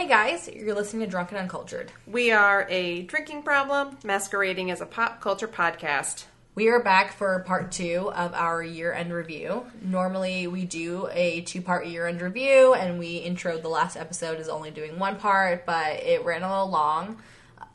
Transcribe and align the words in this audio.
Hey 0.00 0.08
guys, 0.08 0.48
you're 0.48 0.74
listening 0.74 1.04
to 1.04 1.10
Drunken 1.10 1.36
Uncultured. 1.36 1.92
We 2.06 2.32
are 2.32 2.66
a 2.70 3.02
drinking 3.02 3.42
problem 3.42 3.98
masquerading 4.02 4.70
as 4.70 4.80
a 4.80 4.86
pop 4.86 5.20
culture 5.20 5.46
podcast. 5.46 6.24
We 6.54 6.68
are 6.68 6.82
back 6.82 7.12
for 7.12 7.38
part 7.40 7.70
two 7.70 8.10
of 8.10 8.32
our 8.32 8.62
year 8.62 8.94
end 8.94 9.12
review. 9.12 9.66
Normally, 9.82 10.46
we 10.46 10.64
do 10.64 11.06
a 11.12 11.42
two 11.42 11.60
part 11.60 11.86
year 11.86 12.06
end 12.06 12.22
review, 12.22 12.72
and 12.72 12.98
we 12.98 13.18
intro 13.18 13.58
the 13.58 13.68
last 13.68 13.98
episode 13.98 14.40
as 14.40 14.48
only 14.48 14.70
doing 14.70 14.98
one 14.98 15.16
part, 15.16 15.66
but 15.66 16.02
it 16.02 16.24
ran 16.24 16.44
a 16.44 16.48
little 16.48 16.70
long, 16.70 17.18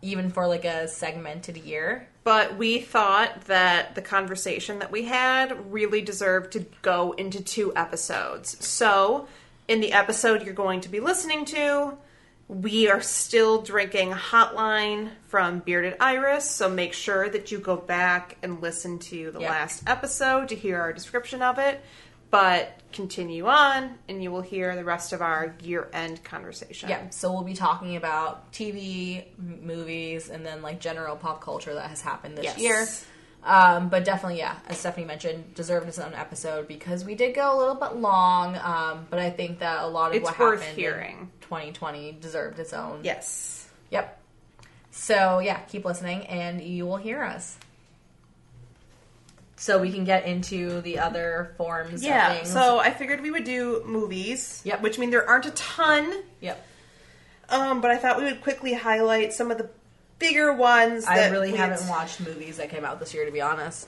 even 0.02 0.32
for 0.32 0.48
like 0.48 0.66
a 0.66 0.88
segmented 0.88 1.58
year. 1.58 2.08
But 2.24 2.58
we 2.58 2.80
thought 2.80 3.42
that 3.42 3.94
the 3.94 4.02
conversation 4.02 4.80
that 4.80 4.92
we 4.92 5.04
had 5.04 5.72
really 5.72 6.02
deserved 6.02 6.54
to 6.54 6.66
go 6.82 7.12
into 7.12 7.44
two 7.44 7.72
episodes. 7.76 8.66
So, 8.66 9.28
in 9.68 9.80
the 9.80 9.94
episode 9.94 10.42
you're 10.44 10.56
going 10.56 10.82
to 10.82 10.90
be 10.90 11.00
listening 11.00 11.46
to, 11.46 12.00
we 12.48 12.90
are 12.90 13.02
still 13.02 13.62
drinking 13.62 14.12
Hotline 14.12 15.10
from 15.28 15.60
Bearded 15.60 15.96
Iris, 16.00 16.50
so 16.50 16.70
make 16.70 16.94
sure 16.94 17.28
that 17.30 17.52
you 17.52 17.58
go 17.60 17.76
back 17.76 18.38
and 18.44 18.62
listen 18.62 19.00
to 19.00 19.32
the 19.32 19.40
last 19.40 19.84
episode 19.88 20.50
to 20.50 20.56
hear 20.56 20.80
our 20.80 20.94
description 20.94 21.42
of 21.42 21.58
it. 21.58 21.82
But 22.32 22.80
continue 22.92 23.46
on, 23.48 23.98
and 24.10 24.22
you 24.22 24.32
will 24.32 24.42
hear 24.42 24.76
the 24.76 24.84
rest 24.84 25.14
of 25.14 25.22
our 25.22 25.56
year 25.64 25.88
end 25.94 26.24
conversation. 26.24 26.90
Yeah, 26.90 27.10
so 27.10 27.32
we'll 27.32 27.44
be 27.44 27.54
talking 27.54 27.96
about 27.96 28.52
TV, 28.52 29.26
m- 29.40 29.60
movies, 29.64 30.30
and 30.30 30.46
then 30.46 30.62
like 30.62 30.80
general 30.80 31.16
pop 31.16 31.42
culture 31.42 31.74
that 31.76 31.90
has 31.90 32.02
happened 32.02 32.38
this 32.38 32.46
Yes. 32.46 32.60
year. 32.60 32.88
Um, 33.46 33.90
but 33.90 34.04
definitely, 34.04 34.40
yeah, 34.40 34.56
as 34.68 34.80
Stephanie 34.80 35.06
mentioned, 35.06 35.54
deserved 35.54 35.88
its 35.88 36.00
own 36.00 36.14
episode 36.16 36.68
because 36.68 37.06
we 37.06 37.14
did 37.14 37.36
go 37.36 37.56
a 37.56 37.58
little 37.60 37.76
bit 37.76 37.96
long. 37.96 38.56
Um, 38.58 39.06
but 39.12 39.20
I 39.20 39.30
think 39.30 39.60
that 39.60 39.84
a 39.84 39.88
lot 39.88 40.10
of 40.10 40.16
It's 40.18 40.24
what 40.26 40.40
worth 40.40 40.62
happened 40.62 40.78
hearing. 40.80 41.18
in 41.20 41.28
2020 41.42 42.18
deserved 42.20 42.58
its 42.58 42.74
own. 42.74 43.02
Yes. 43.04 43.70
Yep. 43.92 44.20
So 44.90 45.40
yeah, 45.40 45.60
keep 45.60 45.86
listening, 45.86 46.26
and 46.26 46.60
you 46.60 46.88
will 46.88 46.98
hear 46.98 47.24
us. 47.24 47.56
So 49.58 49.80
we 49.80 49.92
can 49.92 50.04
get 50.06 50.26
into 50.26 50.82
the 50.82 51.00
other 51.00 51.54
forms. 51.58 52.04
Yeah, 52.04 52.32
Of 52.32 52.38
things. 52.40 52.52
so 52.52 52.80
I 52.80 52.92
figured 52.92 53.22
we 53.22 53.32
would 53.32 53.44
do 53.46 53.84
movies. 53.86 54.62
Yep. 54.66 54.82
Which 54.82 54.98
mean 55.00 55.12
there 55.12 55.28
aren't 55.28 55.46
a 55.46 55.52
ton, 55.52 56.12
yep. 56.42 56.66
um, 57.50 57.80
but 57.80 57.92
I 57.92 57.98
thought 57.98 58.18
we 58.18 58.26
would 58.26 58.42
quickly 58.42 58.74
highlight 58.74 59.34
some 59.34 59.52
of 59.52 59.58
the 59.58 59.70
bigger 60.20 60.54
ones. 60.54 61.06
I 61.06 61.30
really 61.30 61.56
haven't 61.56 61.88
watched 61.90 62.20
movies 62.22 62.58
that 62.58 62.70
came 62.70 62.86
out 62.86 63.00
this 63.00 63.14
year, 63.14 63.26
to 63.26 63.32
be 63.32 63.42
honest. 63.42 63.88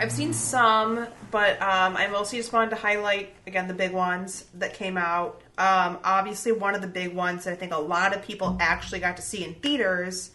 I've 0.00 0.12
seen 0.12 0.32
some, 0.32 1.08
but 1.32 1.60
um, 1.60 1.96
I 1.96 2.06
mostly 2.06 2.38
just 2.38 2.52
wanted 2.52 2.70
to 2.70 2.76
highlight 2.76 3.34
again 3.48 3.66
the 3.66 3.74
big 3.74 3.92
ones 3.92 4.44
that 4.54 4.74
came 4.74 4.96
out. 4.96 5.40
Um, 5.58 5.98
obviously, 6.04 6.52
one 6.52 6.76
of 6.76 6.80
the 6.82 6.86
big 6.86 7.12
ones 7.14 7.44
that 7.44 7.52
I 7.52 7.56
think 7.56 7.72
a 7.72 7.78
lot 7.78 8.14
of 8.14 8.22
people 8.22 8.56
actually 8.60 9.00
got 9.00 9.16
to 9.16 9.22
see 9.22 9.44
in 9.44 9.54
theaters 9.54 10.30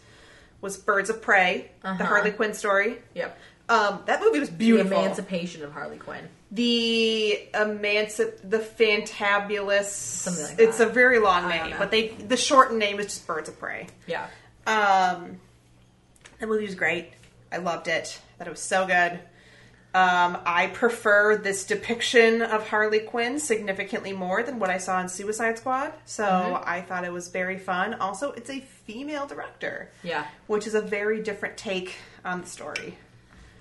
was 0.60 0.76
Birds 0.78 1.10
of 1.10 1.22
Prey, 1.22 1.72
the 1.82 1.90
Uh-huh. 1.90 2.04
Harley 2.06 2.32
Quinn 2.32 2.54
story. 2.54 2.98
Yep. 3.16 3.38
Um, 3.70 4.02
that 4.06 4.20
movie 4.22 4.42
was 4.42 4.50
beautiful. 4.50 4.90
The. 4.98 5.04
Emancipation 5.06 5.64
of 5.64 5.72
Harley 5.72 5.98
Quinn. 5.98 6.28
the 6.52 7.40
emancip 7.54 8.38
the 8.48 8.60
fantabulous 8.60 9.86
Something 9.86 10.44
like 10.44 10.58
that. 10.58 10.64
it's 10.64 10.80
a 10.82 10.86
very 10.86 11.20
long 11.20 11.46
I 11.46 11.68
name 11.70 11.76
but 11.80 11.90
they 11.90 12.10
the 12.10 12.38
shortened 12.38 12.78
name 12.80 13.00
is 13.00 13.06
just 13.08 13.26
birds 13.26 13.50
of 13.50 13.58
prey 13.60 13.88
Yeah. 14.08 14.28
Um 14.68 15.40
the 16.40 16.48
movie 16.48 16.66
was 16.66 16.76
great 16.76 17.12
i 17.52 17.58
loved 17.58 17.88
it 17.88 18.20
that 18.38 18.48
it 18.48 18.50
was 18.52 18.60
so 18.62 18.86
good 18.88 19.20
um 19.96 20.38
i 20.46 20.68
prefer 20.74 21.38
this 21.38 21.66
depiction 21.66 22.42
of 22.42 22.68
harley 22.70 23.00
quinn 23.00 23.40
significantly 23.40 24.12
more 24.14 24.42
than 24.44 24.58
what 24.60 24.70
i 24.70 24.78
saw 24.78 25.00
in 25.02 25.08
suicide 25.10 25.58
squad 25.58 25.94
so 26.06 26.24
Mm-hmm. 26.24 26.64
i 26.70 26.82
thought 26.82 27.04
it 27.04 27.12
was 27.12 27.28
very 27.28 27.58
fun 27.60 27.94
also 27.96 28.32
it's 28.32 28.50
a 28.50 28.60
female 28.62 29.28
director 29.28 29.90
Yeah. 30.04 30.26
which 30.48 30.66
is 30.68 30.74
a 30.76 30.82
very 30.82 31.22
different 31.22 31.58
take 31.58 31.96
on 32.26 32.42
the 32.42 32.48
story 32.48 32.98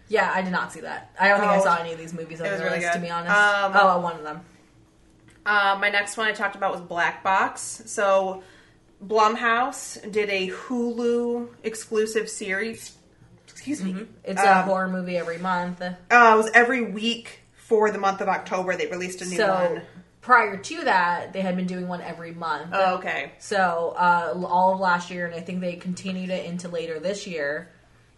Yeah, 0.09 0.31
I 0.35 0.43
did 0.43 0.53
not 0.53 0.73
see 0.73 0.81
that. 0.81 1.11
I 1.19 1.29
don't 1.29 1.41
think 1.41 1.53
I 1.53 1.59
Oh. 1.59 1.65
saw 1.65 1.77
any 1.79 1.93
of 1.93 1.99
these 1.99 2.13
movies 2.13 2.41
on 2.41 2.47
It 2.47 2.51
was 2.51 2.59
the 2.61 2.67
really 2.67 2.81
list, 2.81 2.93
to 2.93 2.99
be 3.01 3.09
honest. 3.09 3.35
Um, 3.35 3.73
oh, 3.75 4.01
one 4.01 4.17
of 4.17 4.23
them. 4.25 4.41
Uh, 5.47 5.79
my 5.81 5.89
next 5.89 6.17
one 6.19 6.27
I 6.29 6.33
talked 6.33 6.55
about 6.55 6.71
was 6.73 6.81
Black 6.83 7.23
Box. 7.23 7.83
So 7.87 8.43
Blumhouse 9.05 10.11
did 10.11 10.31
a 10.31 10.49
Hulu 10.51 11.49
exclusive 11.63 12.29
series. 12.29 12.97
Excuse 13.49 13.83
me. 13.83 14.07
It's 14.25 14.41
a 14.41 14.59
Um, 14.59 14.65
horror 14.65 14.89
movie 14.89 15.17
every 15.17 15.39
month. 15.39 15.81
Uh, 15.83 15.95
it 16.11 16.37
was 16.37 16.51
every 16.55 16.83
week 16.83 17.41
for 17.55 17.91
the 17.91 17.99
month 17.99 18.21
of 18.21 18.29
October. 18.29 18.77
They 18.77 18.87
released 18.87 19.23
a 19.23 19.25
new 19.25 19.37
So 19.37 19.49
one. 19.55 19.83
prior 20.21 20.57
to 20.57 20.85
that, 20.85 21.33
they 21.33 21.41
had 21.41 21.57
been 21.57 21.67
doing 21.67 21.89
one 21.89 22.01
every 22.01 22.33
month. 22.33 22.71
Oh, 22.73 22.97
okay. 22.97 23.33
So 23.39 23.95
uh, 23.97 24.41
all 24.47 24.75
of 24.75 24.81
last 24.81 25.11
year, 25.11 25.27
and 25.27 25.35
I 25.35 25.41
think 25.41 25.61
they 25.61 25.75
continued 25.77 26.31
it 26.31 26.45
into 26.47 26.69
later 26.69 26.99
this 26.99 27.27
year. 27.27 27.71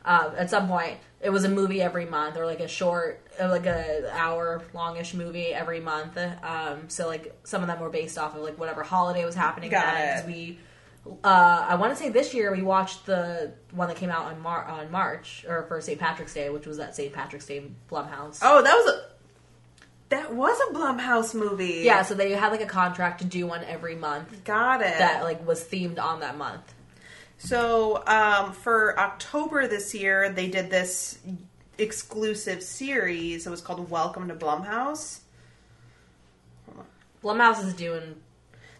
Uh, 0.04 0.32
at 0.36 0.50
some 0.50 0.68
point, 0.68 0.98
it 1.22 1.30
was 1.30 1.44
a 1.44 1.48
movie 1.48 1.80
every 1.80 2.04
month, 2.04 2.36
or 2.36 2.44
like 2.44 2.60
a 2.60 2.68
short, 2.68 3.26
uh, 3.42 3.48
like 3.48 3.64
a 3.64 4.10
hour 4.14 4.62
longish 4.74 5.14
movie 5.14 5.46
every 5.46 5.80
month. 5.80 6.18
Um, 6.42 6.88
so 6.88 7.06
like 7.06 7.34
some 7.44 7.62
of 7.62 7.68
them 7.68 7.80
were 7.80 7.88
based 7.88 8.18
off 8.18 8.34
of 8.36 8.42
like 8.42 8.58
whatever 8.58 8.82
holiday 8.82 9.24
was 9.24 9.34
happening. 9.34 9.70
Got 9.70 9.94
then, 9.94 10.18
it. 10.18 10.26
We, 10.26 10.58
uh, 11.06 11.66
I 11.68 11.74
want 11.74 11.92
to 11.92 11.96
say 12.02 12.08
this 12.08 12.32
year 12.34 12.52
we 12.54 12.62
watched 12.62 13.06
the 13.06 13.52
one 13.72 13.88
that 13.88 13.96
came 13.96 14.10
out 14.10 14.24
on 14.26 14.40
Mar- 14.40 14.64
on 14.64 14.90
March 14.90 15.44
or 15.48 15.64
for 15.64 15.80
St. 15.80 15.98
Patrick's 16.00 16.32
Day, 16.34 16.48
which 16.50 16.66
was 16.66 16.78
that 16.78 16.96
St. 16.96 17.12
Patrick's 17.12 17.46
Day 17.46 17.64
Blumhouse. 17.90 18.38
Oh, 18.42 18.62
that 18.62 18.74
was 18.74 18.94
a 18.94 19.04
that 20.10 20.34
was 20.34 20.58
a 20.70 20.74
Blumhouse 20.74 21.34
movie. 21.34 21.80
Yeah, 21.82 22.02
so 22.02 22.14
they 22.14 22.32
had 22.32 22.52
like 22.52 22.60
a 22.62 22.66
contract 22.66 23.20
to 23.20 23.24
do 23.26 23.46
one 23.46 23.64
every 23.64 23.94
month 23.96 24.44
got 24.44 24.80
it. 24.80 24.98
that 24.98 25.22
like 25.24 25.46
was 25.46 25.62
themed 25.64 25.98
on 25.98 26.20
that 26.20 26.36
month. 26.38 26.72
So, 27.36 28.02
um, 28.06 28.52
for 28.52 28.98
October 28.98 29.66
this 29.66 29.92
year, 29.94 30.30
they 30.30 30.48
did 30.48 30.70
this 30.70 31.18
exclusive 31.78 32.62
series. 32.62 33.46
It 33.46 33.50
was 33.50 33.60
called 33.60 33.90
Welcome 33.90 34.28
to 34.28 34.34
Blumhouse. 34.34 35.18
Blumhouse 37.22 37.64
is 37.66 37.74
doing 37.74 38.16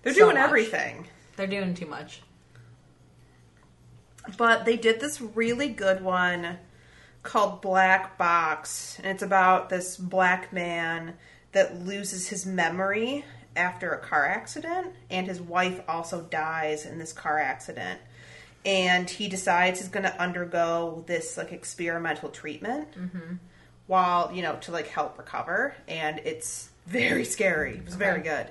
They're 0.03 0.13
So 0.15 0.21
doing 0.21 0.37
much. 0.37 0.45
everything. 0.45 1.07
They're 1.37 1.47
doing 1.47 1.75
too 1.75 1.87
much. 1.87 2.23
But 4.37 4.65
they 4.65 4.77
did 4.77 5.01
this 5.01 5.21
really 5.21 5.69
good 5.69 6.03
one 6.03 6.59
called 7.23 7.61
Black 7.61 8.17
Box, 8.17 8.99
and 8.99 9.07
it's 9.07 9.23
about 9.23 9.69
this 9.69 9.97
black 9.97 10.53
man 10.53 11.15
that 11.53 11.85
loses 11.85 12.29
his 12.29 12.47
memory 12.47 13.25
after 13.57 13.93
a 13.93 13.99
car 13.99 14.27
accident, 14.27 14.93
and 15.11 15.27
his 15.27 15.41
wife 15.41 15.81
also 15.89 16.23
dies 16.23 16.87
in 16.87 16.99
this 16.99 17.13
car 17.13 17.39
accident. 17.39 18.01
And 18.65 19.09
he 19.09 19.29
decides 19.29 19.81
he's 19.81 19.89
going 19.89 20.05
to 20.05 20.21
undergo 20.21 21.05
this 21.07 21.37
like 21.37 21.53
experimental 21.53 22.31
treatment 22.31 22.89
while 23.87 24.33
you 24.33 24.43
know 24.43 24.57
to 24.63 24.73
like 24.73 24.89
help 24.89 25.19
recover, 25.19 25.75
and 25.87 26.19
it's 26.25 26.71
very 26.87 27.25
scary. 27.25 27.77
It 27.77 27.85
was 27.85 27.95
very 27.95 28.23
good. 28.23 28.49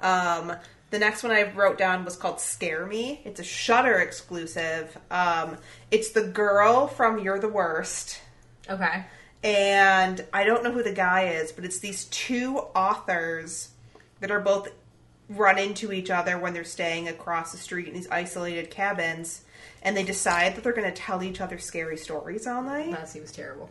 Um, 0.00 0.54
the 0.90 0.98
next 0.98 1.22
one 1.22 1.32
I 1.32 1.50
wrote 1.52 1.78
down 1.78 2.04
was 2.04 2.16
called 2.16 2.40
Scare 2.40 2.86
Me. 2.86 3.20
It's 3.24 3.40
a 3.40 3.44
Shudder 3.44 3.98
exclusive. 3.98 4.96
Um, 5.10 5.56
it's 5.90 6.10
the 6.12 6.22
girl 6.22 6.86
from 6.86 7.18
You're 7.18 7.38
the 7.40 7.48
Worst. 7.48 8.20
Okay. 8.68 9.04
And 9.42 10.24
I 10.32 10.44
don't 10.44 10.62
know 10.64 10.72
who 10.72 10.82
the 10.82 10.92
guy 10.92 11.28
is, 11.28 11.52
but 11.52 11.64
it's 11.64 11.78
these 11.80 12.04
two 12.06 12.58
authors 12.74 13.68
that 14.20 14.30
are 14.30 14.40
both 14.40 14.68
run 15.28 15.58
into 15.58 15.92
each 15.92 16.10
other 16.10 16.38
when 16.38 16.52
they're 16.54 16.64
staying 16.64 17.08
across 17.08 17.50
the 17.52 17.58
street 17.58 17.88
in 17.88 17.94
these 17.94 18.08
isolated 18.10 18.70
cabins. 18.70 19.42
And 19.82 19.94
they 19.96 20.02
decide 20.04 20.54
that 20.54 20.64
they're 20.64 20.72
going 20.72 20.88
to 20.90 20.94
tell 20.96 21.22
each 21.22 21.40
other 21.42 21.58
scary 21.58 21.96
stories 21.98 22.46
all 22.46 22.62
night. 22.62 22.90
That 22.92 23.08
seems 23.08 23.32
terrible. 23.32 23.68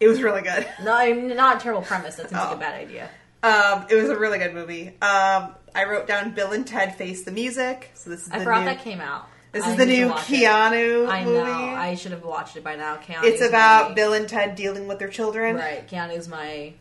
It 0.00 0.08
was 0.08 0.20
really 0.22 0.42
good. 0.42 0.66
No, 0.82 0.92
I 0.94 1.12
mean, 1.12 1.28
not 1.36 1.56
a 1.56 1.60
terrible 1.60 1.82
premise. 1.82 2.16
That 2.16 2.28
seems 2.30 2.40
like 2.40 2.50
Oh. 2.50 2.54
a 2.54 2.58
bad 2.58 2.74
idea. 2.74 3.08
Um, 3.42 3.86
it 3.88 3.94
was 3.94 4.08
a 4.08 4.18
really 4.18 4.38
good 4.38 4.54
movie. 4.54 4.88
Um, 5.00 5.54
I 5.74 5.84
wrote 5.88 6.06
down 6.06 6.32
Bill 6.34 6.52
and 6.52 6.66
Ted 6.66 6.96
Face 6.96 7.24
the 7.24 7.30
Music. 7.32 7.90
So 7.94 8.10
this 8.10 8.26
is 8.26 8.32
I 8.32 8.38
the 8.38 8.44
forgot 8.44 8.60
new. 8.60 8.64
that 8.66 8.82
came 8.82 9.00
out. 9.00 9.28
This 9.52 9.64
I 9.64 9.70
is 9.72 9.76
the 9.76 9.86
new 9.86 10.08
watch 10.08 10.30
it. 10.30 10.42
Keanu 10.44 11.08
I 11.08 11.24
movie. 11.24 11.38
know. 11.38 11.74
I 11.74 11.94
should 11.94 12.12
have 12.12 12.24
watched 12.24 12.56
it 12.56 12.64
by 12.64 12.76
now. 12.76 12.96
Keanu. 12.96 13.22
it's 13.24 13.40
about 13.40 13.94
Bill 13.94 14.12
and 14.12 14.28
Ted 14.28 14.56
dealing 14.56 14.88
with 14.88 14.98
their 14.98 15.08
children. 15.08 15.56
Right. 15.56 15.86
Keanu's 15.88 16.28
my 16.28 16.74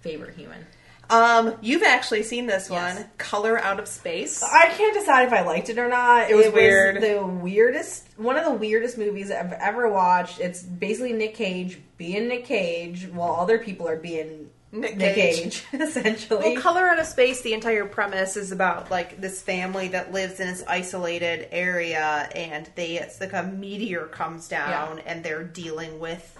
favorite 0.00 0.34
human. 0.36 0.64
Um, 1.10 1.54
you've 1.62 1.82
actually 1.82 2.22
seen 2.22 2.46
this 2.46 2.68
Yes. 2.70 2.96
one, 2.96 3.06
Color 3.16 3.58
Out 3.58 3.80
of 3.80 3.88
Space. 3.88 4.42
I 4.42 4.66
can't 4.68 4.92
decide 4.94 5.26
if 5.26 5.32
I 5.32 5.40
liked 5.40 5.70
it 5.70 5.78
or 5.78 5.88
not. 5.88 6.30
It 6.30 6.34
was 6.36 6.50
weird. 6.52 7.00
the 7.00 7.24
weirdest, 7.26 8.06
one 8.18 8.36
of 8.36 8.44
the 8.44 8.50
weirdest 8.50 8.98
movies 8.98 9.30
I've 9.30 9.52
ever 9.54 9.88
watched. 9.88 10.38
It's 10.38 10.62
basically 10.62 11.14
Nick 11.14 11.34
Cage 11.34 11.78
being 11.96 12.28
Nick 12.28 12.44
Cage 12.44 13.08
while 13.10 13.36
other 13.40 13.58
people 13.58 13.88
are 13.88 13.96
being 13.96 14.50
Nick 14.70 14.96
Nick 14.98 15.14
Cage. 15.14 15.64
Cage, 15.70 15.80
essentially. 15.80 16.52
Well, 16.54 16.62
Color 16.62 16.88
Out 16.88 16.98
of 16.98 17.06
Space, 17.06 17.40
the 17.40 17.54
entire 17.54 17.86
premise 17.86 18.36
is 18.36 18.52
about 18.52 18.90
like 18.90 19.20
this 19.20 19.40
family 19.40 19.88
that 19.88 20.12
lives 20.12 20.40
in 20.40 20.46
this 20.48 20.62
isolated 20.68 21.48
area, 21.52 22.28
and 22.34 22.68
they 22.74 22.98
it's 22.98 23.20
like 23.20 23.32
a 23.32 23.42
meteor 23.44 24.06
comes 24.06 24.46
down, 24.48 24.98
and 25.00 25.24
they're 25.24 25.44
dealing 25.44 25.98
with 26.00 26.38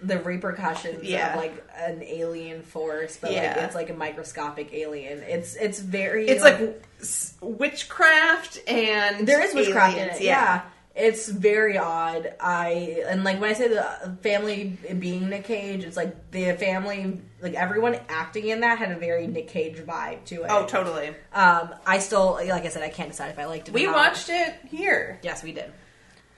the 0.00 0.18
repercussions 0.20 1.02
Yeah. 1.02 1.32
of 1.34 1.36
like 1.40 1.64
an 1.76 2.02
alien 2.04 2.62
force, 2.62 3.16
but 3.20 3.32
like 3.32 3.42
Yeah. 3.42 3.64
it's 3.64 3.74
like 3.74 3.90
a 3.90 3.94
microscopic 3.94 4.72
alien. 4.72 5.18
It's 5.24 5.56
it's 5.56 5.80
very 5.80 6.28
It's 6.28 6.42
like 6.44 6.82
s- 7.00 7.34
witchcraft 7.40 8.60
and 8.68 9.26
there 9.26 9.42
is 9.42 9.54
witchcraft 9.54 9.94
in 9.96 10.02
aliens, 10.04 10.20
it. 10.20 10.24
Yeah. 10.26 10.62
It's 11.00 11.28
very 11.28 11.78
odd. 11.78 12.34
I 12.40 13.04
and 13.08 13.22
like 13.22 13.40
when 13.40 13.50
I 13.50 13.52
say 13.52 13.68
the 13.68 14.16
family 14.22 14.76
being 14.98 15.28
Nick 15.28 15.44
Cage, 15.44 15.84
it's 15.84 15.96
like 15.96 16.30
the 16.32 16.52
family, 16.54 17.20
like 17.40 17.54
everyone 17.54 17.98
acting 18.08 18.48
in 18.48 18.60
that 18.60 18.78
had 18.78 18.90
a 18.90 18.96
very 18.98 19.26
Nick 19.28 19.46
Cage 19.48 19.76
vibe 19.76 20.24
to 20.26 20.42
it. 20.42 20.48
Oh, 20.50 20.66
totally. 20.66 21.08
Um, 21.32 21.74
I 21.86 22.00
still, 22.00 22.32
like 22.32 22.64
I 22.64 22.68
said, 22.68 22.82
I 22.82 22.88
can't 22.88 23.10
decide 23.10 23.30
if 23.30 23.38
I 23.38 23.44
liked 23.44 23.68
it. 23.68 23.74
We 23.74 23.84
or 23.86 23.92
not. 23.92 23.96
watched 23.96 24.28
it 24.28 24.54
here. 24.68 25.20
Yes, 25.22 25.42
we 25.44 25.52
did. 25.52 25.72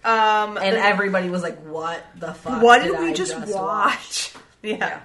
Um, 0.05 0.57
And 0.57 0.77
the- 0.77 0.85
everybody 0.85 1.31
was 1.31 1.43
like, 1.43 1.59
"What 1.65 2.05
the 2.19 2.33
fuck? 2.35 2.63
what 2.63 2.83
did 2.83 2.99
we 2.99 3.09
I 3.09 3.13
just, 3.15 3.37
watch? 3.49 4.33
Yeah. 4.63 5.01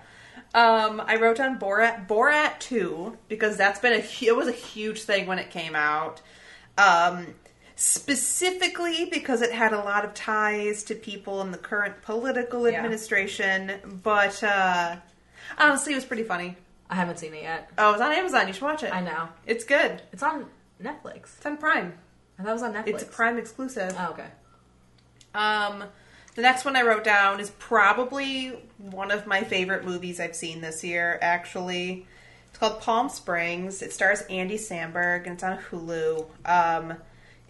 Um, 0.54 1.02
I 1.06 1.16
wrote 1.16 1.38
down 1.38 1.60
Borat 1.60 2.08
Borat 2.08 2.60
two 2.60 3.18
because 3.30 3.56
that's 3.58 3.80
been 3.80 3.94
a 3.94 4.04
it 4.26 4.36
was 4.36 4.48
a 4.50 4.54
huge 4.54 5.04
thing 5.04 5.28
when 5.28 5.40
it 5.40 5.50
came 5.50 5.76
out. 5.76 6.22
Um, 6.78 7.28
specifically 7.76 9.06
because 9.12 9.42
it 9.42 9.52
had 9.52 9.74
a 9.74 9.80
lot 9.80 10.06
of 10.06 10.14
ties 10.14 10.84
to 10.86 10.96
people 10.96 11.42
in 11.42 11.52
the 11.52 11.58
current 11.58 12.02
political 12.02 12.70
Yeah. 12.70 12.78
administration, 12.78 14.00
but 14.04 14.42
uh, 14.44 14.98
honestly, 15.58 15.94
it 15.94 15.96
was 15.98 16.06
pretty 16.06 16.24
funny. 16.24 16.56
I 16.90 16.96
haven't 16.96 17.18
seen 17.20 17.34
it 17.34 17.44
yet. 17.44 17.70
Oh, 17.78 17.94
it's 17.94 18.02
on 18.02 18.12
Amazon. 18.12 18.48
You 18.48 18.54
should 18.54 18.62
watch 18.64 18.84
it. 18.84 18.94
I 18.94 19.02
know 19.02 19.30
It's 19.46 19.64
good. 19.64 20.02
it's 20.14 20.22
on 20.24 20.46
Netflix. 20.82 21.38
It's 21.38 21.46
on 21.46 21.58
Prime. 21.58 21.94
I 22.38 22.44
thought 22.44 22.50
it 22.50 22.54
was 22.54 22.64
on 22.64 22.74
Netflix. 22.74 22.88
It's 22.88 23.04
a 23.04 23.08
Prime 23.08 23.38
exclusive. 23.38 23.96
Oh, 23.98 24.10
okay. 24.12 24.28
Um, 25.34 25.84
the 26.36 26.42
next 26.42 26.64
one 26.66 26.76
I 26.76 26.84
wrote 26.84 27.04
down 27.04 27.40
is 27.40 27.50
probably 27.52 28.50
one 28.78 29.10
of 29.12 29.26
my 29.26 29.44
favorite 29.44 29.84
movies 29.84 30.20
I've 30.20 30.36
seen 30.36 30.62
this 30.62 30.84
year, 30.84 31.18
actually. 31.22 32.06
It's 32.50 32.60
called 32.60 32.80
Palm 32.82 33.10
Springs. 33.10 33.82
It 33.82 33.92
stars 33.92 34.22
Andy 34.30 34.58
Samberg 34.58 35.24
and 35.26 35.34
it's 35.34 35.44
on 35.44 35.58
Hulu. 35.58 36.26
Um, 36.46 36.98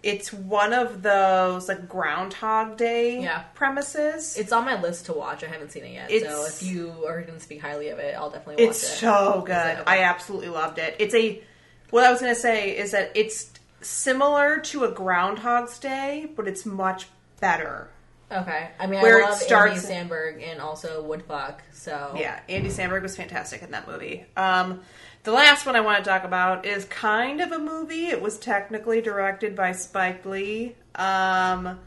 it's 0.06 0.32
one 0.32 0.72
of 0.72 1.02
those 1.02 1.68
like 1.68 1.88
Groundhog 1.88 2.76
Day 2.76 3.20
Yeah. 3.22 3.42
premises. 3.54 4.36
It's 4.36 4.52
on 4.52 4.64
my 4.64 4.80
list 4.80 5.06
to 5.06 5.12
watch. 5.12 5.42
I 5.44 5.48
haven't 5.48 5.72
seen 5.72 5.84
it 5.84 5.92
yet. 5.92 6.10
so 6.22 6.46
if 6.46 6.62
you 6.62 6.92
are 7.06 7.20
going 7.22 7.34
to 7.34 7.40
speak 7.40 7.60
highly 7.60 7.88
of 7.88 7.98
it, 7.98 8.14
I'll 8.16 8.30
definitely 8.30 8.64
watch 8.64 8.70
It's 8.76 8.82
it. 8.84 8.96
so 8.98 9.42
good. 9.46 9.78
it? 9.78 9.84
I 9.86 10.00
absolutely 10.04 10.48
loved 10.48 10.78
it. 10.78 10.96
It's 10.98 11.14
a 11.14 11.42
what 11.90 12.04
I 12.04 12.10
was 12.10 12.20
going 12.20 12.34
to 12.34 12.40
say 12.40 12.76
is 12.76 12.92
that 12.92 13.12
it's 13.14 13.50
similar 13.80 14.58
to 14.58 14.84
a 14.84 14.90
Groundhog's 14.92 15.78
Day, 15.78 16.28
but 16.36 16.48
it's 16.48 16.64
much 16.66 17.06
better. 17.40 17.88
Okay. 18.32 18.70
I 18.80 18.86
mean, 18.88 19.02
Where 19.02 19.20
it 19.20 19.26
I 19.26 19.30
love 19.30 19.38
starts- 19.38 19.88
Andy 19.88 20.08
Samberg 20.14 20.42
and 20.50 20.60
also 20.60 21.06
Woodfuck. 21.06 21.58
So 21.72 22.14
Yeah, 22.18 22.40
Andy 22.48 22.70
Samberg 22.70 23.02
was 23.02 23.16
fantastic 23.16 23.62
in 23.62 23.70
that 23.70 23.86
movie. 23.86 24.26
Um, 24.36 24.82
the 25.26 25.32
last 25.32 25.66
one 25.66 25.74
I 25.74 25.80
want 25.80 26.04
to 26.04 26.08
talk 26.08 26.22
about 26.22 26.64
is 26.64 26.84
kind 26.84 27.40
of 27.40 27.50
a 27.50 27.58
movie. 27.58 28.06
It 28.06 28.22
was 28.22 28.38
technically 28.38 29.00
directed 29.00 29.56
by 29.56 29.72
Spike 29.72 30.24
Lee. 30.24 30.76
Um, 30.94 31.80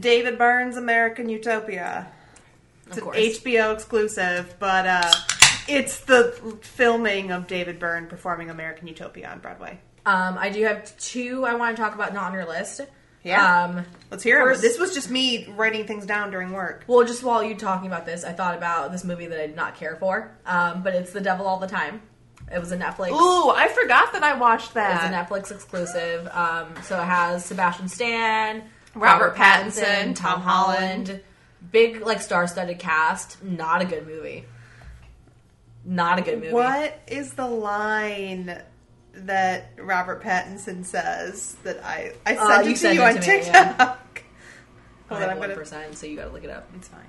David 0.00 0.36
Byrne's 0.36 0.76
American 0.76 1.28
Utopia. 1.28 2.08
It's 2.88 2.98
an. 2.98 3.04
HBO 3.04 3.72
exclusive, 3.72 4.56
but 4.58 4.84
uh, 4.84 5.12
it's 5.68 6.00
the 6.00 6.58
filming 6.60 7.30
of 7.30 7.46
David 7.46 7.78
Byrne 7.78 8.08
performing 8.08 8.50
American 8.50 8.88
Utopia 8.88 9.28
on 9.30 9.38
Broadway. 9.38 9.78
Um, 10.04 10.36
I 10.36 10.50
do 10.50 10.64
have 10.64 10.96
two 10.98 11.44
I 11.44 11.54
want 11.54 11.76
to 11.76 11.80
talk 11.80 11.94
about 11.94 12.14
not 12.14 12.24
on 12.24 12.32
your 12.32 12.48
list. 12.48 12.80
Yeah. 13.22 13.64
Um, 13.64 13.84
Let's 14.10 14.24
hear 14.24 14.50
it. 14.50 14.60
This 14.60 14.76
was 14.76 14.92
just 14.92 15.08
me 15.08 15.46
writing 15.56 15.86
things 15.86 16.04
down 16.04 16.32
during 16.32 16.50
work. 16.50 16.84
well, 16.88 17.06
just 17.06 17.22
while 17.22 17.44
you 17.44 17.54
talking 17.54 17.86
about 17.86 18.06
this, 18.06 18.24
I 18.24 18.32
thought 18.32 18.56
about 18.56 18.90
this 18.90 19.04
movie 19.04 19.26
that 19.26 19.40
I 19.40 19.46
did 19.46 19.56
not 19.56 19.76
care 19.76 19.94
for. 19.94 20.36
Um, 20.44 20.82
but 20.82 20.96
it's 20.96 21.12
The 21.12 21.20
Devil 21.20 21.46
All 21.46 21.60
the 21.60 21.68
Time. 21.68 22.02
It 22.52 22.58
was 22.60 22.70
a 22.72 22.76
Netflix. 22.76 23.10
Ooh, 23.10 23.50
I 23.50 23.68
forgot 23.68 24.12
that 24.12 24.22
I 24.22 24.34
watched 24.34 24.74
that. 24.74 24.92
It's 25.02 25.10
that. 25.10 25.28
a 25.30 25.34
Netflix 25.34 25.50
exclusive. 25.50 26.28
Um, 26.32 26.74
so 26.84 27.00
it 27.00 27.04
has 27.04 27.44
Sebastian 27.44 27.88
Stan, 27.88 28.62
Robert 28.94 29.34
Robert, 29.34 29.36
Pattinson, 29.36 29.82
Pattinson, 29.82 30.04
Tom 30.04 30.14
Tom 30.14 30.40
Holland. 30.42 31.06
Holland. 31.08 31.20
Big 31.72 32.00
like 32.02 32.20
star-studded 32.22 32.78
cast. 32.78 33.42
Not 33.42 33.82
a 33.82 33.84
good 33.84 34.06
movie. 34.06 34.44
Not 35.84 36.18
a 36.18 36.22
good 36.22 36.40
movie. 36.40 36.52
What 36.52 36.98
is 37.06 37.34
the 37.34 37.46
line 37.46 38.60
that 39.14 39.70
Robert 39.78 40.22
Pattinson 40.22 40.84
says 40.84 41.56
that 41.64 41.82
I 41.84 42.12
I 42.24 42.36
Uh, 42.36 42.46
sent 42.48 42.64
you 42.66 42.70
it 42.70 42.74
to 42.74 42.80
sent 42.80 42.94
you 42.94 43.02
it 43.02 43.04
on 43.04 43.14
to 43.14 43.20
me, 43.20 43.26
TikTok? 43.26 43.52
yeah. 43.78 43.96
Hold 45.08 45.10
I 45.10 45.14
on, 45.14 45.20
have 45.22 45.30
I'm 45.30 45.38
one 45.38 45.48
gonna. 45.48 45.60
percent, 45.60 45.96
so 45.96 46.06
you 46.06 46.16
gotta 46.16 46.30
look 46.32 46.44
it 46.44 46.50
up. 46.50 46.68
It's 46.76 46.88
fine. 46.88 47.00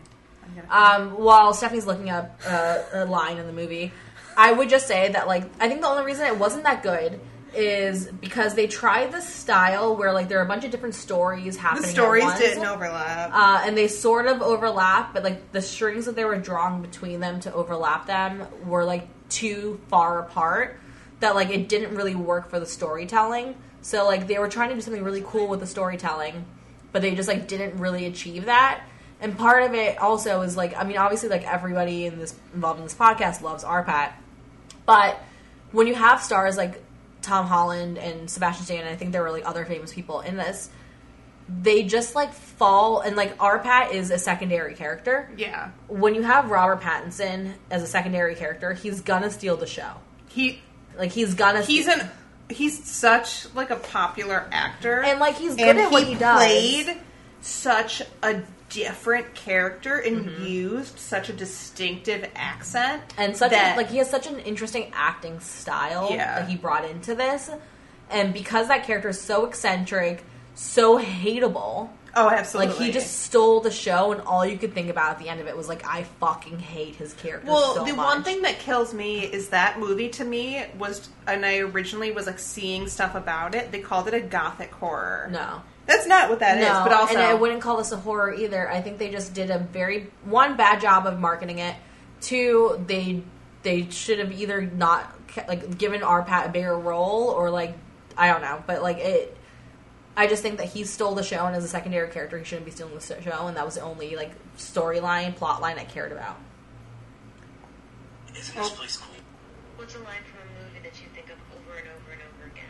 I'm 0.43 0.55
gonna. 0.67 1.11
Um, 1.13 1.23
while 1.23 1.53
Stephanie's 1.53 1.85
looking 1.87 2.09
up 2.09 2.39
uh, 2.45 2.79
a 2.93 3.05
line 3.05 3.37
in 3.37 3.47
the 3.47 3.53
movie, 3.53 3.91
I 4.37 4.51
would 4.51 4.69
just 4.69 4.87
say 4.87 5.11
that 5.11 5.27
like 5.27 5.43
I 5.59 5.67
think 5.67 5.81
the 5.81 5.87
only 5.87 6.05
reason 6.05 6.27
it 6.27 6.37
wasn't 6.37 6.63
that 6.63 6.83
good 6.83 7.19
is 7.55 8.11
because 8.11 8.53
they 8.53 8.67
tried 8.67 9.11
the 9.11 9.21
style 9.21 9.95
where 9.95 10.13
like 10.13 10.29
there 10.29 10.37
are 10.39 10.43
a 10.43 10.47
bunch 10.47 10.63
of 10.63 10.69
different 10.69 10.93
stories 10.93 11.55
the 11.55 11.61
happening. 11.61 11.85
at 11.85 11.89
stories 11.89 12.33
didn't 12.37 12.65
overlap. 12.65 13.31
Uh, 13.33 13.63
and 13.65 13.75
they 13.75 13.87
sort 13.87 14.27
of 14.27 14.41
overlap, 14.41 15.13
but 15.13 15.23
like 15.23 15.51
the 15.53 15.61
strings 15.61 16.05
that 16.05 16.15
they 16.15 16.23
were 16.23 16.37
drawing 16.37 16.81
between 16.83 17.19
them 17.19 17.39
to 17.39 17.53
overlap 17.53 18.05
them 18.05 18.45
were 18.65 18.85
like 18.85 19.07
too 19.29 19.79
far 19.87 20.19
apart 20.19 20.79
that 21.19 21.33
like 21.35 21.49
it 21.49 21.67
didn't 21.67 21.95
really 21.95 22.15
work 22.15 22.49
for 22.49 22.59
the 22.59 22.65
storytelling. 22.65 23.55
So 23.81 24.05
like 24.05 24.27
they 24.27 24.37
were 24.37 24.49
trying 24.49 24.69
to 24.69 24.75
do 24.75 24.81
something 24.81 25.03
really 25.03 25.23
cool 25.25 25.47
with 25.47 25.61
the 25.61 25.67
storytelling, 25.67 26.45
but 26.91 27.01
they 27.01 27.15
just 27.15 27.27
like 27.27 27.47
didn't 27.47 27.79
really 27.79 28.05
achieve 28.05 28.45
that. 28.45 28.83
And 29.19 29.35
part 29.35 29.63
of 29.63 29.73
it 29.73 29.97
also 29.97 30.41
is 30.41 30.55
like 30.55 30.75
I 30.77 30.83
mean 30.83 30.97
obviously 30.97 31.29
like 31.29 31.43
everybody 31.43 32.05
in 32.05 32.19
this 32.19 32.35
involved 32.53 32.79
in 32.79 32.85
this 32.85 32.93
podcast 32.93 33.41
loves 33.41 33.63
RPAT, 33.63 34.13
but 34.87 35.21
when 35.71 35.85
you 35.85 35.93
have 35.93 36.23
stars 36.23 36.57
like 36.57 36.81
Tom 37.21 37.45
Holland 37.45 37.99
and 37.99 38.27
Sebastian 38.29 38.65
Stan, 38.65 38.79
and 38.79 38.89
I 38.89 38.95
think 38.95 39.11
there 39.11 39.21
were 39.21 39.31
like 39.31 39.45
other 39.47 39.65
famous 39.65 39.93
people 39.93 40.21
in 40.21 40.37
this, 40.37 40.69
they 41.49 41.83
just 41.83 42.15
like 42.15 42.33
fall 42.33 43.01
and 43.01 43.15
like 43.15 43.37
Arpat 43.37 43.91
is 43.91 44.09
a 44.11 44.17
secondary 44.17 44.73
character. 44.73 45.29
yeah, 45.37 45.69
When 45.87 46.15
you 46.15 46.23
have 46.23 46.49
Robert 46.49 46.81
Pattinson 46.81 47.53
as 47.69 47.83
a 47.83 47.87
secondary 47.87 48.33
character, 48.35 48.73
he's 48.73 49.01
gonna 49.01 49.29
steal 49.29 49.57
the 49.57 49.67
show. 49.67 49.91
he 50.29 50.61
Like 50.97 51.11
he's 51.11 51.35
gonna 51.35 51.61
he's 51.61 51.87
an 51.87 52.09
he's 52.49 52.83
such 52.85 53.53
like 53.53 53.69
a 53.69 53.75
popular 53.75 54.47
actor, 54.51 55.03
and 55.03 55.19
like 55.19 55.35
he's 55.35 55.55
good 55.55 55.67
and 55.67 55.79
at 55.79 55.91
what 55.91 56.03
he, 56.03 56.15
does. 56.15 56.37
played 56.37 56.97
such 57.41 58.01
a 58.23 58.41
different 58.69 59.33
character 59.33 59.97
and 59.97 60.25
Mm-hmm. 60.25 60.45
used 60.45 60.99
such 60.99 61.29
a 61.29 61.33
distinctive 61.33 62.29
accent 62.35 63.01
and 63.17 63.35
such 63.37 63.51
that 63.51 63.75
a, 63.75 63.77
like 63.77 63.89
he 63.89 63.97
has 63.97 64.09
such 64.09 64.27
an 64.27 64.39
interesting 64.39 64.91
acting 64.93 65.39
style 65.39 66.09
Yeah. 66.11 66.39
that 66.39 66.49
he 66.49 66.55
brought 66.57 66.83
into 66.85 67.15
this. 67.15 67.49
And 68.09 68.33
because 68.33 68.67
that 68.69 68.85
character 68.85 69.09
is 69.09 69.19
so 69.19 69.45
eccentric, 69.45 70.23
so 70.55 70.97
hateable, 70.99 71.89
oh 72.15 72.29
absolutely 72.29 72.73
like 72.73 72.81
he 72.83 72.91
just 72.91 73.21
stole 73.21 73.59
the 73.61 73.69
show, 73.71 74.11
and 74.11 74.21
all 74.21 74.45
you 74.45 74.57
could 74.57 74.73
think 74.73 74.89
about 74.89 75.11
at 75.11 75.19
the 75.19 75.29
end 75.29 75.39
of 75.39 75.47
it 75.47 75.55
was 75.55 75.67
like, 75.69 75.85
I 75.85 76.03
fucking 76.19 76.57
hate 76.59 76.95
his 76.95 77.13
character. 77.13 77.47
Well, 77.51 77.75
so 77.75 77.83
the 77.85 77.93
much. 77.93 78.05
one 78.05 78.23
thing 78.23 78.41
that 78.43 78.59
kills 78.59 78.93
me 78.93 79.19
is 79.25 79.49
that 79.49 79.77
movie 79.79 80.09
to 80.09 80.23
me 80.25 80.63
was, 80.79 81.07
and 81.27 81.45
I 81.45 81.59
originally 81.59 82.11
was 82.11 82.25
like 82.27 82.39
seeing 82.39 82.87
stuff 82.87 83.13
about 83.15 83.55
it. 83.55 83.71
They 83.71 83.79
called 83.81 84.07
it 84.07 84.13
a 84.13 84.21
gothic 84.21 84.71
horror. 84.71 85.29
no. 85.31 85.61
That's 85.87 86.05
not 86.05 86.29
what 86.29 86.39
that 86.39 86.57
is. 86.57 86.67
no, 86.67 86.83
But 86.83 86.93
also, 86.93 87.13
and 87.13 87.21
I 87.23 87.33
wouldn't 87.33 87.61
call 87.61 87.77
this 87.77 87.91
a 87.91 87.97
horror 87.97 88.33
either. 88.33 88.69
I 88.69 88.81
think 88.81 88.97
they 88.97 89.09
just 89.09 89.33
did 89.33 89.49
a 89.49 89.59
very 89.59 90.11
one 90.25 90.57
bad 90.57 90.81
job 90.81 91.07
of 91.07 91.19
marketing 91.19 91.59
it. 91.59 91.75
Two, 92.21 92.83
they 92.87 93.23
they 93.63 93.89
should 93.89 94.19
have 94.19 94.31
either 94.31 94.61
not 94.61 95.13
like 95.47 95.77
given 95.77 96.01
Arpat 96.01 96.47
a 96.47 96.49
bigger 96.49 96.77
role 96.77 97.29
or 97.29 97.49
like 97.49 97.75
I 98.17 98.31
don't 98.31 98.41
know, 98.41 98.63
but 98.67 98.81
like 98.81 98.97
it. 98.97 99.35
I 100.15 100.25
just 100.25 100.41
think 100.41 100.57
that 100.57 100.67
he 100.67 100.83
stole 100.83 101.13
the 101.13 101.23
show, 101.23 101.45
and 101.45 101.55
as 101.55 101.63
a 101.63 101.67
secondary 101.67 102.09
character, 102.09 102.39
he 102.39 102.43
shouldn't 102.43 102.65
be 102.65 102.71
stealing 102.71 102.95
the 102.95 103.01
show, 103.21 103.47
and 103.47 103.55
that 103.55 103.65
was 103.65 103.75
the 103.75 103.81
only 103.81 104.15
like 104.15 104.31
storyline, 104.57 105.35
plot 105.35 105.61
line 105.61 105.77
I 105.77 105.83
cared 105.83 106.11
about. 106.11 106.37
Isn't 108.35 108.55
this 108.55 108.69
place 108.71 108.97
cool? 108.97 109.13
What's 109.77 109.93
a 109.93 109.99
line 109.99 110.23
from 110.25 110.41
a 110.41 110.63
movie 110.63 110.79
that 110.83 110.99
you 110.99 111.07
think 111.13 111.27
of 111.29 111.37
over 111.53 111.77
and 111.77 111.87
over 111.87 112.11
and 112.11 112.21
over 112.33 112.49
again? 112.49 112.65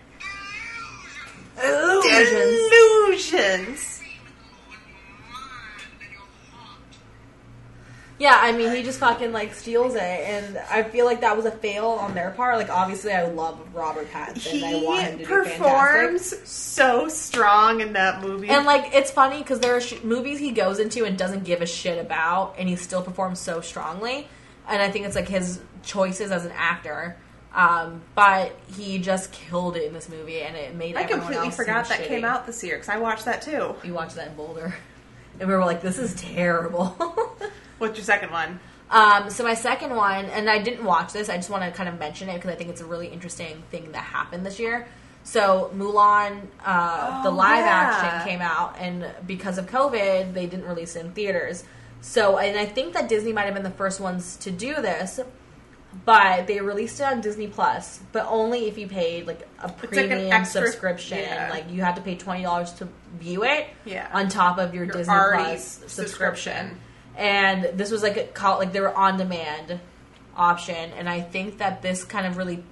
Illusions. 1.57 2.31
illusions. 2.31 2.96
Yeah, 8.19 8.35
I 8.35 8.51
mean, 8.51 8.75
he 8.75 8.81
just 8.81 8.99
fucking 8.99 9.31
like 9.31 9.53
steals 9.53 9.93
it, 9.93 10.01
and 10.01 10.57
I 10.71 10.81
feel 10.81 11.05
like 11.05 11.21
that 11.21 11.37
was 11.37 11.45
a 11.45 11.51
fail 11.51 11.85
on 11.85 12.15
their 12.15 12.31
part. 12.31 12.57
Like, 12.57 12.69
obviously, 12.71 13.11
I 13.11 13.27
love 13.27 13.59
Robert 13.75 14.11
Pattinson. 14.11 14.63
I 14.63 14.83
want 14.83 15.03
him 15.03 15.17
He 15.19 15.23
to 15.23 15.29
performs 15.29 16.49
so 16.49 17.09
strong 17.09 17.79
in 17.81 17.93
that 17.93 18.23
movie. 18.23 18.49
And 18.49 18.65
like, 18.65 18.89
it's 18.95 19.11
funny 19.11 19.37
because 19.37 19.59
there 19.59 19.75
are 19.75 19.81
sh- 19.81 20.01
movies 20.03 20.39
he 20.39 20.49
goes 20.49 20.79
into 20.79 21.05
and 21.05 21.15
doesn't 21.15 21.43
give 21.43 21.61
a 21.61 21.67
shit 21.67 22.03
about, 22.03 22.55
and 22.57 22.67
he 22.67 22.75
still 22.75 23.03
performs 23.03 23.39
so 23.39 23.61
strongly. 23.61 24.27
And 24.67 24.81
I 24.81 24.89
think 24.89 25.05
it's 25.05 25.15
like 25.15 25.29
his 25.29 25.61
choices 25.83 26.31
as 26.31 26.43
an 26.43 26.53
actor. 26.55 27.17
Um, 27.57 28.01
but 28.13 28.55
he 28.77 28.99
just 28.99 29.31
killed 29.31 29.75
it 29.75 29.83
in 29.85 29.93
this 29.93 30.09
movie, 30.09 30.41
and 30.41 30.55
it 30.55 30.75
made. 30.75 30.95
I 30.95 31.05
completely 31.05 31.49
forgot 31.49 31.89
that 31.89 32.01
shitty. 32.01 32.07
came 32.07 32.23
out 32.23 32.45
this 32.45 32.63
year 32.63 32.75
because 32.75 32.89
I 32.89 32.99
watched 32.99 33.25
that 33.25 33.41
too. 33.41 33.75
You 33.83 33.95
watched 33.95 34.15
that 34.15 34.27
in 34.27 34.35
Boulder, 34.35 34.75
and 35.39 35.49
we 35.49 35.55
were 35.55 35.65
like, 35.65 35.81
"This 35.81 35.97
is 35.97 36.13
terrible." 36.15 36.85
What's 37.79 37.97
your 37.97 38.05
second 38.05 38.31
one? 38.31 38.59
Um, 38.91 39.29
so 39.31 39.43
my 39.43 39.55
second 39.55 39.95
one, 39.95 40.25
and 40.25 40.47
I 40.49 40.59
didn't 40.59 40.85
watch 40.85 41.13
this. 41.13 41.29
I 41.29 41.35
just 41.37 41.49
want 41.49 41.63
to 41.63 41.71
kind 41.71 41.89
of 41.89 41.97
mention 41.99 42.29
it 42.29 42.35
because 42.35 42.51
I 42.51 42.55
think 42.55 42.69
it's 42.69 42.81
a 42.81 42.85
really 42.85 43.07
interesting 43.07 43.63
thing 43.71 43.91
that 43.91 44.03
happened 44.03 44.45
this 44.45 44.59
year. 44.59 44.87
So 45.23 45.71
Mulan, 45.75 46.43
uh, 46.63 47.23
the 47.23 47.29
Oh, 47.29 47.33
live 47.33 47.65
yeah. 47.65 47.91
action 47.91 48.29
came 48.29 48.41
out, 48.41 48.75
and 48.79 49.05
because 49.25 49.57
of 49.57 49.65
COVID, 49.65 50.33
they 50.33 50.45
didn't 50.45 50.65
release 50.67 50.95
it 50.95 51.05
in 51.05 51.11
theaters. 51.11 51.63
So, 52.01 52.37
and 52.37 52.57
I 52.57 52.65
think 52.65 52.93
that 52.93 53.09
Disney 53.09 53.33
might 53.33 53.45
have 53.45 53.55
been 53.55 53.63
the 53.63 53.71
first 53.71 53.99
ones 53.99 54.37
to 54.37 54.51
do 54.51 54.75
this, 54.75 55.19
but 56.05 56.47
they 56.47 56.59
released 56.61 56.99
it 56.99 57.03
on 57.03 57.21
Disney 57.21 57.47
Plus, 57.47 57.99
but 58.11 58.25
only 58.29 58.67
if 58.67 58.77
you 58.77 58.87
paid 58.87 59.25
like 59.27 59.47
a 59.61 59.67
like 59.67 59.77
premium 59.77 60.31
extra- 60.31 60.61
subscription. 60.67 61.19
yeah. 61.19 61.49
Like 61.49 61.71
you 61.71 61.81
had 61.81 61.95
to 61.95 62.01
pay 62.01 62.15
twenty 62.15 62.43
dollars 62.43 62.71
to 62.73 62.87
view 63.19 63.43
it 63.43 63.67
Yeah. 63.85 64.07
on 64.13 64.29
top 64.29 64.57
of 64.57 64.73
your, 64.73 64.85
Your 64.85 64.93
Disney 64.93 65.13
Plus 65.13 65.63
subscription. 65.63 65.89
subscription. 65.89 66.79
And 67.15 67.63
this 67.79 67.89
was 67.91 68.03
like 68.03 68.17
a 68.17 68.25
call, 68.25 68.59
like 68.59 68.73
they 68.73 68.81
were 68.81 68.95
on 68.95 69.17
demand 69.17 69.79
option, 70.35 70.75
and 70.97 71.09
I 71.09 71.21
think 71.21 71.57
that 71.57 71.81
this 71.81 72.03
kind 72.03 72.27
of 72.27 72.37
really 72.37 72.63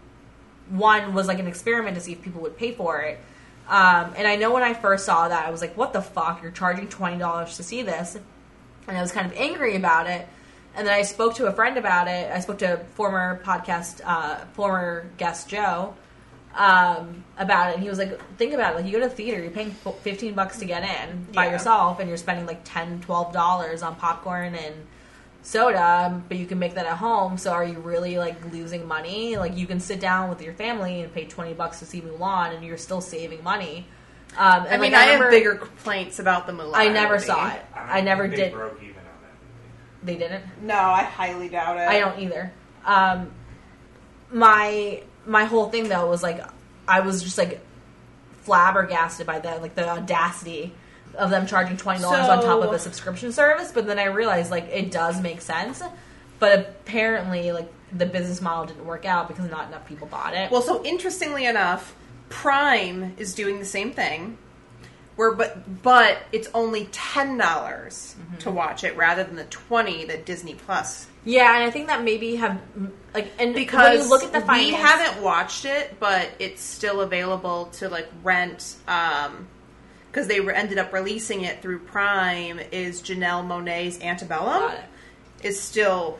one 0.70 1.13
was 1.13 1.27
like 1.27 1.39
an 1.39 1.48
experiment 1.48 1.96
to 1.96 2.01
see 2.01 2.12
if 2.13 2.22
people 2.22 2.41
would 2.41 2.58
pay 2.58 2.72
for 2.74 3.01
it. 3.01 3.20
Um, 3.67 4.13
and 4.15 4.27
I 4.27 4.36
know 4.36 4.53
when 4.53 4.62
I 4.62 4.74
first 4.75 5.05
saw 5.05 5.27
that, 5.27 5.48
I 5.48 5.50
was 5.51 5.62
like, 5.62 5.75
"What 5.75 5.94
the 5.94 6.01
fuck? 6.01 6.44
You're 6.44 6.51
charging 6.51 6.88
twenty 6.88 7.17
dollars 7.17 7.58
to 7.58 7.63
see 7.63 7.82
this?" 7.82 8.17
And 8.88 8.96
I 8.96 9.01
was 9.01 9.12
kind 9.12 9.25
of 9.25 9.34
angry 9.36 9.75
about 9.75 10.05
it. 10.08 10.27
And 10.75 10.86
then 10.86 10.94
I 10.94 11.03
spoke 11.03 11.36
to 11.36 11.46
a 11.48 11.51
friend 11.53 11.77
about 11.77 12.08
it. 12.08 12.29
I 12.32 12.39
spoke 12.41 12.58
to 12.60 12.77
former 12.96 13.41
podcast, 13.46 14.01
uh, 14.05 14.38
former 14.53 15.05
guest 15.17 15.48
Joe, 15.50 15.94
um, 16.55 17.24
about 17.38 17.70
it, 17.70 17.75
and 17.75 17.84
he 17.84 17.89
was 17.89 17.98
like, 17.98 18.20
"Think 18.38 18.53
about 18.53 18.74
it. 18.74 18.75
Like, 18.77 18.86
you 18.86 18.91
go 18.91 19.00
to 19.00 19.08
the 19.10 19.15
theater, 19.15 19.41
you're 19.41 19.51
paying 19.51 19.72
fifteen 19.72 20.34
bucks 20.34 20.60
to 20.60 20.65
get 20.65 20.84
in 20.84 21.27
by 21.34 21.46
Yeah. 21.46 21.51
yourself, 21.53 22.00
and 22.00 22.08
you're 22.10 22.17
spending 22.17 22.46
like 22.46 22.62
10 22.63 23.01
dollars 23.34 23.82
on 23.84 23.96
popcorn 23.96 24.55
and 24.55 24.75
soda, 25.44 26.22
but 26.27 26.38
you 26.38 26.46
can 26.46 26.58
make 26.60 26.74
that 26.75 26.86
at 26.86 26.98
home. 26.98 27.38
So, 27.38 27.51
are 27.51 27.63
you 27.63 27.79
really 27.79 28.17
like 28.17 28.36
losing 28.51 28.88
money? 28.88 29.38
Like, 29.38 29.55
you 29.55 29.67
can 29.67 29.79
sit 29.79 30.00
down 30.00 30.29
with 30.29 30.41
your 30.41 30.53
family 30.53 31.01
and 31.01 31.13
pay 31.13 31.25
twenty 31.25 31.53
bucks 31.53 31.79
to 31.79 31.86
see 31.86 32.01
Mulan, 32.01 32.55
and 32.55 32.65
you're 32.65 32.77
still 32.77 33.01
saving 33.01 33.44
money. 33.44 33.86
Um, 34.38 34.65
and 34.65 34.74
I 34.75 34.77
mean, 34.77 34.91
like, 34.91 35.01
I, 35.01 35.05
remember- 35.05 35.24
have 35.25 35.32
bigger 35.32 35.55
complaints 35.55 36.20
about 36.20 36.48
the 36.48 36.53
Mulan. 36.53 36.72
I 36.75 36.88
never 36.89 37.13
movie. 37.15 37.25
saw 37.27 37.48
it. 37.50 37.62
don't 37.75 37.89
I 37.89 38.01
never 38.01 38.27
they 38.27 38.36
did. 38.36 38.53
Broke 38.53 38.77
even 38.82 38.89
on 38.89 38.94
that 38.95 38.95
They 40.06 40.16
didn't. 40.16 40.44
No, 40.62 40.76
I 40.76 41.04
highly 41.04 41.50
doubt 41.50 41.78
it. 41.78 41.88
I 41.88 42.00
don't 42.00 42.20
either. 42.20 42.52
Um, 42.86 43.32
my 44.32 45.02
my 45.26 45.46
whole 45.46 45.70
thing 45.70 45.90
though 45.90 46.08
was 46.08 46.22
like 46.22 46.42
I 46.88 47.02
was 47.02 47.24
just 47.24 47.38
like 47.38 47.60
flabbergasted 48.44 49.26
by 49.26 49.40
that, 49.40 49.62
like 49.62 49.76
the 49.76 49.88
audacity 49.88 50.74
of 51.18 51.30
them 51.30 51.48
charging 51.48 51.78
twenty 51.78 52.02
dollars 52.02 52.28
on 52.30 52.44
top 52.44 52.64
of 52.64 52.72
a 52.72 52.80
subscription 52.80 53.32
service. 53.32 53.72
But 53.72 53.88
then 53.88 54.00
I 54.00 54.06
realized 54.06 54.52
like 54.52 54.66
it 54.66 54.92
does 54.92 55.22
make 55.22 55.42
sense, 55.42 55.82
but 56.40 56.60
apparently 56.60 57.52
like 57.52 57.72
the 57.92 58.06
business 58.06 58.42
model 58.42 58.66
didn't 58.66 58.86
work 58.86 59.06
out 59.06 59.28
because 59.28 59.50
not 59.50 59.68
enough 59.68 59.88
people 59.88 60.08
bought 60.08 60.34
it. 60.34 60.52
Well, 60.52 60.62
so 60.62 60.84
interestingly 60.84 61.46
enough, 61.46 61.96
Prime 62.30 63.14
is 63.18 63.34
doing 63.34 63.60
the 63.60 63.66
same 63.66 63.92
thing. 63.92 64.38
Where, 65.15 65.31
but 65.34 65.81
but 65.84 66.17
it's 66.31 66.50
only 66.53 66.86
ten 66.91 67.38
dollars 67.38 68.15
Mm-hmm. 68.19 68.38
to 68.39 68.51
watch 68.51 68.84
it 68.84 68.95
rather 68.98 69.24
than 69.24 69.36
the 69.36 69.45
twenty 69.45 70.05
that 70.05 70.25
Disney 70.25 70.55
Plus. 70.55 71.07
yeah, 71.25 71.53
and 71.55 71.63
I 71.63 71.69
think 71.72 71.88
that 71.88 72.03
maybe 72.03 72.36
have 72.38 72.60
like 73.13 73.31
and 73.39 73.53
Because 73.53 73.98
when 73.98 74.03
you 74.03 74.10
look 74.10 74.24
at 74.24 74.34
the 74.34 74.51
we 74.51 74.72
haven't 74.72 75.24
watched 75.24 75.65
it, 75.65 76.00
but 76.00 76.29
it's 76.39 76.62
still 76.62 77.01
available 77.01 77.67
to 77.74 77.88
like 77.89 78.10
rent. 78.24 78.75
Um, 78.88 79.48
because 80.12 80.27
they 80.29 80.39
re- 80.39 80.55
ended 80.55 80.77
up 80.77 80.93
releasing 80.93 81.41
it 81.41 81.62
through 81.62 81.79
Prime. 81.79 82.60
Is 82.72 83.01
Janelle 83.01 83.45
Monáe's 83.45 84.00
Antebellum 84.01 84.72
is 85.43 85.60
still 85.60 86.17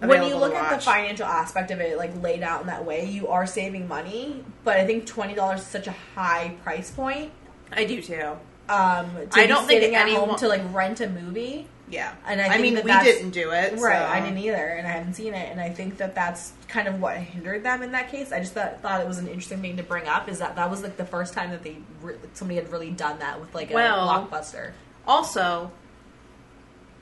when 0.00 0.24
you 0.24 0.34
look 0.36 0.52
at 0.54 0.76
the 0.78 0.84
financial 0.84 1.26
aspect 1.26 1.70
of 1.70 1.80
it, 1.80 1.96
like 1.96 2.20
laid 2.22 2.42
out 2.42 2.62
in 2.62 2.66
that 2.66 2.84
way, 2.84 3.04
you 3.08 3.28
are 3.28 3.46
saving 3.46 3.86
money. 3.86 4.44
But 4.64 4.78
I 4.78 4.86
think 4.86 5.06
twenty 5.06 5.34
dollars 5.34 5.60
is 5.60 5.66
such 5.66 5.86
a 5.86 5.94
high 6.14 6.56
price 6.64 6.90
point. 6.90 7.30
I 7.72 7.84
do 7.84 8.02
too. 8.02 8.36
Um, 8.68 9.10
to 9.30 9.40
I 9.40 9.46
don't 9.46 9.66
think 9.66 9.82
at 9.82 9.92
anyone- 9.92 10.28
home 10.30 10.38
to 10.38 10.48
like 10.48 10.62
rent 10.72 11.00
a 11.00 11.08
movie. 11.08 11.66
Yeah, 11.88 12.12
And 12.24 12.40
I 12.40 12.44
I 12.44 12.48
think 12.50 12.62
mean, 12.62 12.74
that 12.74 12.84
we 12.84 12.90
that's- 12.92 13.16
didn't 13.16 13.30
do 13.32 13.50
it, 13.50 13.72
Right, 13.80 13.98
so- 13.98 14.06
I 14.06 14.20
didn't 14.20 14.38
either, 14.38 14.64
and 14.64 14.86
I 14.86 14.90
haven't 14.92 15.14
seen 15.14 15.34
it, 15.34 15.50
and 15.50 15.60
I 15.60 15.70
think 15.70 15.96
that 15.96 16.14
that's 16.14 16.52
kind 16.68 16.86
of 16.86 17.00
what 17.00 17.16
hindered 17.16 17.64
them 17.64 17.82
in 17.82 17.90
that 17.90 18.12
case. 18.12 18.30
I 18.30 18.38
just 18.38 18.52
thought, 18.52 18.80
thought 18.80 19.00
it 19.00 19.08
was 19.08 19.18
an 19.18 19.26
interesting 19.26 19.60
thing 19.60 19.76
to 19.78 19.82
bring 19.82 20.06
up. 20.06 20.28
Is 20.28 20.38
that 20.38 20.54
that 20.54 20.70
was 20.70 20.84
like 20.84 20.96
the 20.96 21.04
first 21.04 21.34
time 21.34 21.50
that 21.50 21.64
they 21.64 21.78
re- 22.00 22.14
somebody 22.32 22.60
had 22.60 22.70
really 22.70 22.90
done 22.90 23.18
that 23.18 23.40
with 23.40 23.52
like 23.56 23.72
a 23.72 23.74
Well, 23.74 24.06
blockbuster. 24.06 24.70
Also, 25.04 25.72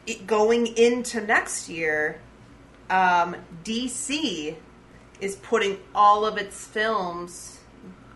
it, 0.07 0.27
going 0.27 0.69
into 0.79 1.21
next 1.21 1.69
year, 1.69 2.19
um, 2.89 3.37
DC 3.65 4.57
is 5.21 5.37
putting 5.37 5.79
all 5.95 6.25
of 6.25 6.39
its 6.39 6.65
films, 6.67 7.59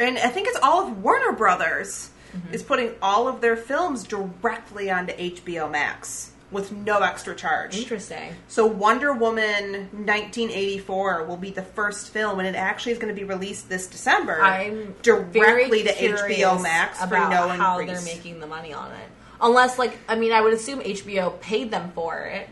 and 0.01 0.17
I 0.19 0.29
think 0.29 0.49
it's 0.49 0.59
all 0.63 0.87
of 0.87 1.03
Warner 1.03 1.33
Brothers 1.33 2.09
Mm-hmm. 2.35 2.55
is 2.55 2.63
putting 2.63 2.93
all 3.03 3.29
of 3.29 3.41
their 3.43 3.57
films 3.57 4.05
directly 4.05 4.91
onto 4.91 5.13
HBO 5.13 5.71
Max 5.71 6.33
with 6.51 6.71
no 6.73 6.99
extra 7.01 7.35
charge. 7.35 7.77
Interesting. 7.79 8.35
So 8.49 8.67
Wonder 8.67 9.13
Woman 9.13 9.89
1984 9.93 11.25
will 11.25 11.37
be 11.37 11.51
the 11.51 11.63
first 11.63 12.11
film, 12.11 12.39
and 12.39 12.49
it 12.49 12.55
actually 12.55 12.93
is 12.93 12.99
going 12.99 13.15
to 13.15 13.19
be 13.19 13.25
released 13.27 13.69
this 13.69 13.87
December. 13.87 14.41
I'm 14.41 14.95
directly 15.03 15.83
to 15.85 15.93
HBO 15.93 16.63
Max 16.63 16.99
for 17.01 17.15
no 17.15 17.49
how 17.49 17.79
increase. 17.79 18.05
they're 18.05 18.15
making 18.17 18.41
the 18.41 18.47
money 18.47 18.73
on 18.73 18.91
it. 18.93 19.09
Unless, 19.41 19.79
like, 19.79 19.99
I 20.09 20.15
mean, 20.15 20.33
I 20.33 20.41
would 20.41 20.53
assume 20.53 20.81
HBO 20.81 21.41
paid 21.41 21.71
them 21.71 21.91
for 21.95 22.19
it. 22.19 22.49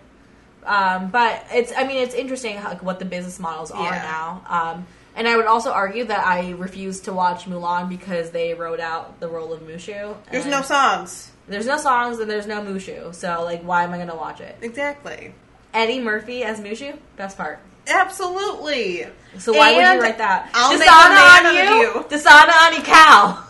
Um, 0.65 1.11
but 1.11 1.45
it's, 1.53 1.73
I 1.77 1.85
mean, 1.87 1.99
it's 2.03 2.15
interesting 2.15 2.57
how, 2.57 2.69
like, 2.71 2.83
what 2.83 2.99
the 2.99 3.05
business 3.05 3.39
models 3.39 3.71
are 3.71 3.85
Yeah. 3.93 4.03
now. 4.03 4.43
Um, 4.75 4.87
and 5.17 5.29
I 5.29 5.37
would 5.37 5.47
also 5.47 5.73
argue 5.73 6.05
that 6.05 6.27
I 6.27 6.51
refuse 6.53 7.01
to 7.01 7.13
watch 7.13 7.45
Mulan 7.45 7.89
because 7.89 8.31
they 8.31 8.55
wrote 8.55 8.81
out 8.81 9.21
the 9.21 9.29
role 9.29 9.53
of 9.53 9.61
Mushu. 9.61 10.17
There's 10.31 10.47
no 10.47 10.63
songs. 10.63 11.31
There's 11.49 11.67
no 11.67 11.79
songs 11.79 12.19
and 12.21 12.31
there's 12.31 12.47
no 12.47 12.63
Mushu. 12.63 13.15
So, 13.15 13.43
like, 13.43 13.63
why 13.63 13.85
am 13.85 13.93
I 13.93 13.97
going 13.97 14.09
to 14.09 14.15
watch 14.15 14.41
it? 14.41 14.57
Exactly. 14.63 15.35
Eddie 15.75 16.01
Murphy 16.01 16.45
as 16.45 16.61
Mushu? 16.61 16.97
Best 17.17 17.37
part. 17.37 17.59
Absolutely. 17.89 19.07
So 19.39 19.53
why 19.53 19.73
would 19.73 19.81
you 19.81 20.01
write 20.01 20.19
that? 20.19 20.51
I'll 20.55 20.79
make 20.79 20.89
Dasana 20.89 21.07
a 21.07 21.43
man 21.43 21.47
on 21.47 21.81
you. 21.81 21.89
Dasana 22.09 22.55
on 22.67 22.73
your 22.75 22.85
cow. 22.85 23.45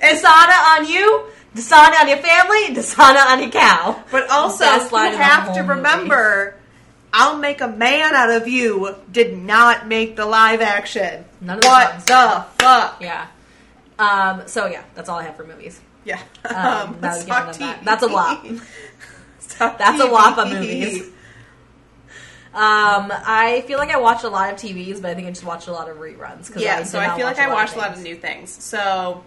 Dasana 0.00 0.78
on 0.78 0.88
you. 0.88 1.26
Dasana 1.54 2.00
on 2.00 2.08
your 2.08 2.18
family. 2.18 2.74
Dasana 2.74 3.26
on 3.26 3.40
your 3.40 3.50
cow. 3.50 4.02
But 4.10 4.28
also, 4.30 4.64
you 4.64 5.16
have 5.16 5.54
to 5.54 5.62
remember, 5.62 6.54
"I'll 7.12 7.38
make 7.38 7.60
a 7.60 7.68
man 7.68 8.14
out 8.14 8.30
of 8.30 8.48
you" 8.48 8.96
did 9.10 9.36
not 9.36 9.86
make 9.86 10.16
the 10.16 10.26
live 10.26 10.60
action. 10.60 11.24
None 11.40 11.56
of 11.56 11.62
the 11.62 11.68
what 11.68 11.90
songs. 11.92 12.04
the 12.04 12.64
fuck? 12.64 13.00
Yeah. 13.00 13.26
Um, 13.98 14.42
so 14.46 14.66
yeah, 14.66 14.84
that's 14.94 15.08
all 15.08 15.18
I 15.18 15.24
have 15.24 15.36
for 15.36 15.44
movies. 15.44 15.80
Yeah. 16.04 16.20
Um, 16.44 16.98
now 17.02 17.12
let's 17.12 17.24
talk 17.24 17.48
into 17.48 17.60
that. 17.60 17.84
That's 17.84 18.02
a 18.02 18.06
lot. 18.06 18.46
That's 19.58 20.00
a 20.00 20.06
lot 20.06 20.38
of 20.38 20.52
movies. 20.52 21.10
Um, 22.54 23.12
I 23.12 23.64
feel 23.66 23.78
like 23.78 23.90
I 23.90 23.98
watched 23.98 24.24
a 24.24 24.28
lot 24.28 24.52
of 24.52 24.58
TVs, 24.58 25.02
but 25.02 25.10
I 25.10 25.14
think 25.14 25.26
I 25.26 25.30
just 25.30 25.44
watched 25.44 25.68
a 25.68 25.72
lot 25.72 25.88
of 25.88 25.96
reruns. 25.96 26.50
Yeah, 26.56 26.78
did 26.78 26.86
so 26.86 26.98
I 26.98 27.16
feel 27.16 27.26
watch 27.26 27.38
like 27.38 27.48
I 27.48 27.52
watched 27.52 27.74
a 27.74 27.78
lot 27.78 27.92
of 27.92 28.02
new 28.02 28.14
things. 28.14 28.50
So 28.50 29.24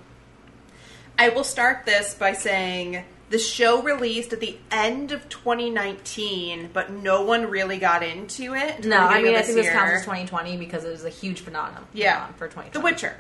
I 1.18 1.30
will 1.30 1.44
start 1.44 1.86
this 1.86 2.14
by 2.14 2.34
saying 2.34 3.04
the 3.32 3.40
show 3.40 3.82
released 3.82 4.34
at 4.34 4.42
the 4.42 4.58
end 4.70 5.12
of 5.12 5.28
2019, 5.30 6.70
but 6.74 6.92
no 6.92 7.24
one 7.24 7.50
really 7.50 7.78
got 7.80 8.04
into 8.04 8.54
it. 8.54 8.86
No, 8.86 8.98
I 8.98 9.22
mean 9.22 9.36
I 9.36 9.42
think 9.42 9.56
this 9.58 9.70
counts 9.70 9.94
as 9.94 10.02
2020 10.04 10.58
because 10.58 10.84
it 10.84 10.92
was 10.92 11.06
a 11.06 11.10
huge 11.10 11.40
phenomenon. 11.40 11.88
Yeah. 11.94 12.28
for 12.34 12.48
2020. 12.48 12.72
The 12.72 12.80
Witcher. 12.82 13.16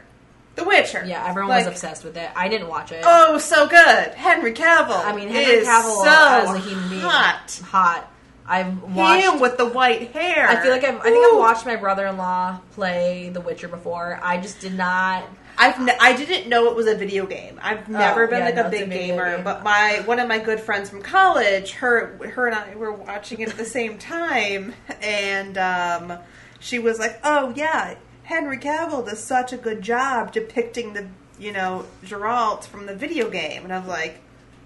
The 0.55 0.65
Witcher. 0.65 1.05
Yeah, 1.05 1.25
everyone 1.25 1.49
Like, 1.49 1.65
was 1.65 1.75
obsessed 1.75 2.03
with 2.03 2.17
it. 2.17 2.29
I 2.35 2.49
didn't 2.49 2.67
watch 2.67 2.91
it. 2.91 3.03
Oh, 3.05 3.37
so 3.37 3.67
good. 3.67 4.13
Henry 4.13 4.53
Cavill. 4.53 5.03
I 5.03 5.15
mean, 5.15 5.29
Henry 5.29 5.65
Cavill 5.65 6.03
so 6.03 6.55
as 6.55 6.55
a 6.55 6.59
human 6.59 6.89
being, 6.89 7.01
hot. 7.01 7.61
hot. 7.63 8.11
I've 8.45 8.83
watched. 8.83 9.25
Him 9.25 9.39
with 9.39 9.57
the 9.57 9.65
white 9.65 10.11
hair. 10.11 10.45
I 10.49 10.61
feel 10.61 10.71
like 10.71 10.83
I've, 10.83 10.99
I 10.99 11.03
think 11.03 11.25
I've 11.25 11.39
watched 11.39 11.65
my 11.65 11.77
brother-in-law 11.77 12.59
play 12.73 13.29
The 13.29 13.39
Witcher 13.39 13.69
before. 13.69 14.19
I 14.21 14.41
just 14.41 14.59
did 14.59 14.73
not. 14.73 15.23
I've 15.63 15.79
ne- 15.79 15.97
I 15.99 16.15
didn't 16.17 16.49
know 16.49 16.67
it 16.69 16.75
was 16.75 16.87
a 16.87 16.95
video 16.95 17.25
game. 17.27 17.59
I've 17.61 17.87
never 17.87 18.25
been 18.27 18.35
Oh, 18.35 18.39
yeah, 18.39 18.45
like 18.45 18.55
no, 18.55 18.61
a 18.63 18.67
it's 18.69 18.75
a 18.77 18.79
big 18.79 18.89
gamer, 18.89 19.35
game. 19.35 19.43
but 19.43 19.63
my 19.63 20.01
one 20.05 20.19
of 20.19 20.27
my 20.27 20.39
good 20.39 20.59
friends 20.59 20.89
from 20.89 21.01
college, 21.03 21.73
her 21.73 22.17
her 22.33 22.47
and 22.47 22.55
I 22.55 22.75
were 22.75 22.91
watching 22.91 23.39
it 23.41 23.49
at 23.49 23.57
the 23.57 23.65
same 23.65 23.97
time, 23.99 24.73
and 25.01 25.57
um, 25.57 26.17
she 26.59 26.79
was 26.79 26.97
like, 26.99 27.19
"Oh 27.23 27.53
yeah, 27.55 27.95
Henry 28.23 28.57
Cavill 28.57 29.05
does 29.07 29.23
such 29.23 29.53
a 29.53 29.57
good 29.57 29.81
job 29.83 30.31
depicting 30.33 30.93
the 30.93 31.07
you 31.39 31.51
know 31.51 31.85
Geralt 32.05 32.65
from 32.65 32.87
the 32.87 32.95
video 32.95 33.29
game," 33.29 33.63
and 33.63 33.71
I 33.71 33.77
was 33.79 33.87
like, 33.87 34.19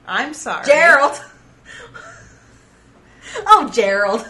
"I'm 0.07 0.33
sorry, 0.33 0.65
Gerald. 0.65 1.21
oh, 3.47 3.69
Gerald. 3.73 4.25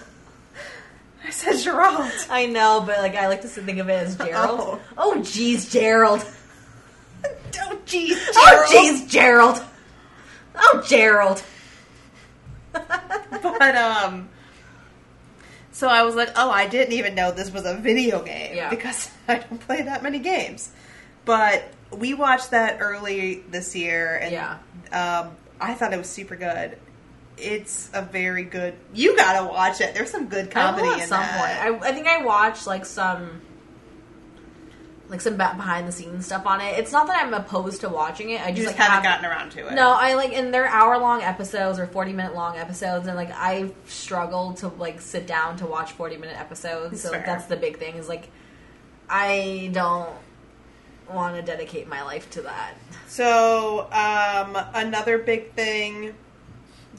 I 1.24 1.30
said 1.32 1.58
Gerald. 1.58 2.12
I 2.30 2.46
know, 2.48 2.84
but 2.86 3.00
like 3.00 3.16
I 3.16 3.28
like 3.28 3.42
to 3.42 3.48
think 3.48 3.80
of 3.80 3.90
it 3.90 3.94
as 4.08 4.16
Gerald. 4.16 4.60
Oh. 4.60 4.80
Oh, 4.98 5.14
jeez, 5.20 5.72
Gerald. 5.72 6.26
Oh 7.88 7.88
jeez, 7.88 8.30
Gerald. 8.34 8.36
Oh, 8.36 8.74
jeez, 8.74 9.10
Gerald. 9.10 9.64
Oh, 10.56 10.84
Gerald. 10.88 11.44
but 12.74 13.76
um 13.76 14.30
So 15.72 15.88
I 15.88 16.04
was 16.04 16.16
like, 16.16 16.30
oh, 16.36 16.50
I 16.50 16.68
didn't 16.68 16.94
even 16.94 17.16
know 17.16 17.32
this 17.32 17.52
was 17.52 17.66
a 17.66 17.76
video 17.76 18.22
game 18.24 18.56
Yeah. 18.56 18.70
because 18.70 19.10
I 19.28 19.40
don't 19.40 19.60
play 19.60 19.82
that 19.84 20.04
many 20.04 20.20
games. 20.20 20.72
But 21.26 21.64
we 21.92 22.14
watched 22.14 22.52
that 22.52 22.78
early 22.82 23.44
this 23.50 23.76
year, 23.76 24.18
and 24.18 24.32
Yeah. 24.32 24.58
um, 24.92 25.36
I 25.60 25.74
thought 25.74 25.94
it 25.94 25.98
was 25.98 26.10
super 26.10 26.36
good. 26.36 26.78
It's 27.38 27.90
a 27.94 28.02
very 28.02 28.44
good. 28.44 28.76
You 28.94 29.16
gotta 29.18 29.46
watch 29.46 29.82
it. 29.82 29.94
There's 29.94 30.12
some 30.12 30.28
good 30.28 30.52
comedy 30.52 30.84
I 30.84 30.88
will 30.88 30.94
at 30.96 31.02
in 31.02 31.08
some 31.08 31.20
that. 31.22 31.68
point. 31.72 31.84
I, 31.84 31.90
I 31.90 31.92
think 31.94 32.08
I 32.08 32.24
watched 32.24 32.66
like 32.68 32.86
some 32.86 33.42
like 35.08 35.22
some 35.22 35.38
behind 35.38 35.88
the 35.88 35.92
scenes 35.92 36.26
stuff 36.26 36.46
on 36.46 36.62
it. 36.62 36.80
It's 36.80 36.92
not 36.92 37.08
that 37.08 37.24
I'm 37.24 37.34
opposed 37.34 37.82
to 37.82 37.90
watching 37.90 38.32
it. 38.32 38.42
I 38.42 38.48
just, 38.48 38.58
you 38.58 38.64
just 38.64 38.78
like, 38.78 38.88
haven't 38.88 39.04
have- 39.04 39.22
gotten 39.22 39.26
around 39.26 39.52
to 39.52 39.68
it. 39.68 39.74
No, 39.74 39.92
I 39.92 40.14
like 40.16 40.34
and 40.34 40.54
they're 40.54 40.68
hour 40.68 40.98
long 40.98 41.22
episodes 41.22 41.80
or 41.80 41.88
forty 41.88 42.14
minute 42.14 42.34
long 42.36 42.58
episodes, 42.58 43.08
and 43.08 43.16
like 43.16 43.32
I 43.32 43.72
struggle 43.88 44.54
to 44.56 44.70
like 44.70 45.02
sit 45.02 45.28
down 45.28 45.58
to 45.58 45.66
watch 45.66 45.92
forty 45.92 46.18
minute 46.18 46.40
episodes. 46.40 47.02
So 47.02 47.12
like, 47.12 47.26
that's 47.26 47.46
the 47.46 47.58
big 47.58 47.78
thing 47.78 47.96
is 47.96 48.10
like 48.10 48.30
I 49.10 49.70
don't 49.74 50.10
want 51.14 51.36
to 51.36 51.42
dedicate 51.42 51.88
my 51.88 52.02
life 52.02 52.30
to 52.32 52.42
that. 52.42 52.74
So, 53.08 53.82
um, 53.92 54.58
another 54.74 55.20
big 55.20 55.54
thing 55.54 56.16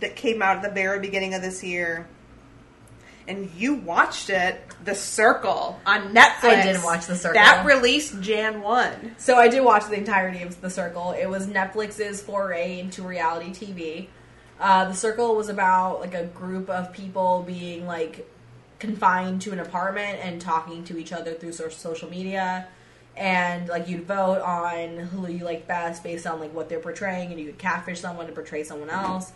that 0.00 0.14
came 0.14 0.42
out 0.42 0.58
at 0.58 0.62
the 0.62 0.70
very 0.70 1.00
beginning 1.00 1.34
of 1.34 1.42
this 1.42 1.64
year, 1.64 2.06
and 3.28 3.50
you 3.56 3.74
watched 3.74 4.30
it, 4.30 4.60
The 4.84 4.94
Circle 4.94 5.80
on 5.84 6.14
Netflix. 6.14 6.44
I 6.44 6.62
didn't 6.62 6.82
watch 6.82 7.06
The 7.06 7.16
Circle. 7.16 7.34
That 7.34 7.66
released 7.66 8.20
Jan 8.20 8.60
1. 8.60 9.16
So 9.18 9.36
I 9.36 9.48
did 9.48 9.64
watch 9.64 9.86
the 9.86 9.96
entirety 9.96 10.42
of 10.42 10.60
The 10.60 10.70
Circle. 10.70 11.12
It 11.12 11.26
was 11.26 11.46
Netflix's 11.46 12.22
foray 12.22 12.78
into 12.78 13.02
reality 13.02 13.50
TV. 13.50 14.08
Uh, 14.60 14.86
the 14.86 14.94
Circle 14.94 15.34
was 15.36 15.48
about 15.48 16.00
like 16.00 16.14
a 16.14 16.24
group 16.24 16.70
of 16.70 16.92
people 16.92 17.44
being 17.46 17.86
like 17.86 18.30
confined 18.78 19.42
to 19.42 19.52
an 19.52 19.58
apartment 19.58 20.18
and 20.22 20.40
talking 20.40 20.84
to 20.84 20.98
each 20.98 21.12
other 21.12 21.34
through 21.34 21.52
so- 21.52 21.68
social 21.68 22.08
media. 22.08 22.68
And 23.16 23.68
like 23.68 23.88
you'd 23.88 24.06
vote 24.06 24.40
on 24.42 24.98
who 24.98 25.26
you 25.28 25.44
like 25.44 25.66
best 25.66 26.02
based 26.02 26.26
on 26.26 26.38
like 26.38 26.52
what 26.52 26.68
they're 26.68 26.80
portraying, 26.80 27.30
and 27.30 27.40
you 27.40 27.46
could 27.46 27.58
catfish 27.58 28.00
someone 28.00 28.26
to 28.26 28.32
portray 28.32 28.62
someone 28.62 28.90
else. 28.90 29.32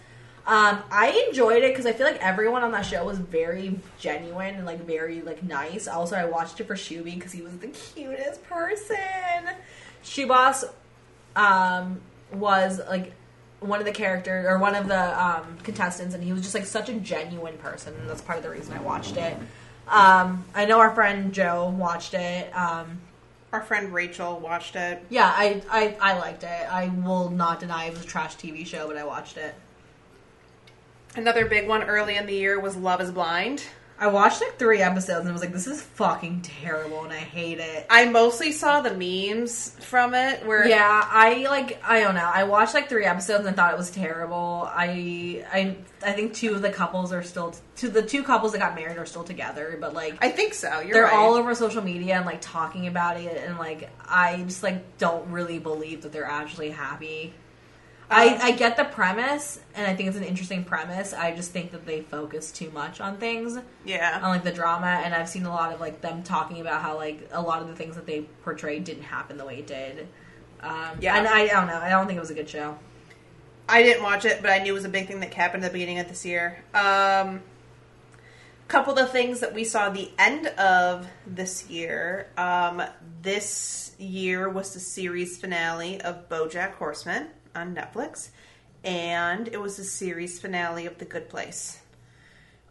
Um, 0.47 0.83
I 0.91 1.27
enjoyed 1.29 1.63
it 1.63 1.71
because 1.73 1.87
I 1.87 1.93
feel 1.93 2.07
like 2.07 2.21
everyone 2.25 2.63
on 2.63 2.73
that 2.73 2.83
show 2.87 3.05
was 3.05 3.19
very 3.19 3.79
genuine 3.99 4.55
and 4.57 4.67
like 4.67 4.81
very 4.85 5.21
like 5.23 5.43
nice. 5.43 5.87
Also, 5.87 6.17
I 6.17 6.25
watched 6.25 6.61
it 6.61 6.65
for 6.67 6.75
Shuby 6.75 7.15
because 7.15 7.33
he 7.33 7.43
was 7.43 7.57
the 7.59 7.69
cutest 7.69 8.43
person. 8.45 8.97
Shubas 10.03 10.65
um, 11.37 12.01
was 12.33 12.81
like 12.89 13.13
one 13.61 13.79
of 13.79 13.85
the 13.85 13.93
characters 13.93 14.47
or 14.47 14.59
one 14.59 14.75
of 14.75 14.89
the 14.89 15.23
um, 15.25 15.59
contestants, 15.63 16.15
and 16.15 16.25
he 16.25 16.33
was 16.33 16.43
just 16.43 16.55
like 16.55 16.65
such 16.65 16.89
a 16.89 16.95
genuine 16.95 17.59
person, 17.59 17.95
and 18.01 18.09
that's 18.09 18.23
part 18.23 18.39
of 18.39 18.43
the 18.45 18.51
reason 18.51 18.73
I 18.75 18.81
watched 18.81 19.17
it. 19.17 19.37
Um, 19.87 20.45
I 20.55 20.65
know 20.65 20.79
our 20.81 20.95
friend 20.95 21.33
Joe 21.33 21.69
watched 21.77 22.15
it. 22.15 22.51
Um, 22.57 23.01
Our 23.53 23.61
friend 23.61 23.93
Rachel 23.93 24.39
watched 24.39 24.77
it. 24.77 25.05
yeah, 25.11 25.33
I, 25.37 25.63
I 25.71 25.97
I 26.01 26.19
liked 26.19 26.45
it. 26.45 26.49
I 26.73 26.89
will 26.89 27.29
not 27.31 27.61
deny 27.61 27.85
it 27.87 27.93
was 27.93 28.03
a 28.05 28.07
trash 28.07 28.37
TV 28.37 28.65
show, 28.67 28.87
but 28.87 28.97
I 28.97 29.05
watched 29.05 29.37
it. 29.37 29.55
Another 31.17 31.47
big 31.47 31.67
one 31.67 31.83
early 31.83 32.17
in 32.17 32.27
the 32.27 32.35
year 32.35 32.61
was 32.61 32.77
Love 32.77 33.01
is 33.01 33.11
Blind. 33.11 33.65
I 34.03 34.07
watched 34.07 34.41
like 34.41 34.59
three 34.59 34.81
episodes 34.81 35.27
and 35.27 35.33
was 35.35 35.43
like, 35.43 35.53
this 35.53 35.67
is 35.67 35.83
fucking 35.83 36.41
terrible, 36.41 37.05
and 37.05 37.13
I 37.13 37.19
hate 37.19 37.59
it. 37.59 37.85
I 37.91 38.07
mostly 38.07 38.51
saw 38.51 38.81
the 38.81 38.95
memes 38.95 39.77
from 39.81 40.15
it 40.15 40.47
where 40.47 40.67
Yeah, 40.67 41.07
I 41.07 41.47
like 41.51 41.83
I 41.85 42.01
don't 42.01 42.15
know. 42.15 42.31
I 42.33 42.45
watched 42.45 42.73
like 42.73 42.89
three 42.89 43.05
episodes 43.05 43.45
and 43.47 43.55
thought 43.55 43.75
it 43.75 43.77
was 43.77 43.91
terrible. 43.91 44.67
I 44.73 45.45
I 45.53 45.77
I 46.03 46.13
think 46.13 46.33
two 46.33 46.55
of 46.55 46.63
the 46.63 46.71
couples 46.71 47.13
are 47.13 47.23
still 47.23 47.55
to 47.77 47.89
the 47.91 48.01
two 48.01 48.23
couples 48.23 48.53
that 48.53 48.59
got 48.59 48.75
married 48.75 48.97
are 48.97 49.05
still 49.05 49.25
together, 49.25 49.77
but 49.79 49.93
like 49.93 50.17
I 50.25 50.31
think 50.31 50.55
so. 50.55 50.81
You're 50.81 50.95
they're 50.95 51.03
right. 51.05 51.13
all 51.13 51.35
over 51.35 51.55
social 51.55 51.83
media 51.83 52.17
and 52.17 52.25
like 52.25 52.41
talking 52.41 52.87
about 52.87 53.21
it 53.21 53.45
and 53.47 53.59
like 53.59 53.91
I 54.03 54.45
just 54.45 54.63
like 54.63 54.97
don't 54.97 55.31
really 55.31 55.59
believe 55.59 56.01
that 56.03 56.13
they're 56.13 56.25
actually 56.25 56.71
happy. 56.71 57.35
I, 58.11 58.39
I 58.43 58.51
get 58.53 58.77
the 58.77 58.85
premise 58.85 59.61
and 59.75 59.87
I 59.87 59.95
think 59.95 60.09
it's 60.09 60.19
an 60.19 60.25
interesting 60.25 60.65
premise. 60.65 61.13
I 61.13 61.35
just 61.35 61.53
think 61.53 61.71
that 61.71 61.87
they 61.87 62.03
focus 62.03 62.51
too 62.51 62.71
much 62.71 63.01
on 63.01 63.19
things 63.19 63.57
yeah. 63.85 64.21
on 64.23 64.31
like 64.31 64.43
the 64.43 64.53
drama 64.53 65.01
and 65.05 65.15
I've 65.15 65.29
seen 65.29 65.45
a 65.47 65.51
lot 65.51 65.73
of 65.73 65.81
like 65.81 66.01
them 66.01 66.23
talking 66.23 66.61
about 66.61 66.83
how 66.83 66.97
like 66.97 67.29
a 67.33 67.41
lot 67.41 67.63
of 67.63 67.69
the 67.69 67.77
things 67.77 67.95
that 67.95 68.07
they 68.07 68.23
portrayed 68.43 68.85
didn't 68.85 69.05
happen 69.05 69.37
the 69.37 69.47
way 69.47 69.61
it 69.61 69.67
did. 69.67 70.09
Um, 70.61 70.99
Yeah. 71.01 71.17
and 71.17 71.29
I, 71.29 71.43
I 71.43 71.47
don't 71.47 71.69
know. 71.69 71.79
I 71.79 71.89
don't 71.89 72.07
think 72.07 72.17
it 72.17 72.21
was 72.21 72.31
a 72.31 72.35
good 72.35 72.49
show. 72.49 72.77
I 73.69 73.85
didn't 73.85 74.03
watch 74.03 74.25
it, 74.25 74.43
but 74.43 74.51
I 74.51 74.59
knew 74.59 74.73
it 74.73 74.75
was 74.75 74.85
a 74.85 74.89
big 74.89 75.07
thing 75.07 75.21
that 75.21 75.33
happened 75.33 75.65
at 75.65 75.69
the 75.69 75.73
beginning 75.73 76.01
of 76.01 76.09
this 76.09 76.27
year. 76.27 76.65
Um, 76.75 77.43
couple 78.71 78.97
of 78.97 79.11
things 79.11 79.41
that 79.41 79.53
we 79.53 79.65
saw 79.65 79.91
the 79.91 80.11
end 80.17 80.47
of 80.47 81.09
this 81.27 81.69
year. 81.69 82.29
Um, 82.37 82.81
this 83.21 83.97
year 83.99 84.49
was 84.49 84.75
the 84.75 84.81
series 84.81 85.39
finale 85.39 86.01
of 86.01 86.29
BoJack 86.29 86.75
Horseman 86.75 87.27
on 87.55 87.75
Netflix, 87.75 88.31
and 88.85 89.49
it 89.49 89.61
was 89.61 89.77
the 89.77 89.85
series 89.85 90.41
finale 90.41 90.87
of 90.87 90.99
The 90.99 91.05
Good 91.05 91.29
Place. 91.29 91.81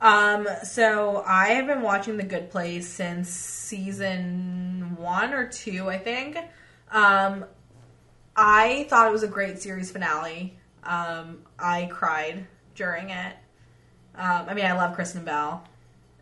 Um, 0.01 0.47
so 0.63 1.23
I 1.25 1.49
have 1.49 1.67
been 1.67 1.81
watching 1.81 2.17
The 2.17 2.23
Good 2.23 2.49
Place 2.49 2.87
since 2.87 3.29
season 3.29 4.95
one 4.97 5.33
or 5.33 5.47
two, 5.47 5.89
I 5.89 5.97
think. 5.97 6.37
Um, 6.91 7.45
I 8.35 8.87
thought 8.89 9.07
it 9.07 9.11
was 9.11 9.23
a 9.23 9.27
great 9.27 9.61
series 9.61 9.91
finale. 9.91 10.57
Um, 10.83 11.39
I 11.57 11.89
cried 11.91 12.47
during 12.75 13.09
it. 13.09 13.35
Um, 14.15 14.45
I 14.47 14.53
mean, 14.53 14.65
I 14.65 14.73
love 14.73 14.95
Kristen 14.95 15.25
Bell. 15.25 15.63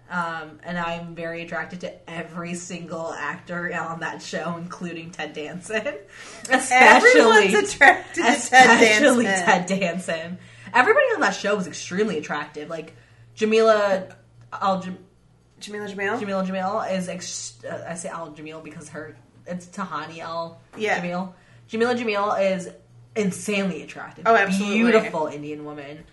Um, 0.10 0.60
and 0.64 0.78
I'm 0.78 1.16
very 1.16 1.42
attracted 1.42 1.82
to 1.82 2.10
every 2.10 2.54
single 2.54 3.12
actor 3.12 3.74
on 3.78 4.00
that 4.00 4.22
show, 4.22 4.56
including 4.58 5.12
Ted 5.12 5.34
Danson. 5.34 5.86
Especially, 6.50 7.20
Everyone's 7.22 7.74
attracted 7.74 8.16
to 8.16 8.22
Ted 8.22 8.38
especially 8.38 9.26
Danson. 9.26 9.46
Ted 9.46 9.66
Danson. 9.80 10.38
Everybody 10.74 11.06
on 11.16 11.22
that 11.22 11.32
show 11.36 11.56
was 11.56 11.68
extremely 11.68 12.18
attractive. 12.18 12.70
Like 12.70 12.94
Jameela 13.36 14.14
Al 14.54 14.82
Jameela 14.82 15.90
Jamil? 15.94 16.20
Jameela 16.22 16.46
Jamil 16.48 16.92
is 16.98 17.10
ex- 17.10 17.58
uh, 17.70 17.86
I 17.90 17.96
say 17.96 18.10
Al 18.10 18.32
Jamil 18.32 18.64
because 18.64 18.90
her 18.90 19.18
it's 19.46 19.66
Tahani 19.68 20.20
Al 20.20 20.62
Yeah. 20.78 21.02
Jamil. 21.02 21.34
Jameela 21.70 21.98
Jamil 21.98 22.56
is 22.56 22.70
insanely 23.16 23.82
attractive. 23.82 24.26
Oh, 24.28 24.36
absolutely. 24.36 24.78
Beautiful 24.80 25.28
Indian 25.28 25.66
woman. 25.66 26.04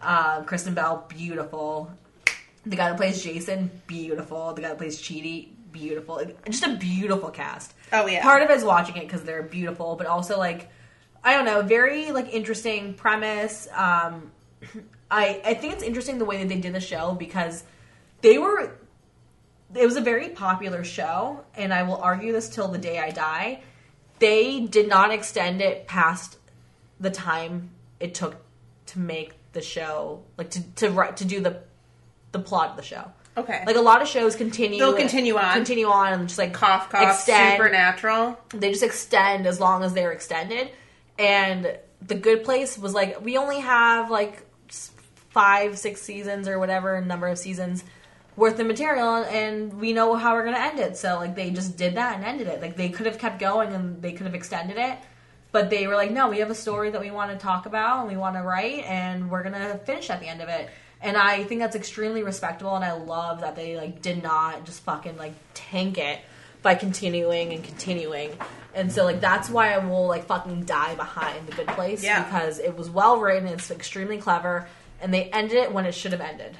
Um, 0.00 0.44
Kristen 0.46 0.74
Bell, 0.74 1.04
beautiful. 1.08 1.90
The 2.64 2.76
guy 2.76 2.90
that 2.90 2.96
plays 2.96 3.22
Jason, 3.22 3.70
beautiful. 3.86 4.52
The 4.54 4.62
guy 4.62 4.68
that 4.68 4.78
plays 4.78 5.00
Chidi, 5.00 5.48
beautiful. 5.72 6.22
Just 6.46 6.64
a 6.64 6.76
beautiful 6.76 7.30
cast. 7.30 7.74
Oh, 7.92 8.06
yeah. 8.06 8.22
Part 8.22 8.42
of 8.42 8.50
it 8.50 8.56
is 8.56 8.64
watching 8.64 8.96
it 8.96 9.02
because 9.02 9.22
they're 9.22 9.42
beautiful, 9.42 9.96
but 9.96 10.06
also 10.06 10.38
like 10.38 10.68
I 11.24 11.34
don't 11.34 11.44
know, 11.44 11.62
very 11.62 12.10
like 12.10 12.32
interesting 12.32 12.94
premise. 12.94 13.68
Um, 13.72 14.32
I 15.10 15.40
I 15.44 15.54
think 15.54 15.74
it's 15.74 15.82
interesting 15.82 16.18
the 16.18 16.24
way 16.24 16.38
that 16.38 16.48
they 16.48 16.60
did 16.60 16.74
the 16.74 16.80
show 16.80 17.14
because 17.14 17.64
they 18.20 18.38
were 18.38 18.72
it 19.74 19.86
was 19.86 19.96
a 19.96 20.00
very 20.00 20.28
popular 20.28 20.84
show, 20.84 21.44
and 21.54 21.72
I 21.72 21.82
will 21.84 21.96
argue 21.96 22.32
this 22.32 22.48
till 22.48 22.68
the 22.68 22.78
day 22.78 22.98
I 22.98 23.10
die. 23.10 23.62
They 24.18 24.60
did 24.60 24.88
not 24.88 25.10
extend 25.10 25.60
it 25.60 25.86
past 25.86 26.38
the 27.00 27.10
time 27.10 27.70
it 27.98 28.14
took 28.14 28.36
to 28.86 28.98
make 28.98 29.34
the 29.52 29.62
show, 29.62 30.22
like 30.36 30.50
to 30.50 30.62
to 30.62 31.12
to 31.16 31.24
do 31.24 31.40
the 31.40 31.62
the 32.32 32.38
plot 32.38 32.70
of 32.70 32.76
the 32.76 32.82
show. 32.82 33.10
Okay. 33.36 33.62
Like 33.66 33.76
a 33.76 33.80
lot 33.80 34.02
of 34.02 34.08
shows 34.08 34.36
continue, 34.36 34.78
They'll 34.78 34.92
continue 34.92 35.36
on. 35.38 35.54
continue 35.54 35.86
on, 35.86 36.12
and 36.12 36.28
just 36.28 36.38
like 36.38 36.52
cough, 36.52 36.90
cough, 36.90 37.02
extend 37.16 37.56
supernatural. 37.56 38.38
they 38.50 38.70
just 38.70 38.82
extend 38.82 39.46
as 39.46 39.58
long 39.58 39.82
as 39.84 39.94
they're 39.94 40.12
extended. 40.12 40.70
And 41.18 41.78
the 42.02 42.14
good 42.14 42.44
place 42.44 42.76
was 42.76 42.92
like 42.92 43.24
we 43.24 43.38
only 43.38 43.60
have 43.60 44.10
like 44.10 44.42
five, 45.30 45.78
six 45.78 46.02
seasons 46.02 46.46
or 46.46 46.58
whatever 46.58 47.00
number 47.00 47.26
of 47.26 47.38
seasons 47.38 47.84
worth 48.36 48.58
of 48.58 48.66
material, 48.66 49.16
and 49.16 49.80
we 49.80 49.92
know 49.92 50.14
how 50.14 50.34
we're 50.34 50.44
gonna 50.44 50.58
end 50.58 50.78
it. 50.78 50.96
So 50.98 51.16
like 51.16 51.34
they 51.34 51.50
just 51.50 51.76
did 51.76 51.94
that 51.94 52.16
and 52.16 52.24
ended 52.24 52.48
it. 52.48 52.60
Like 52.60 52.76
they 52.76 52.90
could 52.90 53.06
have 53.06 53.18
kept 53.18 53.38
going 53.38 53.72
and 53.72 54.02
they 54.02 54.12
could 54.12 54.26
have 54.26 54.34
extended 54.34 54.76
it. 54.76 54.98
But 55.52 55.68
they 55.68 55.86
were 55.86 55.96
like, 55.96 56.10
no, 56.10 56.28
we 56.28 56.38
have 56.38 56.50
a 56.50 56.54
story 56.54 56.90
that 56.90 57.00
we 57.00 57.10
want 57.10 57.30
to 57.30 57.36
talk 57.36 57.66
about 57.66 58.00
and 58.00 58.08
we 58.08 58.16
want 58.16 58.36
to 58.36 58.42
write, 58.42 58.84
and 58.84 59.30
we're 59.30 59.42
gonna 59.42 59.78
finish 59.84 60.10
at 60.10 60.20
the 60.20 60.26
end 60.28 60.40
of 60.42 60.48
it. 60.48 60.68
And 61.02 61.16
I 61.16 61.42
think 61.44 61.60
that's 61.60 61.74
extremely 61.74 62.22
respectable, 62.22 62.74
and 62.76 62.84
I 62.84 62.92
love 62.92 63.40
that 63.40 63.56
they 63.56 63.76
like 63.76 64.00
did 64.02 64.22
not 64.22 64.64
just 64.64 64.82
fucking 64.84 65.16
like 65.16 65.34
tank 65.54 65.98
it 65.98 66.20
by 66.62 66.76
continuing 66.76 67.52
and 67.52 67.64
continuing. 67.64 68.30
And 68.74 68.90
so 68.92 69.04
like 69.04 69.20
that's 69.20 69.50
why 69.50 69.72
I 69.72 69.78
will 69.78 70.06
like 70.06 70.26
fucking 70.26 70.64
die 70.64 70.94
behind 70.94 71.46
the 71.48 71.52
good 71.56 71.66
place 71.68 72.02
Yeah. 72.04 72.22
because 72.24 72.58
it 72.60 72.76
was 72.76 72.88
well 72.88 73.18
written, 73.18 73.48
it's 73.48 73.70
extremely 73.70 74.18
clever, 74.18 74.68
and 75.00 75.12
they 75.12 75.24
ended 75.24 75.58
it 75.58 75.72
when 75.72 75.86
it 75.86 75.92
should 75.92 76.12
have 76.12 76.20
ended. 76.20 76.56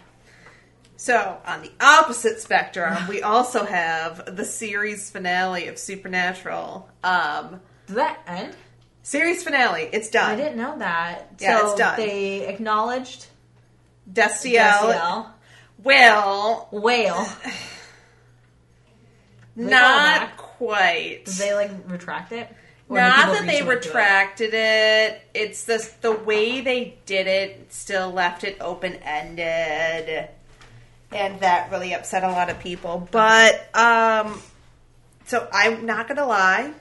So, 0.96 1.38
on 1.46 1.62
the 1.62 1.70
opposite 1.80 2.40
spectrum, 2.40 2.96
we 3.08 3.22
also 3.22 3.64
have 3.64 4.36
the 4.36 4.44
series 4.44 5.10
finale 5.10 5.66
of 5.68 5.78
Supernatural. 5.78 6.88
Um, 7.02 7.60
Did 7.86 7.96
that 7.96 8.20
end? 8.26 8.56
series 9.02 9.42
finale, 9.42 9.88
it's 9.92 10.10
done. 10.10 10.30
I 10.30 10.36
didn't 10.36 10.56
know 10.58 10.78
that. 10.78 11.28
Yeah, 11.40 11.60
so 11.60 11.66
it's 11.70 11.78
done. 11.78 11.96
they 11.96 12.46
acknowledged 12.46 13.26
Destiel. 14.10 15.26
Well, 15.82 16.68
Whale. 16.70 17.24
they 19.56 19.64
not 19.64 19.80
call 19.80 19.98
it 19.98 20.20
back? 20.20 20.36
quite. 20.36 21.20
Did 21.24 21.34
they 21.34 21.54
like 21.54 21.70
retract 21.86 22.32
it? 22.32 22.48
Or 22.88 22.96
Not 22.96 23.32
that 23.32 23.46
they 23.46 23.60
to 23.60 23.64
it? 23.64 23.68
retracted 23.68 24.50
it. 24.52 25.22
It's 25.34 25.64
just 25.66 26.02
the 26.02 26.12
way 26.12 26.60
they 26.60 26.98
did 27.06 27.26
it 27.26 27.72
still 27.72 28.10
left 28.10 28.44
it 28.44 28.58
open 28.60 28.94
ended. 28.96 30.28
And 31.10 31.40
that 31.40 31.70
really 31.70 31.94
upset 31.94 32.24
a 32.24 32.28
lot 32.28 32.50
of 32.50 32.58
people. 32.60 33.08
But 33.10 33.74
um 33.74 34.40
so 35.26 35.48
I'm 35.52 35.86
not 35.86 36.08
gonna 36.08 36.26
lie, 36.26 36.72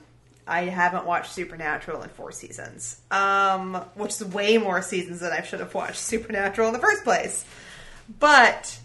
I 0.52 0.66
haven't 0.66 1.06
watched 1.06 1.32
Supernatural 1.32 2.04
in 2.04 2.10
four 2.10 2.32
seasons. 2.32 3.02
Um 3.10 3.76
which 3.96 4.12
is 4.12 4.26
way 4.26 4.58
more 4.58 4.82
seasons 4.82 5.22
than 5.22 5.32
I 5.32 5.42
should 5.42 5.62
have 5.62 5.74
watched 5.74 5.98
Supernatural 6.00 6.68
in 6.68 6.74
the 6.74 6.80
first 6.80 7.04
place. 7.04 7.46
But 8.20 8.78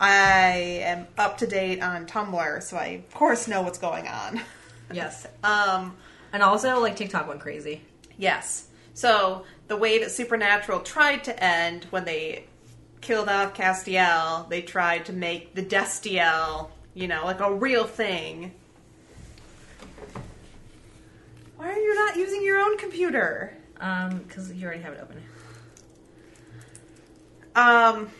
I 0.00 0.80
am 0.82 1.06
up 1.18 1.38
to 1.38 1.46
date 1.46 1.82
on 1.82 2.06
Tumblr, 2.06 2.62
so 2.62 2.76
I 2.78 2.86
of 3.06 3.14
course 3.14 3.46
know 3.46 3.62
what's 3.62 3.78
going 3.78 4.08
on. 4.08 4.40
Yes. 4.92 5.26
Um 5.44 5.96
And 6.32 6.42
also, 6.42 6.80
like 6.80 6.96
TikTok 6.96 7.28
went 7.28 7.40
crazy. 7.40 7.82
Yes. 8.18 8.66
So 8.94 9.44
the 9.68 9.76
way 9.76 9.98
that 10.00 10.10
Supernatural 10.10 10.80
tried 10.80 11.22
to 11.24 11.44
end 11.44 11.86
when 11.90 12.04
they 12.04 12.46
killed 13.00 13.28
off 13.28 13.54
Castiel, 13.54 14.48
they 14.48 14.62
tried 14.62 15.06
to 15.06 15.12
make 15.12 15.54
the 15.54 15.62
Destiel, 15.62 16.70
you 16.94 17.06
know, 17.06 17.24
like 17.24 17.40
a 17.40 17.54
real 17.54 17.84
thing. 17.84 18.52
Why 21.60 21.72
are 21.72 21.78
you 21.78 21.94
not 21.94 22.16
using 22.16 22.42
your 22.42 22.58
own 22.58 22.78
computer? 22.78 23.54
Um, 23.78 24.20
because 24.20 24.50
you 24.50 24.64
already 24.64 24.80
have 24.80 24.94
it 24.94 25.00
open. 25.02 25.22
Um, 27.54 28.10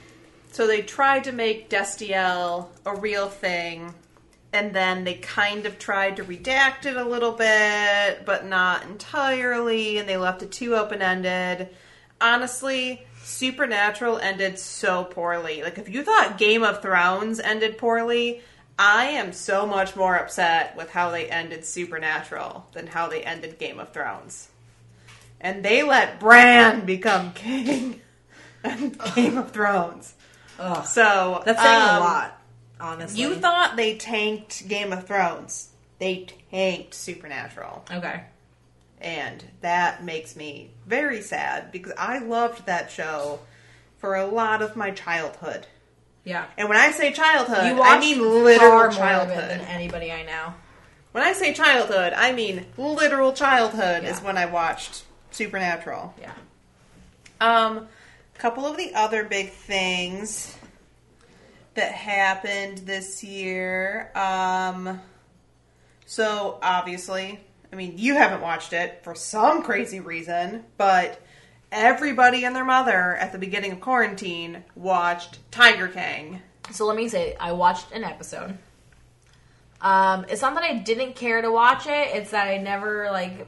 so 0.53 0.66
they 0.66 0.83
tried 0.83 1.24
to 1.24 1.33
make 1.33 1.70
Destiel 1.70 2.66
a 2.85 2.94
real 2.94 3.31
thing, 3.31 3.94
and 4.53 4.74
then 4.74 5.05
they 5.05 5.14
kind 5.14 5.64
of 5.64 5.79
tried 5.79 6.16
to 6.16 6.24
redact 6.24 6.85
it 6.85 6.96
a 6.98 7.05
little 7.05 7.33
bit, 7.33 8.26
but 8.26 8.44
not 8.44 8.83
entirely, 8.83 9.96
and 9.96 10.07
they 10.07 10.18
left 10.18 10.42
it 10.42 10.53
too 10.53 10.76
open 10.76 11.00
ended. 11.00 11.70
Honestly, 12.20 13.07
Supernatural 13.22 14.18
ended 14.18 14.59
so 14.59 15.05
poorly. 15.05 15.62
Like, 15.62 15.79
if 15.79 15.88
you 15.88 16.03
thought 16.03 16.37
Game 16.37 16.62
of 16.62 16.83
Thrones 16.83 17.40
ended 17.40 17.79
poorly, 17.79 18.42
I 18.83 19.09
am 19.09 19.35
so 19.35 19.66
much 19.66 19.95
more 19.95 20.16
upset 20.16 20.75
with 20.75 20.88
how 20.90 21.11
they 21.11 21.29
ended 21.29 21.66
Supernatural 21.66 22.66
than 22.73 22.87
how 22.87 23.09
they 23.09 23.23
ended 23.23 23.59
Game 23.59 23.79
of 23.79 23.93
Thrones. 23.93 24.49
And 25.38 25.62
they 25.62 25.83
let 25.83 26.19
Bran 26.19 26.87
become 26.87 27.35
king. 27.35 28.01
in 28.64 28.97
Game 29.14 29.37
of 29.37 29.51
Thrones. 29.53 30.14
Ugh. 30.59 30.87
So 30.87 31.43
That's 31.45 31.62
saying 31.62 31.83
um, 31.83 31.97
a 31.97 32.01
lot, 32.01 32.43
honestly. 32.81 33.21
You 33.21 33.35
thought 33.35 33.77
they 33.77 33.97
tanked 33.97 34.66
Game 34.66 34.95
of 34.95 35.07
Thrones. 35.07 35.69
They 35.99 36.27
tanked 36.51 36.95
Supernatural. 36.95 37.85
Okay. 37.93 38.25
And 38.99 39.45
that 39.61 40.05
makes 40.05 40.37
me 40.37 40.71
very 40.87 41.21
sad 41.21 41.71
because 41.71 41.93
I 41.99 42.19
loved 42.19 42.64
that 42.64 42.90
show 42.90 43.40
for 43.99 44.14
a 44.16 44.27
lot 44.27 44.62
of 44.62 44.75
my 44.75 44.90
childhood. 44.90 45.66
Yeah. 46.25 46.47
And 46.59 46.69
when 46.69 46.79
I 46.79 46.91
say 46.91 47.13
childhood, 47.13 47.65
You 47.77 47.83
I 47.83 47.99
mean 47.99 48.21
literal 48.45 48.71
more 48.71 48.87
of 48.89 48.93
it 48.95 48.97
childhood. 48.97 49.51
than 49.51 49.61
anybody 49.63 50.13
I 50.13 50.23
know. 50.25 50.55
When 51.13 51.25
I 51.25 51.33
say 51.33 51.53
childhood, 51.55 52.13
I 52.13 52.33
mean 52.33 52.67
literal 52.77 53.33
childhood 53.33 54.03
Yeah. 54.05 54.11
is 54.11 54.21
when 54.21 54.37
I 54.39 54.47
watched 54.47 55.05
Supernatural. 55.33 56.15
Yeah. 56.21 56.33
Um, 57.41 57.89
a 58.35 58.39
couple 58.39 58.67
of 58.67 58.77
the 58.77 58.95
other 58.95 59.25
big 59.25 59.51
things 59.53 60.57
that 61.75 61.93
happened 61.93 62.79
this 62.79 63.23
year. 63.25 64.11
Um, 64.15 65.01
so 66.07 66.59
obviously, 66.63 67.41
I 67.73 67.77
mean, 67.77 67.95
you 67.97 68.15
haven't 68.15 68.41
watched 68.41 68.73
it 68.73 69.01
for 69.05 69.15
some 69.15 69.63
crazy 69.63 70.01
reason, 70.01 70.65
but 70.77 71.21
everybody 71.73 72.45
and 72.45 72.55
their 72.55 72.65
mother 72.65 73.17
at 73.17 73.33
the 73.33 73.39
beginning 73.39 73.73
of 73.73 73.81
quarantine 73.81 74.65
watched 74.75 75.39
Tiger 75.51 75.89
King. 75.89 76.43
So 76.73 76.87
let 76.87 76.97
me 76.97 77.09
say, 77.09 77.37
I 77.39 77.53
watched 77.53 77.93
an 77.93 78.05
episode. 78.05 78.59
Um, 79.81 80.27
it's 80.29 80.43
not 80.43 80.55
that 80.55 80.65
I 80.65 80.75
didn't 80.75 81.17
care 81.17 81.41
to 81.41 81.51
watch 81.51 81.87
it. 81.87 82.09
It's 82.15 82.31
that 82.33 82.49
I 82.49 82.59
never 82.59 83.11
like, 83.11 83.47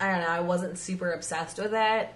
I 0.00 0.10
don't 0.10 0.20
know. 0.20 0.28
I 0.28 0.40
wasn't 0.40 0.78
super 0.78 1.12
obsessed 1.12 1.58
with 1.58 1.74
it. 1.74 2.08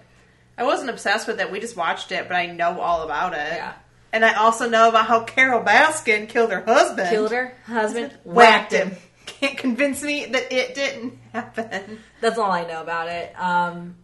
I 0.57 0.63
wasn't 0.63 0.89
obsessed 0.89 1.27
with 1.27 1.39
it. 1.39 1.51
We 1.51 1.59
just 1.59 1.77
watched 1.77 2.11
it, 2.11 2.27
but 2.27 2.35
I 2.35 2.47
know 2.47 2.79
all 2.79 3.03
about 3.03 3.33
it. 3.33 3.53
Yeah. 3.53 3.73
And 4.11 4.23
I 4.23 4.33
also 4.35 4.69
know 4.69 4.89
about 4.89 5.07
how 5.07 5.23
Carole 5.23 5.63
Baskin 5.63 6.29
killed 6.29 6.51
her 6.51 6.61
husband. 6.61 7.09
Killed 7.09 7.31
her 7.31 7.55
husband, 7.65 8.15
whacked 8.23 8.71
him. 8.71 8.91
Can't 9.25 9.57
convince 9.57 10.03
me 10.03 10.25
that 10.25 10.53
it 10.53 10.75
didn't 10.75 11.17
happen. 11.33 11.99
That's 12.21 12.37
all 12.37 12.51
I 12.51 12.65
know 12.65 12.81
about 12.81 13.07
it. 13.07 13.33
Um, 13.39 13.95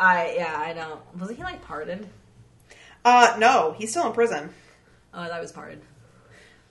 I 0.00 0.34
yeah, 0.36 0.54
I 0.56 0.72
know. 0.74 1.00
Wasn't 1.18 1.36
he 1.36 1.42
like 1.44 1.62
pardoned? 1.62 2.08
Uh, 3.04 3.36
no, 3.38 3.74
he's 3.78 3.90
still 3.90 4.06
in 4.06 4.12
prison. 4.12 4.50
Oh, 5.14 5.24
that 5.26 5.40
was 5.40 5.52
pardoned. 5.52 5.82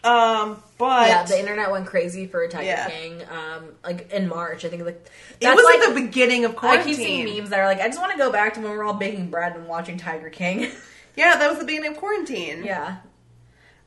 Um, 0.04 0.62
but 0.78 1.08
yeah, 1.10 1.24
the 1.24 1.38
internet 1.40 1.72
went 1.72 1.88
crazy 1.88 2.28
for 2.28 2.48
Tiger 2.48 2.66
Yeah. 2.66 2.90
King. 2.90 3.22
Um, 3.24 3.70
like 3.84 4.12
in 4.12 4.28
March, 4.30 4.64
I 4.64 4.70
think 4.70 4.86
like 4.86 5.06
it 5.42 5.48
was 5.56 5.66
like 5.66 5.80
at 5.90 5.94
the 5.96 6.02
beginning 6.02 6.46
of 6.46 6.56
quarantine. 6.56 6.82
I 6.82 6.86
keep 6.86 6.96
seeing 6.96 7.26
memes 7.38 7.50
that 7.50 7.60
are 7.60 7.66
like, 7.66 7.82
I 7.82 7.88
just 7.88 8.00
want 8.00 8.12
to 8.14 8.18
go 8.18 8.32
back 8.32 8.54
to 8.54 8.62
when 8.62 8.70
we're 8.72 8.84
all 8.84 8.94
baking 8.94 9.30
bread 9.30 9.56
and 9.56 9.68
watching 9.68 9.98
Tiger 9.98 10.30
King. 10.30 10.72
Yeah, 11.16 11.36
that 11.40 11.50
was 11.50 11.58
the 11.58 11.66
beginning 11.66 11.90
of 11.94 11.98
quarantine. 11.98 12.64
yeah, 12.64 12.98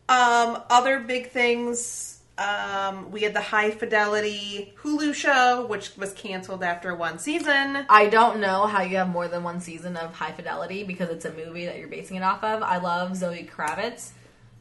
Um, 0.09 0.61
other 0.68 0.98
big 0.98 1.31
things. 1.31 2.18
Um, 2.40 3.11
we 3.11 3.20
had 3.20 3.35
the 3.35 3.40
High 3.42 3.70
Fidelity 3.70 4.72
Hulu 4.83 5.12
show, 5.14 5.66
which 5.66 5.94
was 5.98 6.14
canceled 6.14 6.62
after 6.64 6.94
one 6.94 7.18
season. 7.18 7.85
I 7.90 8.07
don't 8.07 8.40
know 8.40 8.66
how 8.66 8.81
you 8.81 8.96
have 8.96 9.11
more 9.11 9.29
than 9.29 9.42
one 9.42 9.61
season 9.61 9.96
of 9.98 10.14
High 10.14 10.33
Fidelity 10.33 10.83
because 10.83 11.11
it's 11.11 11.26
a 11.26 11.33
movie 11.33 11.66
that 11.66 11.79
you're 11.79 11.88
basing 11.88 12.16
it 12.16 12.22
off 12.22 12.42
of. 12.42 12.62
I 12.62 12.79
love 12.79 13.14
Zoe 13.14 13.46
Kravitz. 13.55 14.12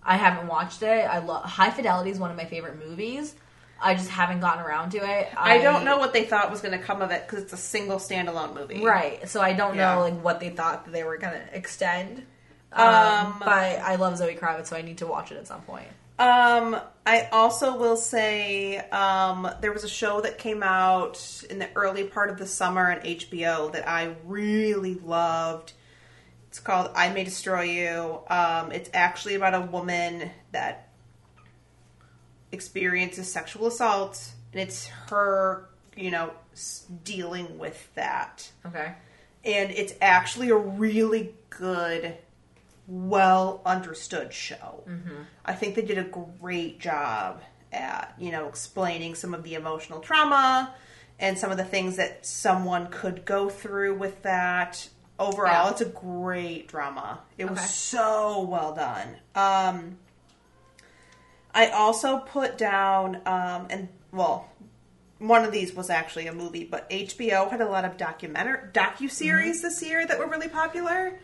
I 0.04 0.18
haven't 0.18 0.48
watched 0.48 0.82
it. 0.84 1.08
I 1.08 1.20
love 1.20 1.46
High 1.46 1.72
Fidelity 1.72 2.10
is 2.10 2.20
one 2.20 2.32
of 2.32 2.36
my 2.38 2.46
favorite 2.46 2.86
movies. 2.86 3.34
I 3.82 3.94
just 3.94 4.10
haven't 4.10 4.42
gotten 4.42 4.62
around 4.62 4.90
to 4.92 4.98
it. 4.98 5.30
I, 5.38 5.60
don't 5.60 5.86
know 5.86 6.00
what 6.00 6.12
they 6.12 6.26
thought 6.26 6.52
was 6.52 6.60
going 6.60 6.78
to 6.78 6.84
come 6.84 7.02
of 7.02 7.12
it 7.12 7.26
because 7.26 7.44
it's 7.44 7.54
a 7.54 7.58
single 7.58 7.98
standalone 7.98 8.54
movie. 8.56 8.84
Right, 8.84 9.30
so 9.30 9.40
I 9.40 9.54
don't 9.54 9.76
Yeah. 9.78 9.96
know 9.96 10.02
like 10.02 10.22
what 10.22 10.42
they 10.42 10.50
thought 10.50 10.84
that 10.84 10.92
they 10.92 11.06
were 11.06 11.18
gonna 11.18 11.46
extend. 11.54 12.26
Um, 12.74 12.86
Um, 12.88 13.36
but 13.40 13.48
I 13.80 13.96
love 13.96 14.18
Zoe 14.18 14.36
Kravitz, 14.36 14.68
so 14.68 14.76
I 14.76 14.82
need 14.82 14.98
to 14.98 15.08
watch 15.08 15.32
it 15.32 15.38
at 15.38 15.48
some 15.48 15.62
point. 15.62 15.88
Um, 16.20 16.80
I 17.06 17.30
also 17.32 17.78
will 17.78 17.96
say 17.98 18.78
um, 18.90 19.50
there 19.62 19.72
was 19.72 19.84
a 19.84 19.90
show 19.90 20.22
that 20.22 20.38
came 20.38 20.62
out 20.62 21.44
in 21.50 21.58
the 21.60 21.70
early 21.76 22.04
part 22.04 22.30
of 22.30 22.38
the 22.38 22.46
summer 22.46 22.92
on 22.92 23.00
HBO 23.00 23.72
that 23.72 23.88
I 23.88 24.16
really 24.26 24.96
loved. 24.96 25.74
It's 26.50 26.60
called 26.60 26.92
I 26.96 27.10
May 27.10 27.24
Destroy 27.24 27.62
You. 27.64 28.20
Um, 28.30 28.72
it's 28.72 28.90
actually 28.94 29.36
about 29.36 29.54
a 29.56 29.62
woman 29.62 30.30
that 30.52 30.90
experiences 32.52 33.32
sexual 33.32 33.68
assault, 33.68 34.32
and 34.52 34.62
it's 34.62 34.88
her, 35.10 35.70
you 35.96 36.12
know, 36.12 36.32
dealing 37.04 37.58
with 37.58 37.90
that 37.96 38.52
Okay. 38.66 38.92
and 39.46 39.72
it's 39.72 39.94
actually 40.02 40.50
a 40.50 40.58
really 40.58 41.34
good 41.50 42.18
well 42.90 43.62
understood 43.66 44.34
show. 44.34 44.84
I 45.46 45.54
think 45.54 45.76
they 45.76 45.84
did 45.84 46.00
a 46.00 46.04
great 46.04 46.80
job 46.80 47.42
at 47.72 48.16
you 48.18 48.32
know 48.32 48.48
explaining 48.48 49.14
some 49.14 49.34
of 49.36 49.44
the 49.44 49.54
emotional 49.54 50.00
trauma 50.00 50.74
and 51.20 51.38
some 51.38 51.52
of 51.52 51.58
the 51.58 51.64
things 51.64 51.98
that 51.98 52.26
someone 52.26 52.88
could 52.88 53.26
go 53.26 53.48
through 53.50 53.96
with 53.96 54.24
that. 54.24 54.90
Overall 55.20 55.70
it's 55.70 55.82
a 55.82 55.86
great 55.86 56.68
drama. 56.68 57.20
It 57.38 57.50
was 57.50 57.70
so 57.70 58.42
well 58.42 58.74
done. 58.74 59.18
Um 59.36 59.98
i 61.52 61.68
also 61.70 62.20
put 62.20 62.60
down 62.60 63.16
um 63.26 63.66
and 63.72 63.90
well 64.12 64.48
one 65.18 65.44
of 65.44 65.52
these 65.52 65.74
was 65.74 65.90
actually 65.90 66.28
a 66.28 66.34
movie, 66.34 66.64
but 66.64 66.90
HBO 66.90 67.52
had 67.52 67.60
a 67.60 67.68
lot 67.68 67.84
of 67.86 67.98
documentary 67.98 68.70
docu 68.72 69.12
series 69.12 69.62
this 69.62 69.84
year 69.84 70.08
that 70.08 70.18
were 70.18 70.28
really 70.28 70.48
popular. 70.48 71.20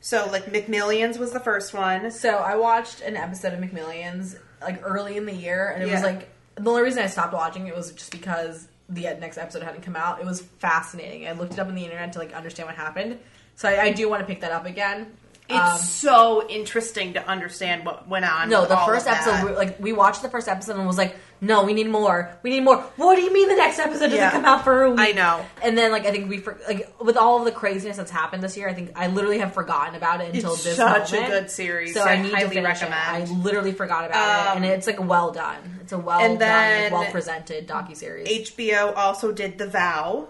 So 0.00 0.26
like 0.30 0.46
McMillions 0.46 1.18
was 1.18 1.32
the 1.32 1.40
first 1.40 1.74
one. 1.74 2.10
So 2.10 2.30
I 2.36 2.56
watched 2.56 3.00
an 3.02 3.16
episode 3.16 3.52
of 3.52 3.60
McMillions 3.60 4.36
like 4.62 4.80
early 4.84 5.16
in 5.16 5.26
the 5.26 5.34
year, 5.34 5.70
and 5.74 5.82
it 5.82 5.90
was 5.90 6.02
like 6.02 6.28
the 6.56 6.68
only 6.70 6.82
reason 6.82 7.02
I 7.02 7.06
stopped 7.06 7.32
watching 7.32 7.66
it 7.66 7.74
was 7.76 7.92
just 7.92 8.10
because 8.12 8.66
the 8.88 9.02
next 9.02 9.38
episode 9.38 9.62
hadn't 9.62 9.82
come 9.82 9.96
out. 9.96 10.20
It 10.20 10.26
was 10.26 10.40
fascinating. 10.58 11.28
I 11.28 11.32
looked 11.32 11.52
it 11.54 11.58
up 11.58 11.68
on 11.68 11.74
the 11.74 11.84
internet 11.84 12.12
to 12.14 12.18
like 12.18 12.32
understand 12.34 12.66
what 12.66 12.76
happened. 12.76 13.18
So 13.56 13.68
I, 13.68 13.82
I 13.84 13.92
do 13.92 14.08
want 14.08 14.20
to 14.20 14.26
pick 14.26 14.40
that 14.40 14.52
up 14.52 14.66
again. 14.66 15.06
It's 15.48 15.58
Um, 15.58 15.78
so 15.78 16.48
interesting 16.48 17.14
to 17.14 17.26
understand 17.28 17.84
what 17.84 18.06
went 18.08 18.24
on. 18.24 18.48
no, 18.50 18.60
with 18.60 18.68
the 18.70 18.78
all 18.78 18.86
first 18.86 19.06
episode, 19.08 19.44
we- 19.50 19.56
like 19.56 19.78
we 19.80 19.92
watched 19.92 20.22
the 20.22 20.28
first 20.30 20.48
episode 20.48 20.76
and 20.76 20.86
was 20.86 20.96
like, 20.98 21.16
no, 21.40 21.64
we 21.64 21.72
need 21.72 21.88
more. 21.88 22.30
We 22.42 22.50
need 22.50 22.60
more. 22.60 22.76
What 22.96 23.16
do 23.16 23.22
you 23.22 23.32
mean 23.32 23.48
the 23.48 23.56
next 23.56 23.78
episode 23.78 24.04
doesn't 24.06 24.16
Yeah. 24.16 24.30
come 24.30 24.44
out 24.44 24.62
for 24.64 24.82
a 24.84 24.90
week? 24.90 25.00
I 25.00 25.12
know. 25.12 25.44
And 25.62 25.76
then 25.76 25.90
like 25.92 26.04
I 26.06 26.10
think 26.10 26.28
we 26.28 26.38
for, 26.38 26.58
like 26.68 26.92
with 27.00 27.16
all 27.16 27.38
of 27.38 27.44
the 27.44 27.52
craziness 27.52 27.96
that's 27.96 28.10
happened 28.10 28.42
this 28.42 28.56
year, 28.56 28.68
I 28.68 28.74
think 28.74 28.92
I 28.94 29.06
literally 29.06 29.38
have 29.38 29.54
forgotten 29.54 29.94
about 29.94 30.20
it 30.20 30.34
until 30.34 30.50
this. 30.50 30.66
It's 30.66 30.76
this 30.76 31.08
such 31.08 31.12
a 31.14 31.26
good 31.26 31.50
series. 31.50 31.94
So 31.94 32.02
I 32.02 32.20
need 32.20 32.32
highly 32.32 32.48
to 32.48 32.54
finish 32.54 32.82
recommend. 32.82 33.22
it. 33.24 33.30
I 33.30 33.32
literally 33.42 33.72
forgot 33.72 34.04
about 34.04 34.46
it, 34.46 34.50
Um, 34.50 34.62
and 34.64 34.66
it's 34.72 34.86
like 34.86 35.00
well 35.02 35.30
done. 35.32 35.78
It's 35.82 35.92
a 35.92 35.98
well 35.98 36.20
and 36.20 36.38
then- 36.38 36.90
done, 36.90 37.00
well 37.00 37.10
presented 37.10 37.66
docu 37.66 37.96
series. 37.96 38.28
HBO 38.50 38.92
also 38.96 39.32
did 39.32 39.58
The 39.58 39.66
Vow, 39.66 40.28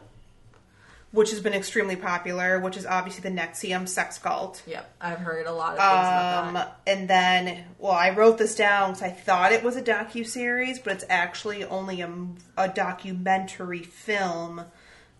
which 1.12 1.30
has 1.30 1.40
been 1.40 1.54
extremely 1.54 1.96
popular, 1.96 2.60
which 2.60 2.76
is 2.76 2.86
obviously 2.86 3.22
the 3.28 3.36
NXIVM 3.40 3.88
sex 3.88 4.16
cult. 4.18 4.62
Yep, 4.66 4.94
I've 5.00 5.18
heard 5.18 5.46
a 5.46 5.52
lot 5.52 5.72
of 5.72 5.78
things 5.78 5.82
about 5.82 6.44
Um, 6.46 6.54
that. 6.54 6.76
and 6.86 7.08
then, 7.10 7.64
well, 7.78 7.92
I 7.92 8.10
wrote 8.10 8.38
this 8.38 8.54
down 8.54 8.90
because 8.92 9.02
I 9.02 9.10
thought 9.10 9.50
it 9.52 9.64
was 9.64 9.76
a 9.76 9.82
docu 9.82 10.24
series, 10.26 10.78
but 10.78 10.92
it's 10.92 11.04
actually 11.10 11.64
only 11.64 12.00
a, 12.00 12.10
a 12.56 12.68
documentary 12.68 13.82
film. 13.82 14.64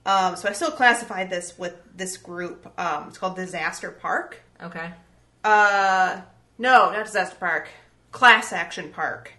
Um, 0.06 0.36
so 0.36 0.48
I 0.48 0.52
still 0.52 0.70
classified 0.70 1.28
this 1.28 1.58
with 1.58 1.74
this 1.96 2.16
group. 2.16 2.72
Um, 2.78 3.08
it's 3.08 3.18
called 3.18 3.36
Disaster 3.36 3.90
Park. 3.90 4.40
Okay, 4.62 4.90
Uh, 5.44 6.20
no, 6.58 6.90
not 6.92 7.04
Disaster 7.06 7.36
Park. 7.40 7.68
Class 8.12 8.52
Action 8.52 8.90
Park. 8.92 9.32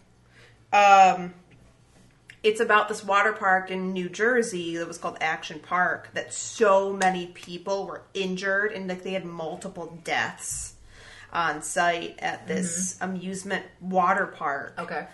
Um, 0.74 1.34
it's 2.44 2.60
about 2.60 2.90
this 2.90 3.04
water 3.04 3.34
park 3.34 3.70
in 3.70 3.94
New 3.94 4.10
Jersey 4.10 4.78
that 4.78 4.88
was 4.88 4.98
called 4.98 5.18
Action 5.22 5.60
Park 5.60 6.10
that 6.14 6.34
so 6.34 6.92
many 6.92 7.28
people 7.28 7.86
were 7.86 8.02
injured 8.14 8.72
and 8.72 8.88
like 8.88 9.04
they 9.04 9.12
had 9.12 9.26
multiple 9.26 10.00
deaths 10.04 10.74
on 11.32 11.62
site 11.62 12.18
at 12.20 12.48
this 12.48 12.98
amusement 13.02 13.66
water 13.80 14.28
park. 14.28 14.76
okay. 14.80 15.08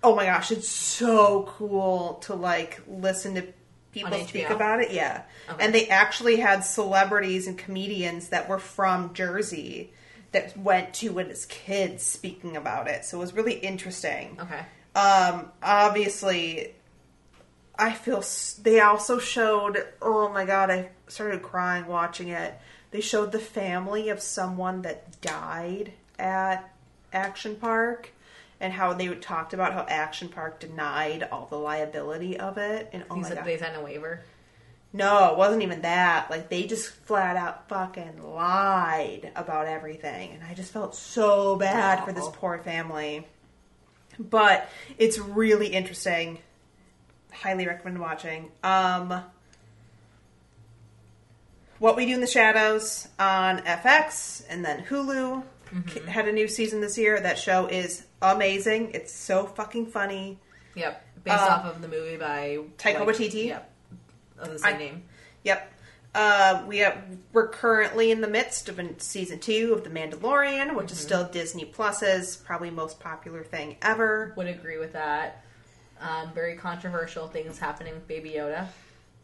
Oh 0.00 0.14
my 0.14 0.26
gosh, 0.26 0.52
it's 0.52 0.68
so 0.68 1.52
cool 1.56 2.14
to 2.22 2.34
like 2.34 2.80
listen 2.86 3.34
to 3.34 3.48
people 3.90 4.24
speak 4.26 4.48
about 4.48 4.80
it. 4.80 4.92
Yeah. 4.92 5.22
Okay. 5.50 5.64
And 5.64 5.74
they 5.74 5.88
actually 5.88 6.36
had 6.36 6.60
celebrities 6.60 7.48
and 7.48 7.58
comedians 7.58 8.28
that 8.28 8.48
were 8.48 8.60
from 8.60 9.12
Jersey 9.14 9.92
that 10.30 10.56
went 10.56 10.94
to 10.94 11.08
when 11.08 11.30
as 11.30 11.46
kids 11.46 12.04
speaking 12.04 12.56
about 12.56 12.86
it. 12.86 13.04
So 13.04 13.16
it 13.16 13.20
was 13.20 13.32
really 13.32 13.54
interesting. 13.54 14.38
Okay. 14.40 14.60
Um 14.98 15.52
obviously 15.62 16.74
I 17.78 17.92
feel 17.92 18.18
s- 18.18 18.58
they 18.62 18.80
also 18.80 19.18
showed 19.18 19.84
oh 20.02 20.28
my 20.30 20.44
god, 20.44 20.70
I 20.70 20.90
started 21.06 21.42
crying 21.42 21.86
watching 21.86 22.28
it. 22.28 22.54
They 22.90 23.00
showed 23.00 23.32
the 23.32 23.38
family 23.38 24.08
of 24.08 24.20
someone 24.20 24.82
that 24.82 25.20
died 25.20 25.92
at 26.18 26.72
Action 27.12 27.54
Park 27.56 28.10
and 28.60 28.72
how 28.72 28.92
they 28.94 29.06
talked 29.14 29.54
about 29.54 29.72
how 29.74 29.86
Action 29.88 30.28
Park 30.28 30.58
denied 30.58 31.28
all 31.30 31.46
the 31.46 31.56
liability 31.58 32.38
of 32.38 32.58
it 32.58 32.88
and 32.92 33.04
oh 33.10 33.16
my 33.16 33.28
god. 33.34 33.44
they 33.44 33.56
signed 33.58 33.76
a 33.76 33.80
waiver. 33.80 34.22
No, 34.92 35.30
it 35.32 35.36
wasn't 35.38 35.62
even 35.62 35.82
that. 35.82 36.30
Like 36.30 36.48
they 36.48 36.64
just 36.66 36.88
flat 36.88 37.36
out 37.36 37.68
fucking 37.68 38.22
lied 38.22 39.30
about 39.36 39.66
everything, 39.66 40.32
and 40.32 40.42
I 40.42 40.54
just 40.54 40.72
felt 40.72 40.94
so 40.96 41.56
bad 41.56 42.04
for 42.04 42.12
this 42.12 42.26
poor 42.32 42.58
family. 42.58 43.26
But 44.18 44.68
it's 44.98 45.18
really 45.18 45.68
interesting. 45.68 46.38
Highly 47.32 47.66
recommend 47.66 48.00
watching. 48.00 48.50
Um, 48.64 49.22
what 51.78 51.96
We 51.96 52.06
Do 52.06 52.14
in 52.14 52.20
the 52.20 52.26
Shadows 52.26 53.08
on 53.18 53.58
FX 53.60 54.44
and 54.48 54.64
then 54.64 54.84
Hulu 54.84 55.42
Mm-hmm. 55.72 56.06
had 56.08 56.26
a 56.26 56.32
new 56.32 56.48
season 56.48 56.80
this 56.80 56.96
year. 56.96 57.20
That 57.20 57.38
show 57.38 57.66
is 57.66 58.06
amazing. 58.22 58.92
It's 58.94 59.12
so 59.12 59.44
fucking 59.44 59.88
funny. 59.88 60.38
Yep, 60.74 61.04
based 61.24 61.36
Uh, 61.42 61.46
off 61.46 61.64
of 61.66 61.82
the 61.82 61.88
movie 61.88 62.16
by 62.16 62.60
Taika 62.78 63.04
Waititi? 63.04 63.48
Yep, 63.48 63.70
of 64.38 64.50
the 64.52 64.58
same 64.60 64.74
I- 64.74 64.78
name. 64.78 65.02
Yep. 65.44 65.72
Uh, 66.14 66.64
we 66.66 66.78
have 66.78 66.96
we're 67.32 67.48
currently 67.48 68.10
in 68.10 68.20
the 68.20 68.28
midst 68.28 68.68
of 68.68 68.80
season 68.98 69.38
two 69.38 69.72
of 69.74 69.84
The 69.84 69.90
Mandalorian, 69.90 70.74
which 70.74 70.86
Mm-hmm. 70.86 70.92
is 70.92 70.98
still 70.98 71.24
Disney 71.28 71.64
Plus's 71.64 72.36
probably 72.36 72.70
most 72.70 72.98
popular 72.98 73.44
thing 73.44 73.76
ever. 73.82 74.32
Would 74.36 74.46
agree 74.48 74.78
with 74.78 74.94
that. 74.94 75.44
Um, 76.00 76.32
very 76.32 76.56
controversial 76.56 77.28
things 77.28 77.58
happening 77.58 77.94
with 77.94 78.06
Baby 78.08 78.30
Yoda. 78.30 78.68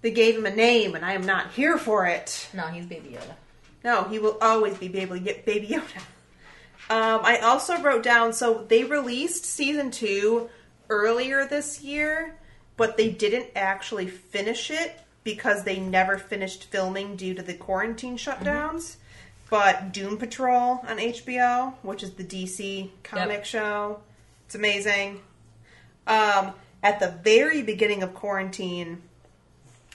They 0.03 0.11
gave 0.11 0.37
him 0.37 0.45
a 0.45 0.55
name, 0.55 0.95
and 0.95 1.05
I 1.05 1.15
am 1.15 1.25
not 1.25 1.53
here 1.53 1.79
for 1.79 2.07
it. 2.07 2.49
No, 2.53 2.65
he's 2.67 2.85
Baby 2.87 3.11
Yoda. 3.19 3.35
No, 3.83 4.05
he 4.05 4.19
will 4.19 4.37
always 4.43 4.77
be 4.77 4.89
Baby, 4.89 5.21
Baby 5.47 5.69
Yoda. 5.69 6.01
Um, 6.91 7.21
I 7.25 7.39
also 7.39 7.81
wrote 7.81 8.03
down 8.03 8.35
so 8.35 8.67
they 8.69 8.85
released 8.85 9.47
season 9.47 9.91
two 9.91 10.51
earlier 10.91 11.47
this 11.47 11.81
year, 11.81 12.37
but 12.77 12.97
they 12.99 13.09
didn't 13.09 13.47
actually 13.57 14.09
finish 14.09 14.71
it 14.71 14.95
because 15.25 15.65
they 15.65 15.81
never 15.81 16.19
finished 16.19 16.65
filming 16.65 17.17
due 17.17 17.35
to 17.35 17.43
the 17.43 17.55
quarantine 17.55 18.17
shutdowns. 18.17 18.97
But 19.51 19.93
Doom 19.93 20.17
Patrol 20.19 20.81
on 20.87 20.99
HBO, 20.99 21.75
which 21.83 22.03
is 22.03 22.13
the 22.15 22.25
DC 22.25 22.91
comic 23.03 23.39
Yep. 23.39 23.45
show, 23.47 24.01
it's 24.47 24.55
amazing. 24.55 25.21
Um, 26.07 26.53
at 26.83 27.01
the 27.01 27.09
very 27.23 27.63
beginning 27.63 28.03
of 28.03 28.15
quarantine, 28.15 29.03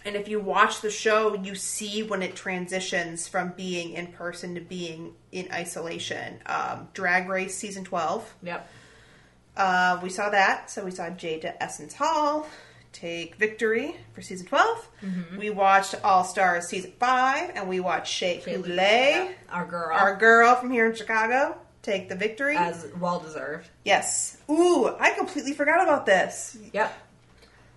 and 0.06 0.16
if 0.16 0.28
you 0.28 0.40
watch 0.40 0.82
the 0.82 0.90
show, 0.90 1.36
you 1.36 1.56
see 1.56 2.04
when 2.04 2.22
it 2.24 2.36
transitions 2.36 3.28
from 3.28 3.50
being 3.50 3.94
in 3.94 4.08
person 4.08 4.56
to 4.56 4.62
being 4.62 5.14
in 5.32 5.50
isolation. 5.52 6.42
Um, 6.46 6.88
Drag 6.94 7.28
Race 7.28 7.56
season 7.56 7.84
12. 7.84 8.34
Yep. 8.44 8.70
Uh, 9.58 10.00
we 10.02 10.10
saw 10.10 10.30
that. 10.30 10.72
So 10.72 10.86
we 10.86 10.92
saw 10.92 11.10
Jada 11.10 11.54
Essence 11.60 11.94
Hall 11.94 12.48
take 12.94 13.36
victory 13.36 13.96
for 14.14 14.22
season 14.22 14.48
12. 14.48 14.90
Mm-hmm. 15.04 15.38
We 15.38 15.50
watched 15.50 15.96
All 16.04 16.24
Stars 16.24 16.68
season 16.68 16.94
5, 17.00 17.52
and 17.56 17.68
we 17.70 17.80
watched 17.80 18.14
Shea 18.14 18.40
Shaylee, 18.40 18.64
Couleé, 18.64 18.78
yeah, 18.78 19.32
our 19.52 19.66
girl, 19.66 19.90
our 19.92 20.16
girl 20.16 20.56
from 20.56 20.72
here 20.72 20.90
in 20.90 20.96
Chicago, 20.96 21.58
take 21.82 22.10
the 22.10 22.16
victory. 22.16 22.56
as 22.58 22.88
well 23.00 23.20
deserved. 23.20 23.70
yes. 23.86 24.38
Ooh, 24.50 24.88
I 25.00 25.12
completely 25.12 25.54
forgot 25.54 25.82
about 25.84 26.06
this. 26.06 26.58
Yep. 26.74 27.06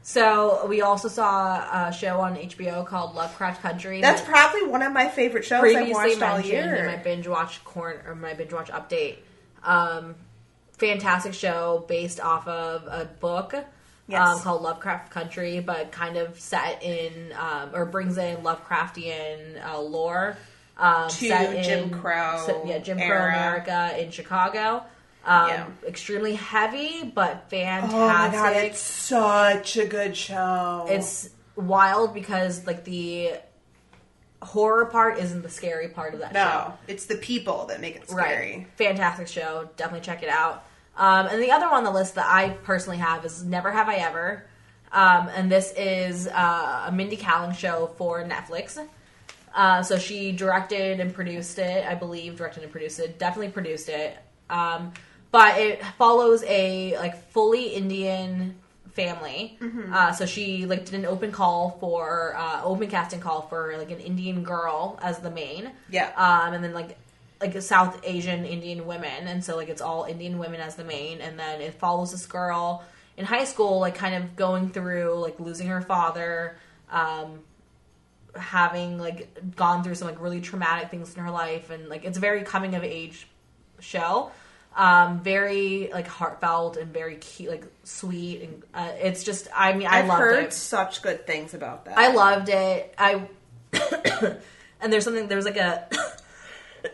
So 0.04 0.66
we 0.66 0.82
also 0.82 1.06
saw 1.06 1.88
a 1.88 1.92
show 1.92 2.18
on 2.20 2.34
HBO 2.34 2.84
called 2.84 3.14
Lovecraft 3.14 3.62
Country. 3.62 4.00
That's 4.00 4.20
that 4.22 4.28
probably 4.28 4.66
one 4.66 4.82
of 4.82 4.92
my 4.92 5.08
favorite 5.08 5.44
shows 5.44 5.62
I've 5.62 5.74
previously 5.74 5.92
watched 5.92 6.22
all 6.22 6.38
mentioned 6.38 6.76
in 6.76 6.86
my 6.86 6.96
binge 6.96 7.28
watch 7.28 7.62
corn 7.64 8.00
or 8.04 8.16
my 8.16 8.34
binge 8.34 8.52
watch 8.52 8.68
update. 8.70 9.18
Um, 9.62 10.16
fantastic 10.76 11.34
show 11.34 11.84
based 11.86 12.18
off 12.18 12.48
of 12.48 12.84
a 12.88 13.04
book 13.20 13.54
Yes. 14.08 14.20
um, 14.36 14.40
called 14.40 14.62
Lovecraft 14.62 15.10
Country, 15.10 15.60
but 15.60 15.92
kind 15.92 16.16
of 16.16 16.38
set 16.38 16.82
in 16.82 17.32
um, 17.38 17.70
or 17.74 17.86
brings 17.86 18.18
in 18.18 18.38
Lovecraftian 18.38 19.64
uh, 19.64 19.80
lore. 19.80 20.36
Um, 20.76 21.08
To 21.08 21.28
set 21.28 21.64
Jim 21.64 21.84
in- 21.84 21.90
Crow 21.90 22.64
yeah, 22.66 22.78
Jim 22.78 22.96
Crow. 22.98 23.06
America 23.06 23.94
in 24.02 24.10
Chicago. 24.10 24.82
Um, 25.24 25.48
Yeah. 25.48 25.66
Extremely 25.86 26.34
heavy, 26.34 27.04
but 27.14 27.48
fantastic. 27.48 27.94
Oh 27.94 28.08
my 28.08 28.30
god, 28.32 28.56
it's 28.56 28.80
such 28.80 29.76
a 29.76 29.86
good 29.86 30.16
show. 30.16 30.86
it's 30.88 31.28
wild 31.54 32.12
because 32.14 32.66
like 32.66 32.84
the 32.84 33.32
horror 34.40 34.86
part 34.86 35.18
isn't 35.18 35.42
the 35.42 35.48
scary 35.48 35.88
part 35.88 36.14
of 36.14 36.20
that 36.20 36.32
no, 36.32 36.40
show. 36.42 36.72
it's 36.88 37.06
the 37.06 37.14
people 37.16 37.66
that 37.66 37.80
make 37.80 37.94
it 37.96 38.10
scary. 38.10 38.56
Right. 38.56 38.66
Fantastic 38.76 39.28
show. 39.28 39.68
Definitely 39.76 40.04
check 40.04 40.22
it 40.22 40.28
out. 40.28 40.64
Um, 40.96 41.26
and 41.26 41.42
the 41.42 41.50
other 41.50 41.66
one 41.66 41.76
on 41.78 41.84
the 41.84 41.90
list 41.90 42.14
that 42.16 42.26
I 42.26 42.50
personally 42.50 42.98
have 42.98 43.24
is 43.24 43.42
Never 43.44 43.70
Have 43.72 43.88
I 43.88 43.96
Ever. 43.96 44.44
Um, 44.92 45.28
and 45.34 45.50
this 45.50 45.72
is 45.76 46.28
uh, 46.28 46.84
a 46.88 46.92
Mindy 46.92 47.16
Kaling 47.16 47.56
show 47.56 47.90
for 47.96 48.22
Netflix. 48.24 48.78
Uh, 49.54 49.82
so 49.82 49.98
she 49.98 50.32
directed 50.32 51.00
and 51.00 51.14
produced 51.14 51.58
it, 51.58 51.86
I 51.86 51.94
believe, 51.94 52.36
directed 52.36 52.62
and 52.62 52.72
produced 52.72 52.98
it. 53.00 53.18
Definitely 53.18 53.52
produced 53.52 53.88
it. 53.88 54.16
Um, 54.50 54.92
but 55.30 55.58
it 55.58 55.82
follows 55.98 56.42
a 56.46 56.96
like 56.98 57.30
fully 57.30 57.68
Indian 57.68 58.56
family. 58.92 59.58
Uh, 59.90 60.12
so 60.12 60.26
she 60.26 60.66
like 60.66 60.84
did 60.84 60.94
an 60.94 61.06
open 61.06 61.32
call 61.32 61.78
for 61.80 62.34
uh, 62.36 62.60
open 62.62 62.88
casting 62.88 63.20
call 63.20 63.40
for 63.42 63.74
like 63.78 63.90
an 63.90 64.00
Indian 64.00 64.42
girl 64.42 64.98
as 65.02 65.18
the 65.20 65.30
main 65.30 65.70
Yeah. 65.88 66.12
um, 66.16 66.52
and 66.52 66.62
then 66.62 66.74
like 66.74 66.98
like 67.42 67.60
South 67.60 68.00
Asian 68.04 68.44
Indian 68.44 68.86
women, 68.86 69.26
and 69.26 69.44
so 69.44 69.56
like 69.56 69.68
it's 69.68 69.82
all 69.82 70.04
Indian 70.04 70.38
women 70.38 70.60
as 70.60 70.76
the 70.76 70.84
main, 70.84 71.20
and 71.20 71.38
then 71.38 71.60
it 71.60 71.74
follows 71.74 72.12
this 72.12 72.26
girl 72.26 72.84
in 73.16 73.24
high 73.24 73.44
school, 73.44 73.80
like 73.80 73.94
kind 73.94 74.14
of 74.14 74.36
going 74.36 74.70
through 74.70 75.14
like 75.20 75.38
losing 75.40 75.66
her 75.66 75.82
father, 75.82 76.56
um, 76.90 77.40
having 78.36 78.98
like 78.98 79.54
gone 79.56 79.82
through 79.82 79.96
some 79.96 80.08
like 80.08 80.20
really 80.20 80.40
traumatic 80.40 80.90
things 80.90 81.14
in 81.14 81.22
her 81.22 81.30
life, 81.30 81.70
and 81.70 81.88
like 81.88 82.04
it's 82.04 82.16
a 82.16 82.20
very 82.20 82.42
coming 82.42 82.74
of 82.74 82.84
age 82.84 83.26
show. 83.80 84.30
Um, 84.74 85.20
very 85.20 85.90
like 85.92 86.08
heartfelt 86.08 86.78
and 86.78 86.94
very 86.94 87.16
cute, 87.16 87.50
like 87.50 87.66
sweet, 87.84 88.40
and 88.42 88.62
uh, 88.72 88.92
it's 88.98 89.22
just 89.22 89.48
I 89.54 89.74
mean 89.74 89.86
I 89.86 89.98
I've 89.98 90.06
loved 90.06 90.20
heard 90.20 90.44
it. 90.44 90.52
such 90.54 91.02
good 91.02 91.26
things 91.26 91.52
about 91.52 91.84
that. 91.84 91.98
I 91.98 92.14
loved 92.14 92.48
it. 92.48 92.94
I 92.96 93.28
and 94.80 94.92
there's 94.92 95.04
something 95.04 95.28
there's 95.28 95.44
like 95.44 95.58
a 95.58 95.88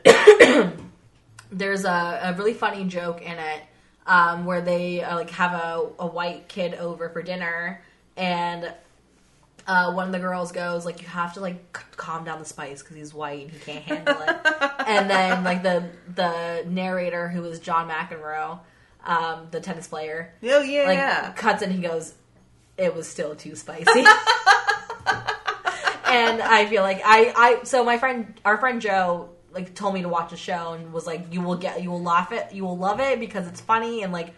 there's 1.52 1.84
a, 1.84 2.20
a 2.22 2.34
really 2.36 2.54
funny 2.54 2.84
joke 2.84 3.22
in 3.22 3.38
it 3.38 3.62
um, 4.06 4.44
where 4.44 4.60
they 4.60 5.02
uh, 5.02 5.16
like 5.16 5.30
have 5.30 5.52
a, 5.52 5.88
a 5.98 6.06
white 6.06 6.48
kid 6.48 6.74
over 6.74 7.08
for 7.10 7.22
dinner, 7.22 7.82
and 8.16 8.72
uh, 9.66 9.92
one 9.92 10.06
of 10.06 10.12
the 10.12 10.18
girls 10.18 10.50
goes 10.52 10.86
like, 10.86 11.02
"You 11.02 11.08
have 11.08 11.34
to 11.34 11.40
like 11.40 11.76
c- 11.76 11.84
calm 11.96 12.24
down 12.24 12.38
the 12.38 12.44
spice 12.46 12.82
because 12.82 12.96
he's 12.96 13.12
white 13.12 13.42
and 13.42 13.50
he 13.50 13.58
can't 13.58 13.84
handle 13.84 14.16
it." 14.20 14.36
and 14.86 15.10
then 15.10 15.44
like 15.44 15.62
the 15.62 15.88
the 16.14 16.64
narrator 16.68 17.28
who 17.28 17.42
was 17.42 17.60
John 17.60 17.88
McEnroe, 17.88 18.60
um, 19.04 19.48
the 19.50 19.60
tennis 19.60 19.86
player, 19.88 20.32
Oh 20.42 20.60
yeah. 20.60 21.24
like 21.26 21.36
cuts 21.36 21.62
and 21.62 21.70
he 21.72 21.80
goes, 21.82 22.14
"It 22.78 22.94
was 22.94 23.06
still 23.06 23.34
too 23.36 23.54
spicy." 23.56 23.84
and 26.06 26.40
I 26.40 26.66
feel 26.70 26.82
like 26.82 27.02
I, 27.04 27.32
I 27.36 27.64
so 27.64 27.84
my 27.84 27.98
friend 27.98 28.40
our 28.44 28.56
friend 28.56 28.80
Joe 28.80 29.28
like 29.58 29.74
told 29.74 29.92
me 29.92 30.02
to 30.02 30.08
watch 30.08 30.32
a 30.32 30.36
show 30.36 30.72
and 30.72 30.92
was 30.92 31.06
like 31.06 31.32
you 31.32 31.40
will 31.40 31.56
get 31.56 31.82
you 31.82 31.90
will 31.90 32.02
laugh 32.02 32.30
it 32.30 32.52
you 32.52 32.64
will 32.64 32.78
love 32.78 33.00
it 33.00 33.18
because 33.18 33.46
it's 33.48 33.60
funny 33.60 34.02
and 34.02 34.12
like 34.12 34.32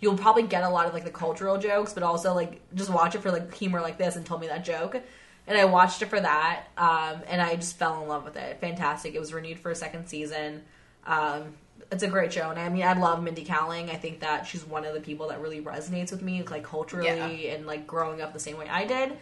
you'll 0.00 0.16
probably 0.16 0.42
get 0.42 0.64
a 0.64 0.68
lot 0.68 0.86
of 0.86 0.92
like 0.92 1.04
the 1.04 1.10
cultural 1.10 1.56
jokes 1.58 1.92
but 1.92 2.02
also 2.02 2.34
like 2.34 2.60
just 2.74 2.90
watch 2.90 3.14
it 3.14 3.22
for 3.22 3.30
like 3.30 3.54
humor 3.54 3.80
like 3.80 3.96
this 3.96 4.16
and 4.16 4.26
told 4.26 4.40
me 4.40 4.48
that 4.48 4.64
joke. 4.64 5.00
And 5.46 5.58
I 5.58 5.64
watched 5.64 6.02
it 6.02 6.06
for 6.06 6.20
that 6.20 6.64
um, 6.76 7.22
and 7.26 7.40
I 7.40 7.56
just 7.56 7.76
fell 7.76 8.02
in 8.02 8.08
love 8.08 8.24
with 8.24 8.36
it. 8.36 8.60
Fantastic. 8.60 9.14
It 9.14 9.18
was 9.18 9.32
renewed 9.32 9.58
for 9.58 9.70
a 9.70 9.74
second 9.74 10.06
season. 10.06 10.62
Um, 11.06 11.54
it's 11.90 12.02
a 12.02 12.08
great 12.08 12.32
show 12.32 12.50
and 12.50 12.58
I 12.58 12.68
mean 12.68 12.82
I 12.82 12.92
love 12.92 13.22
Mindy 13.22 13.44
Kaling. 13.44 13.90
I 13.90 13.96
think 13.96 14.20
that 14.20 14.46
she's 14.46 14.64
one 14.64 14.84
of 14.84 14.94
the 14.94 15.00
people 15.00 15.28
that 15.28 15.40
really 15.40 15.60
resonates 15.60 16.10
with 16.12 16.22
me 16.22 16.42
like 16.42 16.64
culturally 16.64 17.48
and 17.50 17.66
like 17.66 17.86
growing 17.86 18.20
up 18.20 18.32
the 18.32 18.40
same 18.40 18.58
way 18.58 18.68
I 18.68 18.84
did. 18.84 19.16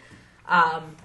Um, 0.47 0.95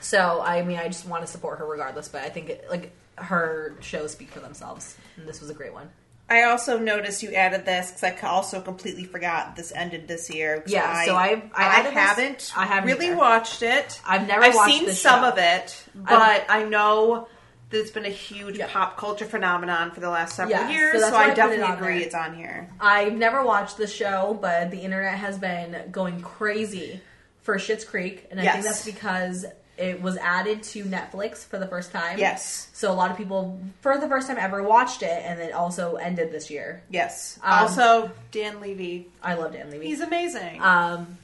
so 0.00 0.42
I 0.44 0.62
mean, 0.62 0.78
I 0.78 0.88
just 0.88 1.06
want 1.06 1.24
to 1.24 1.26
support 1.26 1.58
her 1.58 1.66
regardless. 1.66 2.08
But 2.08 2.22
I 2.22 2.28
think 2.28 2.50
it, 2.50 2.66
like 2.70 2.92
her 3.16 3.76
shows 3.80 4.12
speak 4.12 4.30
for 4.30 4.40
themselves, 4.40 4.96
and 5.16 5.26
this 5.28 5.40
was 5.40 5.50
a 5.50 5.54
great 5.54 5.72
one. 5.72 5.88
I 6.28 6.44
also 6.44 6.78
noticed 6.78 7.22
you 7.22 7.34
added 7.34 7.66
this 7.66 7.90
because 7.90 8.02
I 8.02 8.26
also 8.28 8.60
completely 8.62 9.04
forgot 9.04 9.56
this 9.56 9.72
ended 9.74 10.08
this 10.08 10.30
year. 10.30 10.64
Yeah, 10.66 11.04
so 11.04 11.14
I've, 11.16 11.42
I, 11.54 11.64
I 11.66 11.80
haven't 11.90 12.50
I 12.56 12.64
haven't 12.64 12.90
really 12.90 13.08
either. 13.08 13.16
watched 13.16 13.62
it. 13.62 14.00
I've 14.06 14.26
never 14.26 14.42
I've 14.44 14.54
seen 14.54 14.88
some 14.92 15.20
show. 15.22 15.28
of 15.28 15.34
it, 15.38 15.84
but 15.94 16.46
I 16.48 16.64
know 16.64 17.28
there's 17.68 17.90
been 17.90 18.06
a 18.06 18.10
huge 18.10 18.56
Yeah. 18.56 18.68
pop 18.72 18.96
culture 18.96 19.26
phenomenon 19.26 19.90
for 19.90 20.00
the 20.00 20.08
last 20.08 20.36
several 20.36 20.58
Yeah, 20.58 20.70
years. 20.70 21.00
that's 21.02 21.12
So, 21.12 21.18
I 21.18 21.24
I 21.26 21.30
it 21.32 21.34
definitely 21.34 21.74
agree 21.74 21.94
there. 21.98 22.06
it's 22.06 22.14
on 22.14 22.34
here. 22.34 22.70
I've 22.80 23.14
never 23.14 23.44
watched 23.44 23.76
the 23.76 23.86
show, 23.86 24.38
but 24.40 24.70
the 24.70 24.78
internet 24.80 25.18
has 25.18 25.38
been 25.38 25.90
going 25.90 26.22
crazy 26.22 27.00
for 27.42 27.56
Schitt's 27.58 27.84
Creek, 27.84 28.26
and 28.30 28.40
I 28.40 28.50
think 28.50 28.64
that's 28.64 28.84
because 28.86 29.44
it 29.76 30.00
was 30.00 30.16
added 30.18 30.62
to 30.62 30.84
Netflix 30.84 31.38
for 31.44 31.58
the 31.58 31.66
first 31.66 31.90
time. 31.90 32.18
Yes, 32.18 32.68
So 32.72 32.92
a 32.92 32.94
lot 32.94 33.10
of 33.10 33.16
people, 33.16 33.60
for 33.80 33.98
the 33.98 34.08
first 34.08 34.28
time 34.28 34.38
ever, 34.38 34.62
watched 34.62 35.02
it, 35.02 35.22
and 35.24 35.40
it 35.40 35.52
also 35.52 35.94
ended 35.96 36.30
this 36.30 36.50
year. 36.50 36.82
yes. 36.90 37.38
Um, 37.42 37.52
also, 37.60 38.10
Dan 38.30 38.60
Levy, 38.60 39.08
I 39.22 39.34
love 39.34 39.52
Dan 39.52 39.70
Levy. 39.70 39.86
he's 39.86 40.00
amazing. 40.00 40.62
um, 40.62 41.18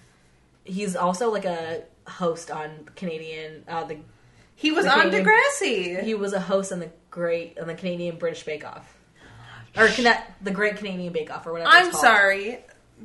he's 0.65 0.97
also 0.97 1.31
like 1.31 1.45
a 1.45 1.83
host 2.09 2.51
on 2.51 2.89
Canadian. 2.97 3.65
Uh, 3.69 3.85
the 3.85 3.99
he 4.57 4.73
was 4.73 4.85
the 4.85 4.91
on 4.93 5.01
Canadian- 5.11 5.25
Degrassi. 5.27 6.03
He 6.03 6.15
was 6.15 6.33
a 6.33 6.41
host 6.41 6.73
on 6.73 6.81
the 6.81 6.91
great 7.11 7.59
on 7.59 7.67
the 7.69 7.75
Canadian 7.75 8.17
British 8.17 8.43
Bake 8.43 8.65
Off, 8.67 8.97
or 9.77 9.87
the 9.89 10.51
Great 10.51 10.77
Canadian 10.77 11.13
Bake 11.13 11.31
Off, 11.31 11.47
or 11.47 11.53
whatever. 11.53 11.71
I'm 11.71 11.87
it's 11.87 11.93
called. 11.93 12.03
sorry. 12.05 12.59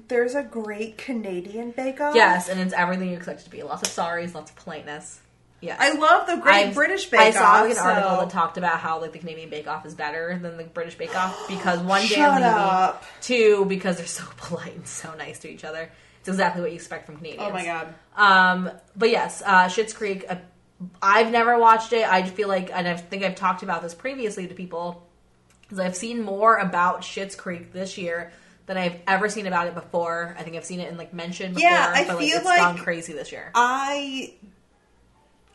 There's 0.10 0.36
a 0.36 0.43
great 0.43 0.97
Canadian 0.97 1.71
Bake 1.71 2.01
Off. 2.01 2.15
Yes, 2.15 2.49
and 2.49 2.60
it's 2.60 2.73
everything 2.73 3.10
you 3.10 3.15
expect 3.15 3.41
it 3.41 3.43
to 3.45 3.49
be. 3.49 3.63
Lots 3.63 3.88
of 3.88 3.93
sorries, 3.93 4.34
lots 4.34 4.51
of 4.51 4.58
politeness. 4.58 5.21
Yes, 5.65 5.78
I 5.80 5.93
love 5.97 6.28
the 6.28 6.38
Great 6.38 6.56
I've- 6.67 6.73
British 6.73 7.06
Bake 7.08 7.19
Off. 7.19 7.25
I 7.25 7.32
saw 7.32 7.62
like, 7.62 7.71
an 7.71 7.78
article 7.78 8.17
that 8.19 8.30
talked 8.30 8.58
about 8.58 8.80
how 8.80 9.01
like 9.01 9.12
the 9.13 9.19
Canadian 9.19 9.49
Bake 9.49 9.67
Off 9.67 9.86
is 9.86 9.95
better 9.95 10.38
than 10.41 10.58
the 10.58 10.63
British 10.65 10.95
Bake 10.95 11.15
Off 11.15 11.45
because 11.47 11.80
one 11.80 12.01
Shut 12.04 12.41
Levy, 12.41 12.43
up. 12.45 13.04
two 13.21 13.65
because 13.65 13.97
they're 13.97 14.06
so 14.06 14.23
polite 14.38 14.75
and 14.75 14.88
so 14.88 15.13
nice 15.15 15.39
to 15.39 15.49
each 15.49 15.63
other. 15.63 15.89
It's 16.19 16.30
exactly 16.30 16.62
what 16.62 16.71
you 16.71 16.75
expect 16.75 17.06
from 17.06 17.17
Canadians. 17.17 17.43
Oh 17.47 17.51
my 17.54 17.63
god. 17.65 17.93
Um, 18.15 18.71
but 18.95 19.10
yes, 19.10 19.43
uh, 19.45 19.65
Schitt's 19.65 19.93
Creek. 19.93 20.25
Uh, 20.28 20.36
I've 21.01 21.32
never 21.32 21.58
watched 21.60 21.93
it. 21.93 22.06
I 22.08 22.23
feel 22.23 22.47
like, 22.47 22.69
and 22.73 22.88
I 22.88 22.95
think 22.97 23.23
I've 23.23 23.36
talked 23.36 23.63
about 23.63 23.82
this 23.82 23.93
previously 23.93 24.47
to 24.47 24.54
people, 24.56 25.08
because 25.62 25.80
I've 25.80 25.95
seen 25.95 26.21
more 26.23 26.58
about 26.58 27.01
Schitt's 27.01 27.36
Creek 27.36 27.71
this 27.73 27.97
year 27.97 28.32
than 28.65 28.75
I've 28.78 28.95
ever 29.08 29.30
seen 29.30 29.45
about 29.45 29.67
it 29.67 29.75
before. 29.75 30.36
I 30.38 30.41
think 30.43 30.56
I've 30.58 30.65
seen 30.65 30.80
it 30.80 30.89
in 30.89 30.97
like 30.97 31.13
mentioned 31.13 31.56
before. 31.56 31.69
Yeah, 31.69 31.91
I 31.95 32.06
but, 32.06 32.17
feel 32.17 32.38
it's 32.38 32.45
like- 32.45 32.60
gone 32.60 32.78
crazy 32.80 33.13
this 33.13 33.32
year. 33.32 33.51
I 33.54 34.34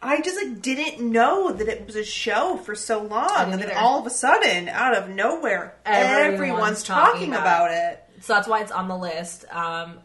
I 0.02 0.20
just 0.22 0.36
like 0.42 0.62
didn't 0.62 1.00
know 1.00 1.52
that 1.52 1.68
it 1.68 1.86
was 1.86 1.94
a 1.96 2.04
show 2.04 2.56
for 2.56 2.74
so 2.74 3.02
long, 3.02 3.52
and 3.52 3.60
then 3.60 3.76
all 3.76 4.00
of 4.00 4.06
a 4.06 4.10
sudden, 4.10 4.68
out 4.68 4.96
of 4.96 5.10
nowhere, 5.10 5.76
Everyone's 5.84 6.34
everyone's, 6.34 6.82
talking 6.82 7.28
about 7.34 7.66
about 7.66 7.70
it. 7.72 8.04
So 8.20 8.32
that's 8.34 8.48
why 8.48 8.60
it's 8.62 8.72
on 8.72 8.88
the 8.88 8.96
list. 8.96 9.44
Um, 9.50 9.98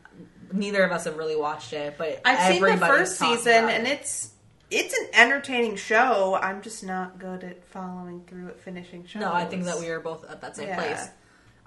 neither 0.52 0.84
of 0.84 0.92
us 0.92 1.06
have 1.06 1.18
really 1.18 1.36
watched 1.38 1.72
it, 1.74 1.96
but 1.98 2.22
I've 2.26 2.54
seen 2.54 2.62
the 2.62 2.78
first 2.78 3.18
season, 3.18 3.70
and 3.70 3.88
it. 3.88 4.00
it's 4.00 4.32
it's 4.72 4.94
an 4.98 5.08
entertaining 5.14 5.76
show. 5.78 6.38
I'm 6.42 6.62
just 6.62 6.84
not 6.84 7.18
good 7.20 7.44
at 7.44 7.64
following 7.66 8.24
through 8.28 8.50
at 8.50 8.60
finishing 8.60 9.06
shows. 9.06 9.22
No, 9.22 9.32
I 9.32 9.46
think 9.46 9.64
that 9.66 9.80
we 9.80 9.88
are 9.90 10.00
both 10.02 10.30
at 10.30 10.42
that 10.42 10.58
same 10.58 10.70
Yeah. 10.70 10.76
place. 10.76 11.08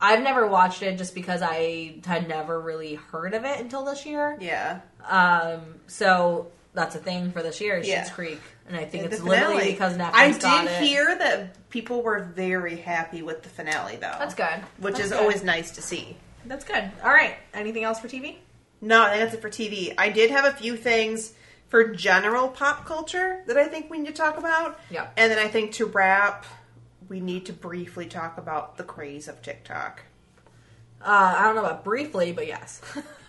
I've 0.00 0.22
never 0.22 0.46
watched 0.46 0.82
it 0.82 0.96
just 0.98 1.14
because 1.14 1.40
I 1.42 1.96
had 2.04 2.28
never 2.28 2.60
really 2.60 2.94
heard 2.94 3.34
of 3.34 3.44
it 3.44 3.58
until 3.58 3.84
this 3.84 4.04
year. 4.06 4.36
Yeah, 4.40 4.80
Um, 5.08 5.80
so 5.86 6.48
that's 6.78 6.94
a 6.94 6.98
thing 6.98 7.32
for 7.32 7.42
this 7.42 7.60
year, 7.60 7.76
is 7.78 7.88
Yeah. 7.88 8.02
Schitt's 8.02 8.10
Creek, 8.10 8.40
and 8.66 8.76
I 8.76 8.84
think 8.84 9.04
And 9.04 9.12
it's 9.12 9.22
literally 9.22 9.72
because 9.72 9.96
Netflix 9.96 10.12
I 10.14 10.62
did 10.64 10.70
it. 10.70 10.82
hear 10.82 11.16
that 11.18 11.68
people 11.70 12.02
were 12.02 12.20
very 12.20 12.76
happy 12.76 13.22
with 13.22 13.42
the 13.42 13.48
finale, 13.48 13.96
though. 13.96 14.14
That's 14.18 14.34
good. 14.34 14.46
which 14.78 14.94
That's 14.94 15.06
is 15.06 15.10
good. 15.12 15.20
always 15.20 15.42
nice 15.42 15.72
to 15.72 15.82
see. 15.82 16.16
That's 16.46 16.64
good. 16.64 16.90
All 17.04 17.10
right. 17.10 17.34
Anything 17.52 17.84
else 17.84 17.98
for 18.00 18.08
TV? 18.08 18.36
No, 18.80 19.02
I 19.04 19.10
think 19.10 19.22
that's 19.22 19.34
it 19.34 19.42
for 19.42 19.50
TV. 19.50 19.92
I 19.98 20.08
did 20.08 20.30
have 20.30 20.44
a 20.44 20.52
few 20.52 20.76
things 20.76 21.32
for 21.68 21.84
general 21.92 22.48
pop 22.48 22.86
culture 22.86 23.42
that 23.46 23.58
I 23.58 23.66
think 23.66 23.90
we 23.90 23.98
need 23.98 24.06
to 24.06 24.12
talk 24.12 24.38
about. 24.38 24.78
Yeah. 24.90 25.08
And 25.16 25.30
then 25.30 25.38
I 25.38 25.48
think 25.48 25.72
to 25.72 25.84
wrap, 25.86 26.46
we 27.08 27.20
need 27.20 27.46
to 27.46 27.52
briefly 27.52 28.06
talk 28.06 28.38
about 28.38 28.76
the 28.78 28.84
craze 28.84 29.26
of 29.28 29.42
TikTok. 29.42 30.02
Uh, 31.02 31.34
I 31.38 31.42
don't 31.44 31.54
know 31.56 31.64
about 31.64 31.84
briefly, 31.84 32.32
but 32.32 32.46
yes, 32.46 32.80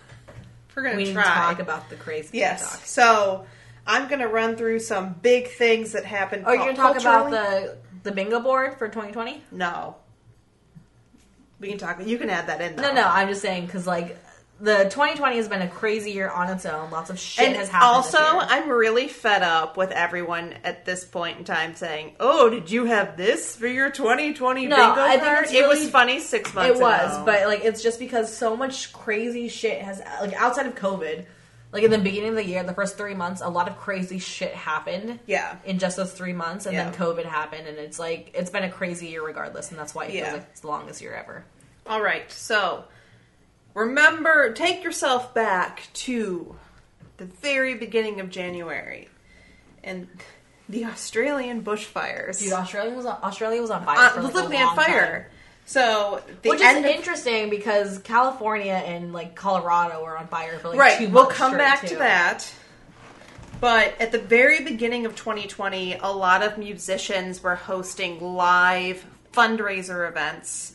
We're 0.80 0.90
gonna 0.90 0.96
we 0.96 1.12
try. 1.12 1.22
to 1.22 1.28
talk 1.28 1.58
about 1.58 1.90
the 1.90 1.96
crazy 1.96 2.38
yes. 2.38 2.62
TikTok. 2.62 2.86
So 2.86 3.46
I'm 3.86 4.08
gonna 4.08 4.28
run 4.28 4.56
through 4.56 4.78
some 4.78 5.14
big 5.20 5.48
things 5.48 5.92
that 5.92 6.06
happened. 6.06 6.44
Oh, 6.46 6.52
you're 6.52 6.72
gonna 6.72 6.76
talk 6.76 6.98
about 6.98 7.30
the 7.30 7.76
the 8.02 8.12
bingo 8.12 8.40
board 8.40 8.78
for 8.78 8.88
2020? 8.88 9.42
no. 9.52 9.96
We 11.58 11.68
can 11.68 11.76
talk. 11.76 12.00
You 12.06 12.16
can 12.16 12.30
add 12.30 12.46
that 12.46 12.62
in. 12.62 12.74
Though. 12.74 12.84
No, 12.84 12.94
no. 12.94 13.06
I'm 13.06 13.28
just 13.28 13.42
saying 13.42 13.66
because 13.66 13.86
like 13.86 14.16
the 14.60 14.84
2020 14.84 15.36
has 15.36 15.48
been 15.48 15.62
a 15.62 15.68
crazy 15.68 16.10
year 16.12 16.28
on 16.28 16.50
its 16.50 16.66
own. 16.66 16.90
Lots 16.90 17.08
of 17.10 17.18
shit 17.18 17.46
And 17.48 17.56
has 17.56 17.68
happened. 17.70 17.88
also. 17.88 18.18
I'm 18.18 18.68
really 18.68 19.08
fed 19.08 19.42
up 19.42 19.76
with 19.76 19.90
everyone 19.90 20.54
at 20.64 20.84
this 20.84 21.04
point 21.04 21.38
in 21.38 21.44
time 21.44 21.74
saying, 21.74 22.16
"Oh, 22.20 22.50
did 22.50 22.70
you 22.70 22.84
have 22.84 23.16
this 23.16 23.56
for 23.56 23.66
your 23.66 23.90
2020 23.90 24.66
No, 24.66 24.76
bingo 24.76 25.00
I 25.02 25.10
think 25.12 25.22
card?" 25.22 25.44
it's 25.44 25.52
it 25.54 25.66
was 25.66 25.88
funny 25.88 26.20
six 26.20 26.52
months. 26.54 26.70
Ago. 26.70 26.78
It 26.78 26.82
was, 26.82 27.14
ago. 27.16 27.24
but 27.24 27.46
like 27.46 27.64
it's 27.64 27.82
just 27.82 27.98
because 27.98 28.34
so 28.36 28.56
much 28.56 28.92
crazy 28.92 29.48
shit 29.48 29.80
has 29.82 30.00
like 30.20 30.34
outside 30.34 30.66
of 30.66 30.74
COVID, 30.74 31.24
like 31.72 31.82
in 31.82 31.90
the 31.90 31.98
beginning 31.98 32.30
of 32.30 32.34
the 32.36 32.44
year, 32.44 32.62
the 32.62 32.74
first 32.74 32.98
three 32.98 33.14
months, 33.14 33.40
a 33.40 33.48
lot 33.48 33.66
of 33.68 33.78
crazy 33.78 34.18
shit 34.18 34.52
happened. 34.52 35.20
yeah, 35.26 35.56
In 35.64 35.78
just 35.78 35.96
those 35.96 36.12
three 36.12 36.32
months, 36.34 36.66
and 36.66 36.76
then 36.76 36.92
COVID 36.92 37.24
happened, 37.24 37.66
and 37.66 37.78
it's 37.78 37.98
like 37.98 38.32
it's 38.34 38.50
been 38.50 38.64
a 38.64 38.70
crazy 38.70 39.06
year 39.06 39.24
regardless, 39.24 39.70
and 39.70 39.78
that's 39.78 39.94
why 39.94 40.04
it 40.06 40.14
Yeah. 40.14 40.24
feels 40.24 40.38
like 40.40 40.48
it's 40.50 40.60
the 40.60 40.66
longest 40.68 41.00
year 41.00 41.14
ever. 41.14 41.44
All 41.86 42.02
right, 42.02 42.30
so 42.30 42.84
remember, 43.74 44.52
take 44.52 44.82
yourself 44.84 45.34
back 45.34 45.88
to 45.94 46.56
the 47.16 47.24
very 47.26 47.74
beginning 47.74 48.20
of 48.20 48.30
January 48.30 49.08
and 49.84 50.08
the 50.68 50.84
Australian 50.86 51.62
bushfires. 51.62 52.38
Dude, 52.40 52.52
Australia 52.52 52.94
was 52.94 53.06
on, 53.06 53.18
Australia 53.22 53.60
was 53.60 53.70
on 53.70 53.84
fire. 53.84 53.98
uh, 53.98 54.10
for, 54.10 54.22
like, 54.22 54.34
literally 54.34 54.56
on 54.58 54.76
fire. 54.76 55.30
So 55.66 56.22
the 56.42 56.50
Which 56.50 56.60
is 56.60 56.76
of- 56.78 56.84
interesting 56.84 57.50
because 57.50 57.98
California 57.98 58.72
and 58.72 59.12
like 59.12 59.34
Colorado 59.36 60.02
were 60.02 60.18
on 60.18 60.26
fire 60.26 60.58
for 60.58 60.70
like 60.70 60.78
right, 60.78 60.98
two 60.98 61.08
we'll 61.10 61.26
come 61.26 61.56
back 61.56 61.82
too. 61.82 61.88
to 61.88 61.96
that. 61.96 62.52
But 63.60 63.94
at 64.00 64.10
the 64.10 64.18
very 64.18 64.64
beginning 64.64 65.04
of 65.06 65.14
2020, 65.16 65.98
a 66.00 66.08
lot 66.10 66.42
of 66.42 66.56
musicians 66.58 67.42
were 67.42 67.56
hosting 67.56 68.20
live 68.20 69.04
fundraiser 69.32 70.08
events 70.08 70.74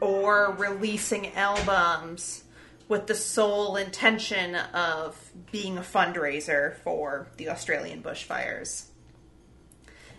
or 0.00 0.54
releasing 0.58 1.34
albums 1.34 2.44
with 2.88 3.06
the 3.06 3.14
sole 3.14 3.76
intention 3.76 4.56
of 4.56 5.30
being 5.52 5.78
a 5.78 5.82
fundraiser 5.82 6.76
for 6.78 7.28
the 7.36 7.48
Australian 7.48 8.02
bushfires. 8.02 8.86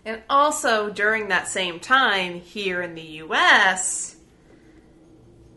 And 0.05 0.21
also 0.29 0.89
during 0.89 1.27
that 1.27 1.47
same 1.47 1.79
time, 1.79 2.41
here 2.41 2.81
in 2.81 2.95
the 2.95 3.01
US, 3.01 4.15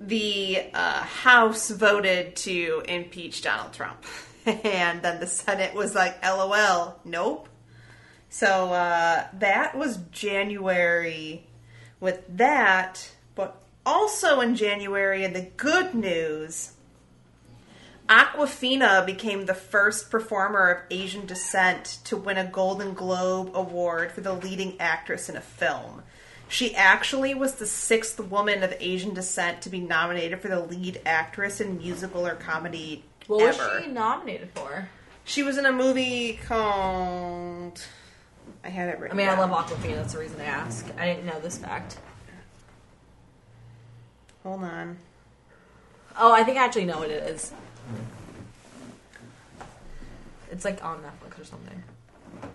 the 0.01 0.65
uh, 0.75 1.03
House 1.03 1.71
voted 1.71 2.37
to 2.37 2.83
impeach 2.87 3.43
Donald 3.43 3.73
Trump. 3.73 4.05
and 4.47 5.01
then 5.03 5.21
the 5.21 5.27
Senate 5.27 5.75
was 5.75 5.95
like, 5.95 6.23
LOL, 6.23 6.99
nope. 7.05 7.49
So 8.29 8.73
uh, 8.73 9.27
that 9.35 9.77
was 9.77 9.99
January 10.11 11.47
with 12.01 12.25
that. 12.37 13.09
Also 13.87 14.41
in 14.41 14.55
January, 14.57 15.25
and 15.25 15.35
the 15.37 15.43
good 15.57 15.95
news, 15.95 16.73
Awkwafina 18.09 19.05
became 19.07 19.47
the 19.47 19.55
first 19.55 20.11
performer 20.11 20.69
of 20.71 20.83
Asian 20.91 21.27
descent 21.27 21.99
to 22.05 22.17
win 22.17 22.37
a 22.37 22.45
Golden 22.45 22.95
Globe 22.95 23.51
Award 23.55 24.13
for 24.13 24.21
the 24.21 24.33
leading 24.33 24.79
actress 24.81 25.29
in 25.29 25.37
a 25.37 25.41
film. 25.41 26.03
She 26.49 26.75
actually 26.75 27.35
was 27.35 27.55
the 27.55 27.67
sixth 27.67 28.21
woman 28.21 28.63
of 28.63 28.75
Asian 28.79 29.15
descent 29.15 29.63
to 29.63 29.71
be 29.71 29.81
nominated 29.81 30.41
for 30.41 30.49
the 30.49 30.61
lead 30.61 31.01
actress 31.07 31.61
in 31.61 31.79
musical 31.79 32.27
or 32.27 32.35
comedy 32.35 33.05
What 33.27 33.43
ever. 33.55 33.75
was 33.75 33.85
she 33.85 33.91
nominated 33.91 34.51
for? 34.55 34.89
She 35.25 35.43
was 35.43 35.57
in 35.57 35.65
a 35.65 35.73
movie 35.73 36.39
called. 36.47 37.81
I 38.63 38.69
had 38.69 38.91
it 38.91 38.97
I 38.99 39.01
written. 39.01 39.17
mean, 39.17 39.29
I 39.29 39.39
love 39.39 39.51
Awkwafina. 39.51 39.97
That's 39.97 40.13
the 40.13 40.19
reason 40.21 40.39
I 40.41 40.45
ask. 40.45 40.87
I 40.99 41.07
didn't 41.07 41.25
know 41.25 41.41
this 41.41 41.57
fact. 41.57 41.97
Hold 44.45 44.63
on. 44.63 44.99
Oh, 46.19 46.33
I 46.33 46.45
think 46.45 46.59
I 46.59 46.65
actually 46.65 46.85
know 46.85 46.99
what 46.99 47.11
it 47.11 47.23
is. 47.25 47.53
It's 50.53 50.65
like 50.65 50.85
on 50.85 50.99
Netflix 50.99 51.41
or 51.41 51.45
something. 51.45 51.83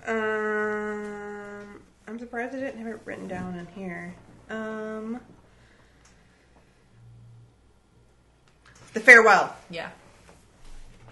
Um, 0.07 1.81
I'm 2.07 2.19
surprised 2.19 2.55
I 2.55 2.59
didn't 2.59 2.77
have 2.77 2.87
it 2.87 3.01
written 3.05 3.27
down 3.27 3.57
in 3.57 3.65
here. 3.67 4.13
Um, 4.51 5.19
the 8.93 8.99
farewell. 8.99 9.55
Yeah. 9.71 9.89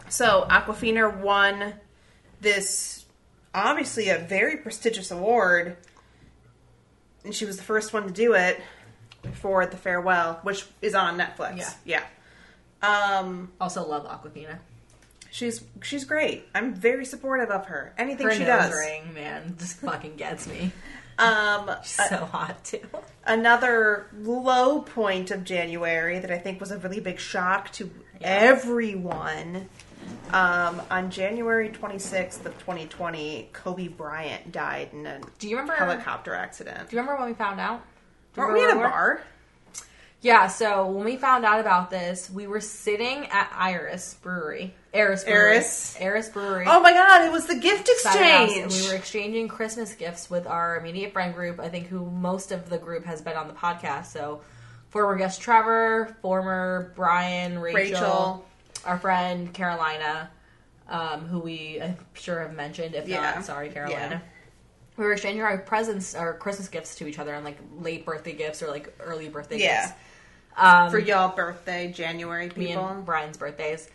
So 0.09 0.45
Awkwafina 0.49 1.17
won 1.19 1.73
this 2.39 3.05
obviously 3.53 4.09
a 4.09 4.19
very 4.19 4.57
prestigious 4.57 5.09
award, 5.09 5.75
and 7.25 7.33
she 7.33 7.45
was 7.45 7.57
the 7.57 7.63
first 7.63 7.93
one 7.93 8.03
to 8.03 8.13
do 8.13 8.33
it 8.33 8.61
for 9.33 9.65
the 9.65 9.77
farewell, 9.77 10.39
which 10.43 10.65
is 10.81 10.95
on 10.95 11.17
Netflix. 11.17 11.75
Yeah. 11.85 12.01
yeah. 12.81 13.19
Um, 13.19 13.51
Also 13.59 13.85
love 13.87 14.05
Awkwafina. 14.07 14.59
she's 15.31 15.63
she's 15.81 16.05
great. 16.05 16.47
I'm 16.53 16.73
very 16.73 17.05
supportive 17.05 17.49
of 17.49 17.65
her. 17.67 17.93
Anything 17.97 18.27
Her 18.27 18.33
she 18.33 18.43
does. 18.45 18.73
ring, 18.73 19.13
man, 19.13 19.55
just 19.57 19.77
fucking 19.79 20.15
gets 20.15 20.47
me. 20.47 20.71
Um, 21.19 21.71
She's 21.83 21.99
uh, 21.99 22.09
so 22.09 22.25
hot 22.25 22.63
too. 22.63 22.81
another 23.25 24.05
low 24.19 24.81
point 24.81 25.31
of 25.31 25.43
January 25.43 26.19
that 26.19 26.29
I 26.29 26.37
think 26.37 26.59
was 26.59 26.71
a 26.71 26.77
really 26.77 26.99
big 26.99 27.19
shock 27.19 27.71
to 27.73 27.89
Yeah. 28.21 28.27
everyone. 28.27 29.67
Um, 30.31 30.81
on 30.91 31.09
January 31.09 31.69
26th 31.69 32.45
of 32.45 32.57
2020, 32.59 33.49
Kobe 33.51 33.87
Bryant 33.87 34.51
died 34.51 34.89
in 34.93 35.05
a 35.05 35.19
Do 35.39 35.49
you 35.49 35.57
remember? 35.57 35.73
helicopter 35.83 36.33
accident. 36.35 36.89
Do 36.89 36.95
you 36.95 37.01
remember 37.01 37.19
when 37.19 37.29
we 37.31 37.35
found 37.35 37.59
out? 37.59 37.81
Weren't 38.37 38.53
we 38.53 38.63
at 38.63 38.65
a 38.65 38.67
where 38.67 38.75
we 38.77 38.81
were? 38.83 38.89
bar? 38.89 39.21
Yeah, 40.19 40.47
so 40.47 40.87
when 40.87 41.05
we 41.05 41.15
found 41.15 41.45
out 41.45 41.59
about 41.59 41.91
this, 41.91 42.29
we 42.29 42.47
were 42.47 42.59
sitting 42.59 43.27
at 43.27 43.51
Iris 43.55 44.15
Brewery. 44.15 44.73
Eris 44.91 45.23
Brewery. 45.23 45.55
Eris. 45.57 45.95
Eris 45.99 46.29
Brewery. 46.29 46.65
Oh 46.67 46.79
my 46.81 46.91
god, 46.91 47.25
it 47.25 47.31
was 47.31 47.45
the 47.45 47.55
gift 47.55 47.87
house, 47.87 48.15
exchange! 48.15 48.57
and 48.63 48.71
we 48.71 48.87
were 48.89 48.95
exchanging 48.95 49.47
Christmas 49.47 49.93
gifts 49.93 50.27
with 50.29 50.47
our 50.47 50.77
immediate 50.79 51.13
friend 51.13 51.35
group. 51.35 51.59
I 51.59 51.69
think 51.69 51.85
who 51.87 52.03
most 52.09 52.51
of 52.51 52.67
the 52.67 52.79
group 52.79 53.05
has 53.05 53.21
been 53.21 53.37
on 53.37 53.47
the 53.47 53.53
podcast. 53.53 54.07
So, 54.07 54.41
former 54.89 55.15
guest 55.17 55.39
Trevor, 55.39 56.17
former 56.23 56.91
Brian, 56.95 57.59
Rachel, 57.59 57.79
Rachel. 57.91 58.45
our 58.85 58.97
friend 58.97 59.53
Carolina, 59.53 60.31
um, 60.89 61.27
who 61.27 61.39
we 61.39 61.79
I'm 61.79 61.95
sure 62.15 62.39
have 62.41 62.55
mentioned. 62.55 62.95
If 62.95 63.07
Yeah. 63.07 63.21
not, 63.35 63.45
sorry, 63.45 63.69
Carolina. 63.69 64.21
We 64.97 65.05
were 65.05 65.13
exchanging 65.13 65.43
our 65.43 65.57
presents, 65.59 66.15
our 66.15 66.33
Christmas 66.33 66.67
gifts 66.69 66.95
to 66.95 67.07
each 67.07 67.19
other, 67.19 67.33
and 67.33 67.45
like 67.45 67.57
late 67.79 68.05
birthday 68.05 68.33
gifts 68.33 68.61
or 68.63 68.67
like 68.69 68.93
early 68.99 69.29
birthday 69.29 69.59
Yeah. 69.59 69.81
gifts. 69.87 69.93
Um, 70.57 70.89
For 70.89 70.97
y'all 70.97 71.35
birthday, 71.35 71.91
January 71.91 72.47
me 72.55 72.67
people. 72.67 72.87
and 72.87 73.05
Brian's 73.05 73.37
birthdays. 73.37 73.87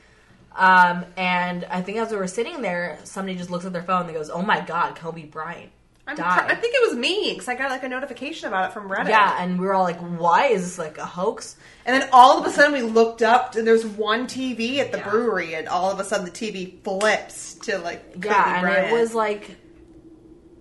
Um, 0.55 1.05
and 1.16 1.64
I 1.64 1.80
think 1.82 1.98
as 1.98 2.11
we 2.12 2.16
were 2.18 2.28
sitting 2.28 2.62
there, 2.62 2.98
somebody 3.05 3.36
just 3.36 3.50
looks 3.50 3.64
at 3.64 3.72
their 3.72 3.82
phone 3.82 4.07
and 4.07 4.14
goes, 4.14 4.30
"Oh 4.30 4.42
my 4.42 4.61
god, 4.61 4.94
Kobe 4.96 5.24
Bryant 5.24 5.70
I'm 6.07 6.14
died." 6.14 6.46
pr- 6.46 6.53
I 6.53 6.55
think 6.55 6.74
it 6.74 6.88
was 6.88 6.96
me 6.96 7.30
because 7.32 7.48
I 7.48 7.55
got 7.57 7.70
like 7.70 7.82
a 7.82 7.88
notification 7.88 8.46
about 8.48 8.70
it 8.70 8.72
from 8.74 8.88
Reddit. 8.88 9.09
yeah, 9.09 9.42
and 9.42 9.59
we 9.59 9.66
were 9.66 9.74
all 9.74 9.82
like, 9.82 9.98
"Why 9.98 10.48
is 10.48 10.62
this 10.62 10.78
like 10.78 10.98
a 10.98 11.07
hoax?" 11.07 11.57
And 11.86 12.00
then 12.00 12.09
all 12.12 12.38
of 12.38 12.46
a 12.46 12.50
sudden 12.50 12.72
we 12.74 12.82
looked 12.82 13.22
up 13.22 13.57
and 13.57 13.66
there's 13.66 13.84
one 13.86 14.26
TV 14.28 14.78
at 14.78 14.92
the 14.92 14.98
Yeah. 14.98 15.09
brewery, 15.11 15.55
and 15.55 15.66
all 15.68 15.90
of 15.90 15.98
a 15.98 16.05
sudden 16.05 16.26
the 16.26 16.30
TV 16.30 16.78
flips 16.84 17.55
to 17.62 17.78
like 17.78 18.12
Kobe 18.12 18.28
yeah, 18.28 18.53
and 18.59 18.62
Bryant. 18.62 18.86
it 18.88 18.92
was 18.92 19.14
like, 19.14 19.57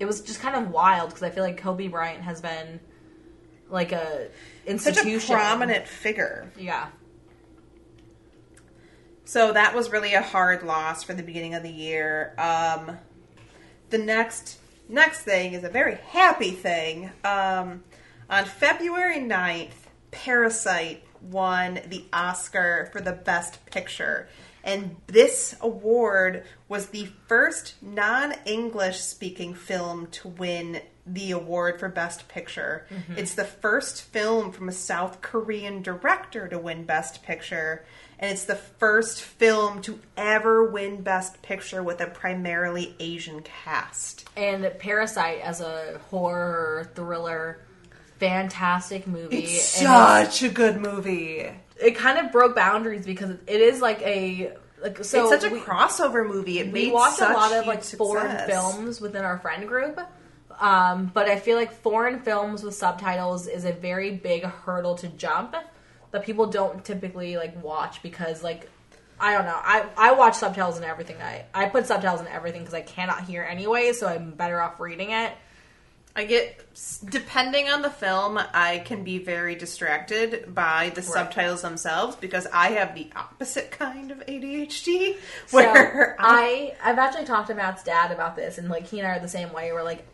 it 0.01 0.07
was 0.07 0.19
just 0.21 0.41
kind 0.41 0.55
of 0.55 0.71
wild 0.71 1.09
because 1.09 1.21
I 1.21 1.29
feel 1.29 1.43
like 1.43 1.57
Kobe 1.57 1.87
Bryant 1.87 2.23
has 2.23 2.41
been 2.41 2.79
like 3.69 3.91
a 3.91 4.29
such 4.65 4.97
institution, 4.97 5.35
a 5.35 5.37
prominent 5.37 5.87
figure. 5.87 6.51
Yeah, 6.57 6.87
So 9.25 9.53
that 9.53 9.75
was 9.75 9.91
really 9.91 10.15
a 10.15 10.23
hard 10.23 10.63
loss 10.63 11.03
for 11.03 11.13
the 11.13 11.21
beginning 11.21 11.53
of 11.53 11.61
the 11.61 11.69
year. 11.69 12.33
Um, 12.39 12.97
the 13.91 13.99
next 13.99 14.57
next 14.89 15.21
thing 15.21 15.53
is 15.53 15.63
a 15.63 15.69
very 15.69 15.95
happy 15.95 16.51
thing. 16.51 17.11
Um, 17.23 17.83
on 18.27 18.45
February 18.45 19.19
9th, 19.19 19.69
Parasite 20.09 21.03
won 21.21 21.79
the 21.85 22.05
Oscar 22.11 22.89
for 22.91 23.01
the 23.01 23.13
Best 23.13 23.63
Picture. 23.67 24.27
And 24.63 24.95
this 25.07 25.55
award 25.61 26.43
was 26.67 26.87
the 26.87 27.09
first 27.27 27.75
non 27.81 28.33
English 28.45 28.99
speaking 28.99 29.53
film 29.53 30.07
to 30.11 30.27
win 30.27 30.81
the 31.05 31.31
award 31.31 31.79
for 31.79 31.89
Best 31.89 32.27
Picture. 32.27 32.85
Mm-hmm. 32.91 33.17
It's 33.17 33.33
the 33.33 33.43
first 33.43 34.03
film 34.03 34.51
from 34.51 34.69
a 34.69 34.71
South 34.71 35.21
Korean 35.21 35.81
director 35.81 36.47
to 36.47 36.59
win 36.59 36.83
Best 36.83 37.23
Picture. 37.23 37.83
And 38.19 38.31
it's 38.31 38.45
the 38.45 38.55
first 38.55 39.21
film 39.23 39.81
to 39.81 39.99
ever 40.15 40.63
win 40.63 41.01
Best 41.01 41.41
Picture 41.41 41.81
with 41.81 42.01
a 42.01 42.07
primarily 42.07 42.95
Asian 42.99 43.41
cast. 43.41 44.29
and 44.37 44.71
Parasite 44.77 45.41
as 45.41 45.59
a 45.59 45.99
horror 46.11 46.91
thriller, 46.93 47.59
fantastic 48.19 49.07
movie. 49.07 49.39
It's 49.39 49.81
and 49.81 49.87
such 49.87 50.43
a 50.43 50.49
good 50.49 50.79
movie. 50.79 51.49
It 51.81 51.95
kind 51.95 52.17
of 52.17 52.31
broke 52.31 52.55
boundaries 52.55 53.05
because 53.05 53.31
it 53.47 53.61
is 53.61 53.81
like 53.81 54.01
a 54.01 54.53
like 54.81 55.03
so 55.03 55.21
it's 55.21 55.41
such 55.41 55.51
a 55.51 55.53
we- 55.53 55.59
crossover 55.59 56.27
movie. 56.27 56.59
It 56.59 56.71
we 56.71 56.91
watch 56.91 57.19
a 57.19 57.33
lot 57.33 57.53
of 57.53 57.67
like 57.67 57.83
foreign 57.83 58.47
films 58.47 58.99
within 59.01 59.23
our 59.23 59.37
friend 59.39 59.67
group 59.67 59.99
um, 60.61 61.11
but 61.13 61.27
i 61.27 61.37
feel 61.39 61.57
like 61.57 61.71
foreign 61.71 62.21
films 62.21 62.63
with 62.63 62.75
subtitles 62.75 63.47
is 63.47 63.65
a 63.65 63.73
very 63.73 64.11
big 64.11 64.43
hurdle 64.43 64.95
to 64.95 65.07
jump 65.09 65.55
that 66.11 66.23
people 66.23 66.45
don't 66.45 66.85
typically 66.85 67.35
like 67.35 67.61
watch 67.63 68.01
because 68.03 68.43
like 68.43 68.69
i 69.19 69.33
don't 69.33 69.45
know. 69.45 69.59
I, 69.61 69.85
I 69.97 70.11
watch 70.13 70.35
subtitles 70.35 70.77
and 70.77 70.85
everything. 70.85 71.17
I 71.21 71.45
i 71.53 71.67
put 71.67 71.87
subtitles 71.87 72.21
in 72.21 72.27
everything 72.27 72.61
because 72.61 72.75
i 72.75 72.81
cannot 72.81 73.23
hear 73.23 73.43
anyway 73.43 73.91
so 73.93 74.07
i'm 74.07 74.31
better 74.31 74.61
off 74.61 74.79
reading 74.79 75.11
it 75.11 75.33
I 76.13 76.25
get, 76.25 76.65
depending 77.05 77.69
on 77.69 77.81
the 77.81 77.89
film, 77.89 78.37
I 78.53 78.79
can 78.79 79.03
be 79.03 79.17
very 79.17 79.55
distracted 79.55 80.53
by 80.53 80.91
the 80.93 81.01
subtitles 81.01 81.61
themselves 81.61 82.17
because 82.17 82.47
I 82.51 82.71
have 82.71 82.95
the 82.95 83.09
opposite 83.15 83.71
kind 83.71 84.11
of 84.11 84.25
ADHD. 84.25 85.15
Where 85.51 86.17
I, 86.19 86.75
I 86.81 86.89
I've 86.89 86.99
actually 86.99 87.25
talked 87.25 87.47
to 87.47 87.55
Matt's 87.55 87.83
dad 87.83 88.11
about 88.11 88.35
this, 88.35 88.57
and 88.57 88.67
like 88.67 88.87
he 88.87 88.99
and 88.99 89.07
I 89.07 89.17
are 89.17 89.19
the 89.19 89.29
same 89.29 89.53
way. 89.53 89.71
We're 89.71 89.83
like, 89.83 90.05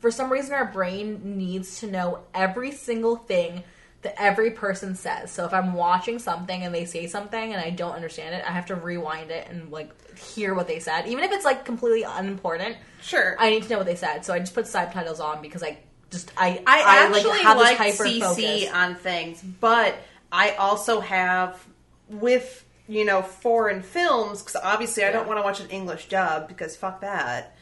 for 0.00 0.10
some 0.10 0.32
reason, 0.32 0.54
our 0.54 0.64
brain 0.64 1.20
needs 1.36 1.78
to 1.80 1.86
know 1.86 2.20
every 2.34 2.72
single 2.72 3.16
thing 3.16 3.62
that 4.02 4.14
every 4.20 4.50
person 4.50 4.94
says. 4.96 5.30
So 5.30 5.44
if 5.44 5.54
I'm 5.54 5.74
watching 5.74 6.18
something 6.18 6.62
and 6.64 6.74
they 6.74 6.84
say 6.84 7.06
something 7.06 7.52
and 7.52 7.62
I 7.62 7.70
don't 7.70 7.92
understand 7.94 8.34
it, 8.34 8.44
I 8.46 8.50
have 8.52 8.66
to 8.66 8.74
rewind 8.74 9.30
it 9.30 9.46
and 9.48 9.70
like 9.70 9.90
hear 10.18 10.54
what 10.54 10.66
they 10.66 10.80
said, 10.80 11.06
even 11.06 11.22
if 11.24 11.30
it's 11.32 11.44
like 11.44 11.64
completely 11.64 12.02
unimportant. 12.02 12.76
sure. 13.00 13.36
I 13.38 13.50
need 13.50 13.62
to 13.62 13.68
know 13.68 13.78
what 13.78 13.86
they 13.86 13.94
said, 13.96 14.24
so 14.24 14.34
I 14.34 14.40
just 14.40 14.54
put 14.54 14.66
subtitles 14.66 15.20
on 15.20 15.40
because 15.40 15.62
I 15.62 15.78
just 16.10 16.30
I 16.36 16.62
I 16.66 17.06
actually 17.06 17.30
like 17.30 17.40
have 17.42 17.56
like 17.58 17.78
CC 17.78 18.20
focus. 18.20 18.70
on 18.72 18.94
things, 18.96 19.40
but 19.42 19.94
I 20.30 20.50
also 20.56 21.00
have 21.00 21.64
with 22.08 22.64
you 22.88 23.04
know 23.04 23.22
foreign 23.22 23.80
films 23.82 24.42
because 24.42 24.56
obviously 24.62 25.04
I 25.04 25.06
Yeah. 25.06 25.12
don't 25.12 25.28
want 25.28 25.38
to 25.38 25.42
watch 25.42 25.60
an 25.60 25.70
English 25.70 26.08
dub 26.08 26.48
because 26.48 26.76
fuck 26.76 27.00
that. 27.02 27.56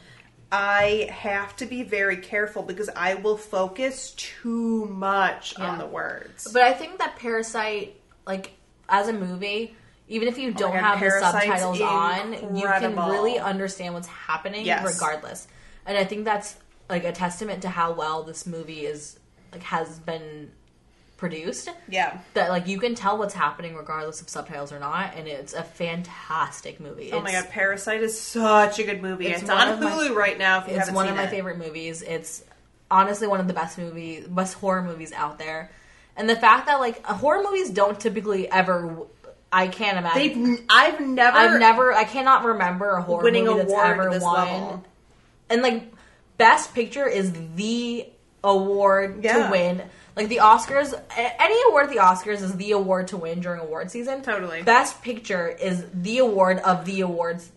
I 0.51 1.07
have 1.11 1.55
to 1.57 1.65
be 1.65 1.83
very 1.83 2.17
careful 2.17 2.63
because 2.63 2.89
I 2.95 3.15
will 3.15 3.37
focus 3.37 4.11
too 4.17 4.85
much 4.87 5.57
on 5.57 5.77
the 5.77 5.85
words. 5.85 6.51
But 6.51 6.63
I 6.63 6.73
think 6.73 6.99
that 6.99 7.15
Parasite, 7.17 7.95
like 8.27 8.51
as 8.89 9.07
a 9.07 9.13
movie, 9.13 9.75
even 10.09 10.27
if 10.27 10.37
you 10.37 10.49
oh 10.49 10.53
don't 10.53 10.71
Oh 10.71 10.73
God, 10.73 10.81
have 10.81 10.99
the 10.99 11.05
Parasite's 11.05 11.45
subtitles 11.45 11.81
on, 11.81 12.55
you 12.57 12.67
can 12.67 12.95
really 12.95 13.39
understand 13.39 13.93
what's 13.93 14.07
happening 14.07 14.65
Yes. 14.65 14.83
regardless. 14.85 15.47
And 15.85 15.97
I 15.97 16.03
think 16.03 16.25
that's 16.25 16.57
like 16.89 17.05
a 17.05 17.13
testament 17.13 17.61
to 17.61 17.69
how 17.69 17.93
well 17.93 18.23
this 18.23 18.45
movie 18.45 18.85
is 18.85 19.17
like 19.53 19.63
has 19.63 19.99
been 19.99 20.51
produced. 21.21 21.69
Yeah. 21.87 22.17
That 22.33 22.49
like 22.49 22.67
you 22.67 22.79
can 22.79 22.95
tell 22.95 23.17
what's 23.17 23.33
happening 23.33 23.75
regardless 23.75 24.21
of 24.21 24.27
subtitles 24.27 24.73
or 24.73 24.79
not, 24.79 25.13
and 25.15 25.27
it's 25.27 25.53
a 25.53 25.63
fantastic 25.63 26.81
movie. 26.81 27.11
Oh 27.13 27.21
my 27.21 27.31
god, 27.31 27.47
Parasite 27.49 28.01
is 28.01 28.19
such 28.19 28.79
a 28.79 28.83
good 28.83 29.01
movie. 29.01 29.27
It's 29.27 29.43
It's, 29.43 29.49
on 29.49 29.69
of 29.69 29.79
my- 29.79 29.89
Hulu 29.91 30.13
right 30.15 30.37
now. 30.37 30.61
If 30.63 30.67
you 30.69 30.77
It's 30.77 30.91
one 30.91 31.07
of 31.07 31.15
my 31.15 31.23
it. 31.23 31.29
favorite 31.29 31.57
movies. 31.57 32.01
It's 32.01 32.43
honestly 32.89 33.27
one 33.27 33.39
of 33.39 33.47
the 33.47 33.53
best 33.53 33.77
movies, 33.77 34.27
best 34.27 34.55
horror 34.55 34.81
movies 34.81 35.13
out 35.13 35.37
there. 35.39 35.71
and 36.17 36.29
the 36.29 36.35
fact 36.35 36.65
that 36.65 36.79
like 36.81 37.01
uh, 37.09 37.13
horror 37.13 37.41
movies 37.43 37.69
don't 37.69 37.97
typically 37.99 38.51
ever. 38.51 38.97
I 39.53 39.67
can't 39.67 39.97
imagine. 39.97 40.43
They've 40.43 40.65
I've 40.69 40.99
never 41.01 41.37
I've 41.37 41.59
never. 41.59 41.93
I 41.93 42.03
cannot 42.05 42.43
remember 42.45 42.89
a 42.95 43.01
horror 43.01 43.23
winning 43.23 43.45
movie 43.45 43.59
that's 43.59 43.73
ever 43.73 44.09
won. 44.19 44.21
level. 44.21 44.83
And 45.49 45.61
like, 45.61 45.91
best 46.37 46.73
picture 46.73 47.07
is 47.07 47.31
the 47.55 48.07
award 48.43 49.23
Yeah. 49.23 49.45
to 49.45 49.51
win. 49.51 49.83
Like 50.15 50.27
the 50.27 50.37
Oscars, 50.37 50.93
any 51.17 51.57
award 51.69 51.85
at 51.85 51.91
the 51.91 51.99
Oscars 51.99 52.41
is 52.41 52.53
the 52.55 52.71
award 52.71 53.07
to 53.09 53.17
win 53.17 53.39
during 53.39 53.61
award 53.61 53.91
season. 53.91 54.21
Totally. 54.21 54.61
Best 54.61 55.01
picture 55.01 55.47
is 55.47 55.85
the 55.93 56.17
award 56.19 56.59
of 56.59 56.85
the 56.85 57.01
awards 57.01 57.51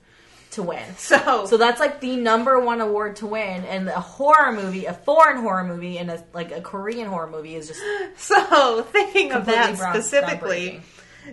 to 0.53 0.63
win. 0.63 0.85
So, 0.97 1.47
So 1.47 1.57
that's 1.57 1.81
like 1.81 2.01
the 2.01 2.17
number 2.17 2.59
one 2.61 2.81
award 2.81 3.17
to 3.17 3.27
win, 3.27 3.65
and 3.65 3.89
a 3.89 4.01
horror 4.01 4.53
movie, 4.53 4.87
a 4.87 4.95
foreign 4.95 5.43
horror 5.43 5.65
movie, 5.65 5.99
and 5.99 6.11
a 6.11 6.25
like 6.33 6.53
a 6.53 6.61
Korean 6.61 7.09
horror 7.09 7.29
movie 7.29 7.57
is 7.57 7.69
just 7.69 7.83
so 8.17 8.83
thinking 8.83 9.33
of 9.33 9.47
that 9.47 9.77
ground- 9.77 9.97
specifically, 9.97 10.81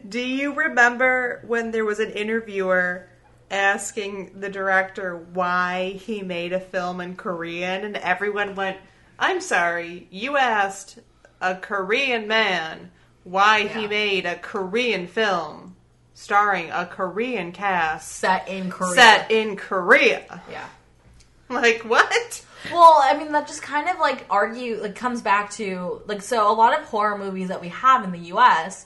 do 0.08 0.20
you 0.20 0.54
remember 0.54 1.44
when 1.46 1.72
there 1.72 1.86
was 1.86 2.00
an 2.00 2.12
interviewer 2.12 3.08
asking 3.50 4.40
the 4.40 4.50
director 4.50 5.18
why 5.34 5.92
he 5.92 6.24
made 6.24 6.54
a 6.54 6.60
film 6.60 7.00
in 7.02 7.16
Korean 7.16 7.86
and 7.86 7.98
everyone 7.98 8.56
went, 8.56 8.78
"I'm 9.20 9.40
sorry, 9.42 10.08
you 10.10 10.38
asked 10.38 11.00
a 11.42 11.56
Korean 11.56 12.28
man 12.28 12.92
why 13.24 13.68
he 13.68 13.88
made 13.88 14.26
a 14.26 14.36
Korean 14.36 15.08
film 15.08 15.76
starring 16.14 16.70
a 16.72 16.86
Korean 16.86 17.52
cast 17.52 18.12
set 18.12 18.48
in 18.48 18.70
Korea. 18.70 18.94
set 18.96 19.32
in 19.32 19.56
Korea." 19.58 20.42
yeah. 20.50 20.68
Like, 21.50 21.82
what? 21.82 22.46
Well, 22.72 22.98
I 23.04 23.18
mean, 23.18 23.34
that 23.34 23.46
just 23.48 23.62
kind 23.62 23.89
of 23.89 24.00
like 24.00 24.26
argue, 24.30 24.78
like 24.82 24.96
comes 24.96 25.22
back 25.22 25.52
to 25.54 26.02
like 26.08 26.22
so 26.22 26.50
a 26.50 26.54
lot 26.54 26.80
of 26.80 26.86
horror 26.86 27.18
movies 27.18 27.50
that 27.50 27.60
we 27.60 27.68
have 27.70 28.06
in 28.06 28.12
the 28.14 28.28
U.S. 28.30 28.86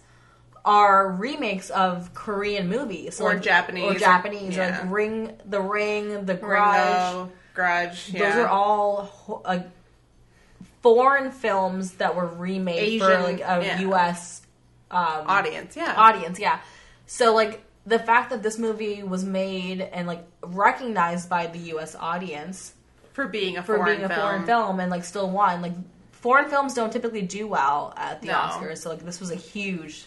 are 0.63 1.11
remakes 1.11 1.69
of 1.69 2.11
Korean 2.15 2.67
movies, 2.67 3.17
so 3.17 3.25
Or 3.25 3.33
like- 3.33 3.43
Japanese, 3.43 3.83
or 3.97 3.99
Japanese, 3.99 4.55
yeah. 4.55 4.79
like 4.81 4.91
Ring, 4.91 5.37
The 5.45 5.61
Ring, 5.61 6.25
The 6.25 6.33
Grudge. 6.33 7.13
Ringu, 7.13 7.29
Grudge. 7.53 8.07
Those 8.13 8.33
are 8.35 8.47
all 8.47 9.41
like 9.45 9.69
foreign 10.85 11.31
films 11.31 11.93
that 11.93 12.15
were 12.15 12.27
remade 12.27 13.01
for 13.01 13.19
like 13.21 13.39
a 13.39 13.65
yeah. 13.65 13.79
U.S. 13.81 14.43
Um, 14.91 15.23
audience. 15.25 15.75
Yeah. 15.75 15.95
audience, 15.97 16.37
yeah. 16.39 16.59
So 17.07 17.33
like 17.33 17.63
the 17.87 17.97
fact 17.97 18.29
that 18.29 18.43
this 18.43 18.59
movie 18.59 19.01
was 19.01 19.23
made 19.25 19.81
and 19.81 20.07
like 20.07 20.23
recognized 20.43 21.27
by 21.27 21.47
the 21.47 21.57
U.S. 21.73 21.95
audience 21.95 22.75
for 23.13 23.27
being 23.27 23.57
a 23.57 23.63
for 23.63 23.77
foreign 23.77 23.97
being 23.97 24.03
a 24.05 24.09
film. 24.09 24.19
foreign 24.21 24.45
film 24.45 24.79
and 24.79 24.91
like 24.91 25.03
still 25.03 25.27
won. 25.31 25.63
Like 25.63 25.73
foreign 26.11 26.49
films 26.51 26.75
don't 26.75 26.93
typically 26.93 27.23
do 27.23 27.47
well 27.47 27.91
at 27.97 28.21
the 28.21 28.27
No. 28.27 28.33
Oscars, 28.33 28.77
so 28.77 28.91
like 28.91 29.03
this 29.03 29.19
was 29.19 29.31
a 29.31 29.35
huge, 29.35 30.05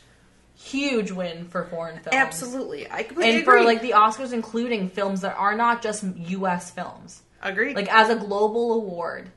huge 0.55 1.11
win 1.11 1.45
for 1.49 1.65
foreign 1.65 1.97
films. 1.97 2.15
Absolutely, 2.15 2.89
I 2.89 3.03
completely 3.03 3.33
And 3.33 3.43
agree. 3.43 3.59
for 3.61 3.65
like 3.65 3.83
the 3.83 3.91
Oscars, 3.93 4.33
including 4.33 4.91
films 4.91 5.23
that 5.23 5.35
are 5.37 5.57
not 5.57 5.83
just 5.83 6.05
U.S. 6.05 6.71
films, 6.71 7.23
agreed. 7.43 7.75
like 7.75 7.93
as 7.93 8.11
a 8.11 8.17
global 8.17 8.75
award 8.75 9.33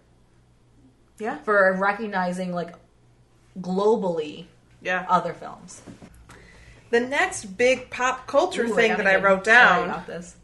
yeah, 1.21 1.37
for 1.39 1.73
recognizing 1.79 2.53
like 2.53 2.73
globally 3.59 4.45
yeah. 4.81 5.05
other 5.07 5.33
films. 5.33 5.81
the 6.89 6.99
next 6.99 7.45
big 7.45 7.89
pop 7.89 8.27
culture 8.27 8.63
Ooh, 8.63 8.75
thing 8.75 8.91
gotta 8.91 9.03
that 9.03 9.15
I 9.15 9.21
wrote 9.21 9.43
down 9.43 9.89
about 9.89 10.07
this. 10.07 10.35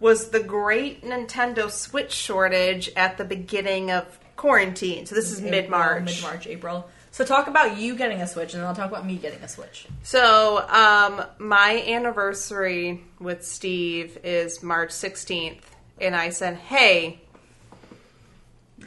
was 0.00 0.28
the 0.30 0.40
great 0.40 1.02
Nintendo 1.02 1.70
Switch 1.70 2.12
shortage 2.12 2.90
at 2.94 3.16
the 3.16 3.24
beginning 3.24 3.90
of 3.90 4.18
quarantine. 4.36 5.06
So 5.06 5.14
this 5.14 5.32
is 5.32 5.40
mid 5.40 5.70
March. 5.70 6.04
Mid 6.04 6.22
March, 6.22 6.46
April. 6.46 6.88
So 7.10 7.24
talk 7.24 7.48
about 7.48 7.78
you 7.78 7.96
getting 7.96 8.20
a 8.20 8.26
Switch, 8.26 8.52
and 8.52 8.60
then 8.60 8.68
I'll 8.68 8.76
talk 8.76 8.90
about 8.90 9.06
me 9.06 9.16
getting 9.16 9.40
a 9.40 9.48
Switch. 9.48 9.86
So 10.02 10.58
um, 10.68 11.24
my 11.38 11.82
anniversary 11.86 13.02
with 13.18 13.44
Steve 13.44 14.18
is 14.22 14.62
March 14.62 14.90
16th, 14.90 15.62
and 16.00 16.14
I 16.14 16.28
said, 16.28 16.56
"Hey, 16.56 17.22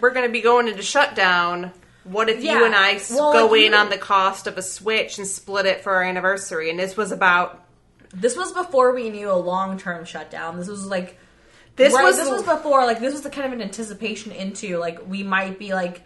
we're 0.02 0.12
going 0.12 0.26
to 0.28 0.32
be 0.32 0.42
going 0.42 0.68
into 0.68 0.82
shutdown." 0.82 1.72
What 2.04 2.30
if 2.30 2.42
Yeah. 2.44 2.58
you 2.58 2.66
and 2.66 2.76
I 2.76 3.00
Well, 3.12 3.32
go 3.32 3.46
like, 3.46 3.62
in 3.62 3.72
you- 3.74 3.78
on 3.78 3.90
the 3.90 3.98
cost 3.98 4.48
of 4.48 4.58
a 4.58 4.64
Switch 4.64 5.20
and 5.20 5.28
split 5.28 5.68
it 5.68 5.82
for 5.84 5.94
our 5.94 6.04
anniversary? 6.04 6.72
And 6.72 6.80
this 6.80 6.98
was 6.98 7.12
about 7.12 7.60
This 8.14 8.36
was 8.36 8.52
before 8.52 8.92
we 8.94 9.10
knew 9.12 9.30
a 9.32 9.38
long 9.38 9.78
term 9.78 10.04
shutdown. 10.06 10.58
This 10.58 10.68
was 10.68 10.84
like 10.86 11.18
this 11.76 11.94
right, 11.94 12.04
was 12.04 12.18
this 12.18 12.30
was 12.30 12.42
before 12.44 12.86
like 12.86 13.00
this 13.00 13.14
was 13.14 13.22
the 13.22 13.30
kind 13.30 13.46
of 13.48 13.54
an 13.54 13.62
anticipation 13.62 14.32
into 14.32 14.78
like 14.80 15.08
we 15.08 15.22
might 15.24 15.58
be 15.60 15.74
like 15.74 16.02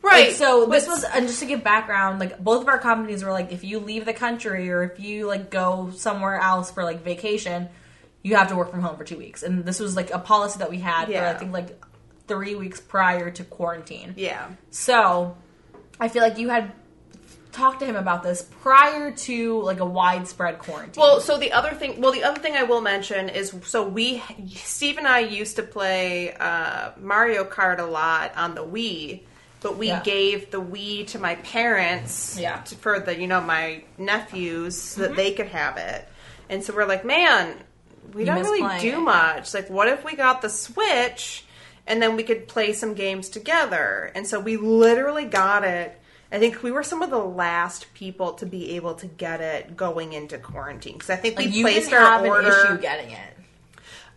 right. 0.00 0.28
like, 0.28 0.36
so 0.36 0.64
this 0.66 0.86
was 0.86 1.04
and 1.04 1.26
just 1.26 1.40
to 1.40 1.46
give 1.46 1.62
background 1.62 2.18
like 2.20 2.38
both 2.42 2.62
of 2.62 2.68
our 2.68 2.78
companies 2.78 3.22
were 3.22 3.32
like 3.32 3.52
if 3.52 3.64
you 3.64 3.80
leave 3.80 4.04
the 4.06 4.14
country 4.14 4.70
or 4.70 4.82
if 4.84 4.98
you 5.00 5.26
like 5.26 5.50
go 5.50 5.90
somewhere 5.94 6.36
else 6.38 6.70
for 6.70 6.84
like 6.84 7.02
vacation 7.04 7.68
you 8.22 8.36
have 8.36 8.48
to 8.48 8.56
work 8.56 8.70
from 8.70 8.80
home 8.80 8.96
for 8.96 9.04
two 9.04 9.18
weeks 9.18 9.42
and 9.42 9.64
this 9.66 9.78
was 9.78 9.94
like 9.94 10.10
a 10.10 10.18
policy 10.18 10.58
that 10.60 10.70
we 10.70 10.78
had 10.78 11.04
for 11.06 11.12
Yeah. 11.12 11.30
i 11.30 11.34
think 11.34 11.52
like 11.52 11.78
three 12.32 12.54
weeks 12.54 12.80
prior 12.80 13.30
to 13.30 13.44
quarantine 13.44 14.14
yeah. 14.16 14.48
so 14.70 15.36
i 16.00 16.08
feel 16.08 16.22
like 16.22 16.38
you 16.38 16.48
had 16.48 16.72
talked 17.52 17.80
to 17.80 17.84
him 17.86 17.96
about 17.96 18.22
this 18.22 18.42
prior 18.62 19.10
to 19.10 19.60
like 19.60 19.78
a 19.80 19.84
widespread 19.84 20.58
quarantine 20.58 20.98
Well, 21.02 21.20
so 21.20 21.36
the 21.36 21.52
other 21.52 21.72
thing, 21.72 22.00
well, 22.00 22.10
the 22.10 22.24
other 22.24 22.40
thing 22.40 22.54
I 22.56 22.62
will 22.62 22.80
mention 22.80 23.28
is, 23.28 23.54
so 23.64 23.86
we, 23.86 24.22
Steve 24.54 24.96
and 24.96 25.06
I 25.06 25.18
used 25.18 25.56
to 25.56 25.62
play 25.62 26.32
uh, 26.32 26.92
Mario 26.98 27.44
Kart 27.44 27.78
a 27.78 27.82
lot 27.84 28.32
on 28.38 28.54
the 28.54 28.64
Wii, 28.64 29.20
but 29.60 29.76
we 29.76 29.88
Yeah. 29.88 30.00
gave 30.02 30.50
the 30.50 30.62
Wii 30.62 31.06
to 31.08 31.18
my 31.18 31.34
parents, 31.34 32.38
Yeah. 32.40 32.54
Mm-hmm. 32.54 32.64
to, 32.64 32.74
for 32.76 33.00
the, 33.00 33.20
you 33.20 33.26
know, 33.26 33.42
my 33.42 33.84
nephews, 33.98 34.80
so 34.80 35.02
that 35.02 35.14
they 35.16 35.32
could 35.32 35.48
have 35.48 35.76
it. 35.76 36.08
And 36.48 36.64
so 36.64 36.74
we're 36.74 36.86
like, 36.86 37.04
man, 37.04 37.54
we 38.14 38.22
You 38.22 38.26
don't 38.28 38.42
really 38.42 38.80
do 38.80 38.96
it. 38.96 39.00
much. 39.00 39.52
Like, 39.52 39.68
what 39.68 39.88
if 39.88 40.06
we 40.06 40.16
got 40.16 40.40
the 40.40 40.48
Switch 40.48 41.44
and 41.86 42.00
then 42.02 42.16
we 42.16 42.22
could 42.22 42.48
play 42.48 42.72
some 42.72 42.94
games 42.94 43.28
together? 43.28 44.10
And 44.14 44.26
so 44.26 44.38
we 44.40 44.56
literally 44.56 45.24
got 45.24 45.64
it. 45.64 45.98
I 46.30 46.38
think 46.38 46.62
we 46.62 46.70
were 46.70 46.82
some 46.82 47.02
of 47.02 47.10
the 47.10 47.18
last 47.18 47.92
people 47.94 48.32
to 48.34 48.46
be 48.46 48.76
able 48.76 48.94
to 48.94 49.06
get 49.06 49.40
it 49.40 49.76
going 49.76 50.14
into 50.14 50.38
quarantine 50.38 50.94
because 50.94 51.10
I 51.10 51.16
think 51.16 51.36
like 51.36 51.46
we 51.48 51.52
you 51.52 51.64
placed 51.64 51.90
didn't 51.90 52.02
our 52.04 52.26
order. 52.26 52.48
an 52.48 52.66
issue 52.76 52.80
getting 52.82 53.10
it 53.10 53.34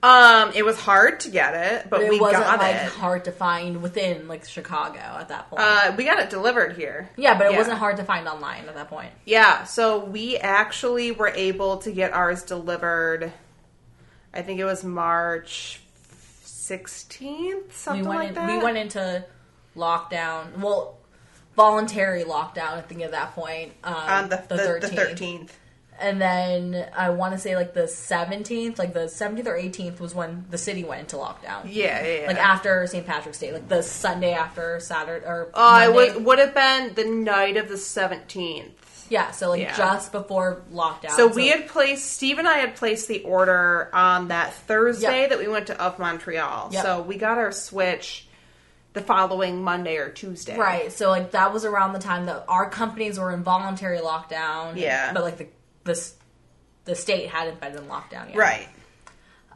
Um, 0.01 0.51
it 0.55 0.63
was 0.63 0.80
hard 0.80 1.20
to 1.22 1.30
get 1.30 1.55
it, 1.55 1.89
but 1.89 2.01
it 2.03 2.09
we 2.09 2.20
wasn't 2.20 2.43
got 2.43 2.59
like 2.59 2.76
it. 2.76 2.88
hard 2.91 3.26
to 3.26 3.32
find 3.34 3.82
within 3.82 4.30
like 4.30 4.45
chicago 4.45 4.99
at 4.99 5.28
that 5.30 5.49
point 5.49 5.61
Uh, 5.61 5.93
we 5.97 6.05
got 6.05 6.20
it 6.20 6.30
delivered 6.30 6.78
here. 6.78 7.09
yeah 7.18 7.38
but 7.38 7.47
it 7.47 7.51
yeah. 7.51 7.57
wasn't 7.57 7.80
hard 7.80 7.97
to 7.97 8.05
find 8.05 8.28
online 8.30 8.70
at 8.70 8.76
that 8.76 8.88
point 8.89 9.11
Yeah, 9.26 9.63
so 9.66 9.99
we 10.05 10.38
actually 10.38 11.11
were 11.11 11.30
able 11.36 11.78
to 11.80 11.91
get 11.91 12.13
ours 12.13 12.43
delivered. 12.43 13.34
I 14.34 14.41
think 14.41 14.59
it 14.61 14.66
was 14.66 14.86
March 14.86 15.82
sixteenth, 16.66 17.76
something 17.76 18.03
we 18.03 18.09
went 18.09 18.20
like 18.20 18.30
in, 18.30 18.36
that. 18.36 18.57
we 18.57 18.63
went 18.63 18.78
into 18.78 19.26
lockdown. 19.76 20.57
Well, 20.57 20.97
voluntary 21.55 22.24
lockdown. 22.24 22.74
I 22.74 22.82
think 22.82 23.01
at 23.01 23.11
that 23.11 23.34
point 23.34 23.74
um, 23.84 23.93
on 23.93 24.30
the 24.30 24.43
the 24.47 24.57
thirteenth, 24.57 24.95
thirteenth. 24.95 25.59
and 25.99 26.22
then 26.22 26.88
I 26.95 27.09
want 27.09 27.34
to 27.34 27.39
say 27.39 27.55
like 27.55 27.74
the 27.74 27.88
seventeenth, 27.88 28.80
like 28.80 28.93
the 28.93 29.07
seventeenth 29.07 29.47
or 29.47 29.55
eighteenth 29.55 29.99
was 30.01 30.13
when 30.16 30.45
the 30.49 30.57
city 30.57 30.84
went 30.84 31.01
into 31.01 31.16
lockdown. 31.18 31.63
Yeah, 31.66 32.05
yeah, 32.05 32.22
yeah. 32.22 32.28
Like 32.28 32.38
after 32.38 32.86
St. 32.88 33.05
Patrick's 33.05 33.39
Day, 33.39 33.53
like 33.53 33.68
the 33.68 33.84
Sunday 33.84 34.34
after 34.34 34.80
Saturday 34.80 35.26
or 35.26 35.49
uh, 35.53 35.88
it 35.88 35.93
would 35.93 36.26
would 36.26 36.39
have 36.39 36.53
been 36.53 36.93
the 36.95 37.05
night 37.05 37.57
of 37.57 37.70
the 37.70 37.78
seventeenth. 37.78 38.82
Yeah, 39.10 39.32
so 39.32 39.49
like 39.49 39.62
Yeah. 39.62 39.76
just 39.78 40.12
before 40.12 40.64
lockdown. 40.74 41.12
So 41.12 41.28
we 41.28 41.47
had 41.49 41.68
placed 41.68 42.12
Steve 42.12 42.39
and 42.39 42.47
I 42.47 42.58
had 42.58 42.76
placed 42.76 43.08
the 43.08 43.22
order 43.24 43.89
on 43.93 44.30
that 44.30 44.53
Thursday 44.53 45.22
Yep. 45.22 45.30
that 45.30 45.39
we 45.39 45.47
went 45.47 45.68
to 45.68 45.82
of 45.82 45.99
Montreal. 45.99 46.70
Yep. 46.72 46.84
So 46.84 47.01
we 47.01 47.18
got 47.18 47.38
our 47.38 47.51
Switch 47.51 48.28
the 48.93 49.01
following 49.01 49.62
Monday 49.64 49.97
or 49.97 50.10
Tuesday. 50.10 50.58
Right. 50.58 50.91
So 50.91 51.10
like 51.10 51.32
that 51.32 51.51
was 51.53 51.66
around 51.66 51.93
the 51.93 51.99
time 51.99 52.26
that 52.28 52.45
our 52.47 52.70
companies 52.70 53.20
were 53.20 53.32
in 53.32 53.43
voluntary 53.43 53.99
lockdown. 53.99 54.76
Yeah. 54.78 55.12
But 55.14 55.24
like 55.24 55.38
the 55.38 55.47
this 55.84 56.16
the 56.86 56.95
state 56.95 57.30
hadn't 57.30 57.60
been 57.60 57.74
in 57.76 57.84
lockdown 57.88 58.30
yet. 58.30 58.36
Right. 58.38 58.68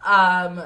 Um 0.05 0.61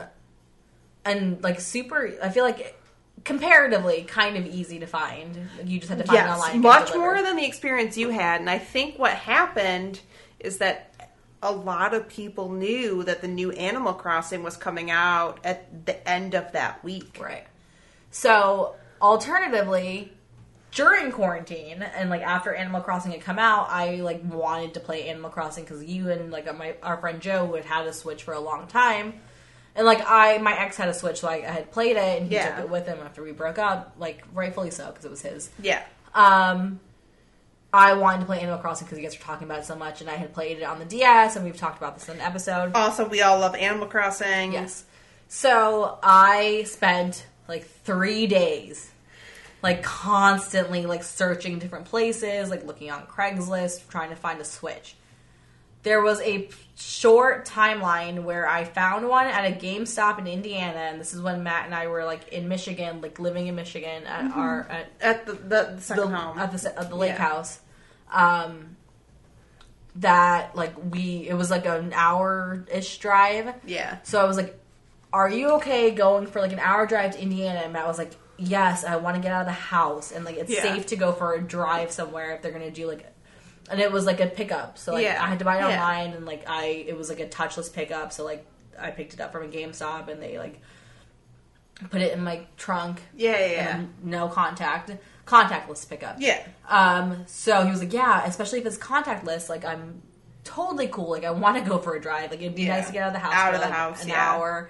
and 1.05 1.41
like 1.43 1.59
super 1.59 2.09
I 2.21 2.29
feel 2.29 2.43
like 2.43 2.75
comparatively 3.23 4.03
kind 4.03 4.37
of 4.37 4.45
easy 4.45 4.79
to 4.79 4.85
find. 4.87 5.49
Like, 5.57 5.67
you 5.67 5.79
just 5.79 5.89
had 5.89 5.99
to 5.99 6.03
find 6.05 6.17
it 6.19 6.21
Yes, 6.21 6.39
online. 6.39 6.61
much 6.61 6.93
more 6.93 7.21
than 7.21 7.35
the 7.35 7.45
experience 7.45 7.97
you 7.97 8.09
had. 8.09 8.41
And 8.41 8.49
I 8.49 8.57
think 8.57 8.99
what 8.99 9.13
happened 9.13 10.01
is 10.39 10.57
that 10.57 10.93
a 11.41 11.51
lot 11.51 11.93
of 11.93 12.07
people 12.07 12.51
knew 12.51 13.03
that 13.03 13.21
the 13.21 13.27
new 13.27 13.51
Animal 13.51 13.93
Crossing 13.93 14.43
was 14.43 14.55
coming 14.57 14.89
out 14.91 15.39
at 15.43 15.85
the 15.85 16.07
end 16.07 16.35
of 16.35 16.51
that 16.53 16.83
week. 16.83 17.17
Right. 17.21 17.45
So 18.11 18.75
alternatively, 19.01 20.13
during 20.71 21.11
quarantine 21.11 21.81
and 21.81 22.09
like 22.09 22.21
after 22.21 22.53
Animal 22.53 22.81
Crossing 22.81 23.11
had 23.11 23.21
come 23.21 23.39
out, 23.39 23.67
I 23.69 23.95
like 23.97 24.21
wanted 24.23 24.73
to 24.75 24.79
play 24.79 25.07
Animal 25.09 25.29
Crossing 25.29 25.63
because 25.65 25.83
you 25.83 26.09
and 26.09 26.31
like 26.31 26.53
my 26.57 26.75
our 26.81 26.97
friend 26.97 27.21
Joe 27.21 27.45
who 27.47 27.55
had 27.55 27.65
had 27.65 27.85
a 27.87 27.93
Switch 27.93 28.23
for 28.23 28.33
a 28.33 28.39
long 28.39 28.67
time, 28.67 29.21
and 29.75 29.85
like 29.85 30.01
I 30.05 30.37
my 30.39 30.57
ex 30.57 30.77
had 30.77 30.89
a 30.89 30.93
Switch, 30.93 31.19
so 31.21 31.27
I, 31.27 31.35
I 31.35 31.51
had 31.51 31.71
played 31.71 31.97
it 31.97 32.21
and 32.21 32.27
he 32.29 32.35
Yeah. 32.35 32.55
took 32.55 32.65
it 32.65 32.69
with 32.69 32.85
him 32.87 32.99
after 33.03 33.23
we 33.23 33.31
broke 33.31 33.57
up, 33.57 33.93
like 33.97 34.23
rightfully 34.33 34.71
so 34.71 34.87
because 34.87 35.05
it 35.05 35.11
was 35.11 35.21
his. 35.21 35.49
Yeah. 35.61 35.81
Um, 36.13 36.79
I 37.75 37.93
wanted 37.93 38.19
to 38.19 38.25
play 38.27 38.39
Animal 38.39 38.59
Crossing 38.59 38.85
because 38.85 38.99
you 38.99 39.03
guys 39.03 39.17
were 39.17 39.23
talking 39.25 39.45
about 39.47 39.59
it 39.61 39.65
so 39.65 39.75
much, 39.75 39.99
and 40.01 40.09
I 40.09 40.13
had 40.13 40.31
played 40.31 40.57
it 40.59 40.63
on 40.63 40.77
the 40.77 40.85
DS, 40.85 41.35
and 41.35 41.43
we've 41.43 41.57
talked 41.57 41.79
about 41.79 41.95
this 41.95 42.07
in 42.07 42.15
an 42.17 42.21
episode. 42.21 42.71
Also, 42.75 43.07
we 43.09 43.21
all 43.23 43.39
love 43.39 43.55
Animal 43.55 43.87
Crossing. 43.87 44.53
Yes. 44.53 44.83
So 45.27 45.97
I 46.03 46.63
spent 46.67 47.25
like 47.47 47.65
three 47.65 48.27
days, 48.27 48.91
like 49.63 49.81
constantly, 49.81 50.85
like 50.85 51.03
searching 51.03 51.57
different 51.57 51.85
places, 51.85 52.51
like 52.51 52.63
looking 52.63 52.91
on 52.91 53.07
Craigslist, 53.07 53.87
trying 53.89 54.11
to 54.11 54.15
find 54.15 54.39
a 54.39 54.45
Switch. 54.45 54.95
There 55.83 56.01
was 56.01 56.19
a 56.21 56.49
short 56.75 57.45
timeline 57.45 58.23
where 58.23 58.47
I 58.47 58.63
found 58.63 59.07
one 59.07 59.27
at 59.27 59.45
a 59.45 59.53
GameStop 59.53 60.17
in 60.19 60.27
Indiana, 60.27 60.79
and 60.79 60.99
this 60.99 61.13
is 61.13 61.21
when 61.21 61.43
Matt 61.43 61.65
and 61.65 61.75
I 61.75 61.87
were 61.87 62.05
like 62.05 62.29
in 62.29 62.47
Michigan, 62.47 63.01
like 63.01 63.19
living 63.19 63.47
in 63.47 63.55
Michigan 63.55 64.05
at 64.05 64.31
our 64.31 64.65
at 64.69 64.87
At 65.01 65.25
the, 65.25 65.33
the, 65.33 65.81
the 65.87 65.93
the, 65.95 66.07
home. 66.07 66.39
at 66.39 66.51
the 66.51 66.79
at 66.79 66.89
the 66.89 66.95
lake 66.95 67.11
Yeah. 67.11 67.17
house. 67.17 67.59
Um, 68.11 68.77
that 69.97 70.55
like 70.55 70.73
we 70.91 71.27
it 71.29 71.35
was 71.35 71.51
like 71.51 71.65
an 71.65 71.93
hour 71.93 72.65
ish 72.71 72.97
drive. 72.97 73.53
yeah. 73.65 73.97
So 74.03 74.19
I 74.19 74.23
was 74.25 74.37
like, 74.37 74.57
"Are 75.11 75.29
you 75.29 75.51
okay 75.55 75.91
going 75.91 76.25
for 76.27 76.41
like 76.41 76.51
an 76.53 76.59
hour 76.59 76.85
drive 76.87 77.11
to 77.11 77.21
Indiana?" 77.21 77.59
And 77.63 77.73
Matt 77.73 77.85
was 77.87 77.97
like, 77.99 78.13
"Yes, 78.37 78.83
I 78.83 78.95
want 78.95 79.17
to 79.17 79.21
get 79.21 79.31
out 79.31 79.41
of 79.41 79.47
the 79.47 79.51
house 79.53 80.11
and 80.11 80.25
like 80.25 80.37
it's 80.37 80.51
Yeah. 80.51 80.61
safe 80.63 80.87
to 80.87 80.95
go 80.95 81.11
for 81.11 81.33
a 81.33 81.41
drive 81.41 81.91
somewhere 81.91 82.31
if 82.31 82.41
they're 82.41 82.51
gonna 82.51 82.71
do 82.71 82.87
like." 82.87 83.05
And 83.73 83.81
it 83.81 83.91
was 83.91 84.05
like 84.05 84.19
a 84.21 84.27
pickup, 84.27 84.77
so 84.77 84.93
like 84.93 85.03
Yeah. 85.03 85.21
I 85.23 85.27
had 85.27 85.39
to 85.39 85.45
buy 85.45 85.57
it 85.57 85.59
Yeah. 85.61 85.83
online, 85.83 86.13
and 86.13 86.25
like 86.25 86.43
I 86.47 86.65
it 86.87 86.97
was 86.97 87.09
like 87.09 87.19
a 87.19 87.27
touchless 87.27 87.71
pickup, 87.73 88.13
so 88.13 88.23
like 88.23 88.45
I 88.79 88.91
picked 88.91 89.13
it 89.13 89.19
up 89.21 89.31
from 89.31 89.43
a 89.43 89.47
GameStop, 89.47 90.07
and 90.07 90.21
they 90.21 90.37
like 90.37 90.61
put 91.89 92.01
it 92.01 92.13
in 92.13 92.23
my 92.23 92.41
trunk, 92.57 93.01
Yeah, 93.15 93.31
yeah, 93.39 93.51
yeah. 93.51 93.81
no 94.03 94.27
contact, 94.29 94.91
contactless 95.25 95.87
pickup. 95.89 96.17
Yeah. 96.19 96.41
Um, 96.69 97.23
so 97.27 97.63
he 97.65 97.71
was 97.71 97.79
like, 97.81 97.93
yeah, 97.93 98.25
especially 98.25 98.59
if 98.59 98.65
it's 98.65 98.77
contactless, 98.77 99.49
like 99.49 99.65
I'm 99.65 100.01
totally 100.43 100.87
cool. 100.87 101.09
Like 101.09 101.23
I 101.25 101.31
want 101.31 101.57
to 101.61 101.69
go 101.69 101.77
for 101.79 101.95
a 101.95 102.01
drive. 102.01 102.31
Like 102.31 102.41
it'd 102.41 102.55
be 102.55 102.63
Yeah. 102.63 102.77
nice 102.77 102.87
to 102.87 102.93
get 102.93 103.03
out 103.03 103.07
of 103.07 103.13
the 103.13 103.19
house. 103.19 103.33
Out 103.33 103.49
for, 103.49 103.55
of 103.55 103.61
the 103.61 103.67
like, 103.67 103.75
house, 103.75 104.03
an 104.03 104.09
yeah. 104.09 104.31
hour, 104.33 104.69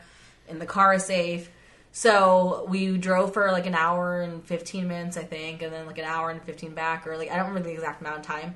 and 0.50 0.60
the 0.62 0.66
car 0.66 0.94
is 0.96 1.04
safe. 1.06 1.50
So 1.92 2.66
we 2.70 2.98
drove 2.98 3.34
for 3.34 3.52
like 3.52 3.68
an 3.68 3.76
hour 3.76 4.22
and 4.22 4.44
fifteen 4.44 4.88
minutes, 4.88 5.16
I 5.18 5.24
think, 5.24 5.62
and 5.62 5.72
then 5.72 5.86
like 5.86 6.00
an 6.00 6.06
hour 6.06 6.32
and 6.32 6.42
fifteen 6.42 6.74
back, 6.74 7.06
or 7.06 7.18
like 7.18 7.30
I 7.30 7.36
don't 7.36 7.48
remember 7.50 7.70
the 7.70 7.76
exact 7.76 8.02
amount 8.02 8.18
of 8.20 8.26
time. 8.26 8.56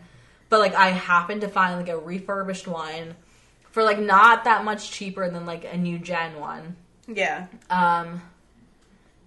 But 0.49 0.59
like 0.59 0.75
I 0.75 0.89
happened 0.89 1.41
to 1.41 1.47
find 1.47 1.77
like 1.77 1.89
a 1.89 1.97
refurbished 1.97 2.67
one 2.67 3.15
for 3.71 3.83
like 3.83 3.99
not 3.99 4.45
that 4.45 4.63
much 4.63 4.91
cheaper 4.91 5.29
than 5.29 5.45
like 5.45 5.65
a 5.71 5.77
new 5.77 5.99
gen 5.99 6.39
one. 6.39 6.75
Yeah. 7.07 7.47
Um, 7.69 8.21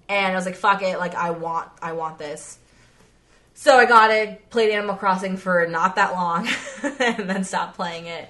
and 0.09 0.33
I 0.33 0.35
was 0.35 0.45
like, 0.45 0.57
"Fuck 0.57 0.83
it! 0.83 0.99
Like, 0.99 1.15
I 1.15 1.31
want, 1.31 1.69
I 1.81 1.93
want 1.93 2.19
this." 2.19 2.59
So 3.55 3.77
I 3.77 3.85
got 3.85 4.11
it, 4.11 4.51
played 4.51 4.71
Animal 4.71 4.97
Crossing 4.97 5.37
for 5.37 5.67
not 5.67 5.97
that 5.97 6.13
long, 6.13 6.49
and 6.99 7.29
then 7.29 7.45
stopped 7.45 7.77
playing 7.77 8.07
it. 8.07 8.29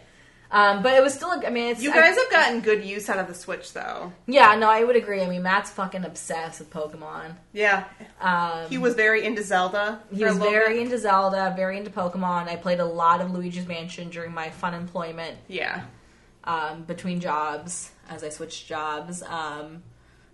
Um, 0.53 0.83
but 0.83 0.95
it 0.95 1.03
was 1.03 1.15
still, 1.15 1.31
I 1.31 1.49
mean, 1.51 1.69
it's 1.71 1.81
You 1.81 1.93
I- 1.93 1.95
guys 1.95 2.17
have 2.19 2.31
gotten 2.31 2.61
good 2.61 2.85
use 2.85 3.09
out 3.09 3.19
of 3.19 3.29
the 3.29 3.35
Switch, 3.35 3.73
though. 3.73 4.13
yeah, 4.27 4.57
no, 4.57 4.69
I 4.69 4.83
would 4.83 4.97
agree. 4.97 5.23
I 5.23 5.29
mean, 5.29 5.43
Matt's 5.45 5.71
fucking 5.71 6.05
obsessed 6.05 6.59
with 6.59 6.71
Pokemon. 6.71 7.37
Yeah. 7.53 7.85
Um, 8.21 8.69
He 8.69 8.77
was 8.77 8.95
very 8.95 9.25
into 9.25 9.45
Zelda. 9.45 10.01
he 10.13 10.25
was 10.25 10.39
very 10.39 10.75
bit. 10.75 10.83
into 10.83 10.99
Zelda, 10.99 11.53
very 11.57 11.77
into 11.77 11.91
Pokemon. 11.91 12.49
I 12.49 12.57
played 12.57 12.81
a 12.81 12.85
lot 12.85 13.21
of 13.21 13.31
Luigi's 13.31 13.67
Mansion 13.69 14.11
during 14.11 14.35
my 14.35 14.51
fun 14.51 14.75
employment 14.75 15.39
Yeah. 15.47 15.83
um, 16.45 16.83
between 16.83 17.21
jobs 17.21 17.91
as 18.09 18.25
I 18.25 18.29
switched 18.31 18.67
jobs. 18.67 19.23
Um, 19.23 19.85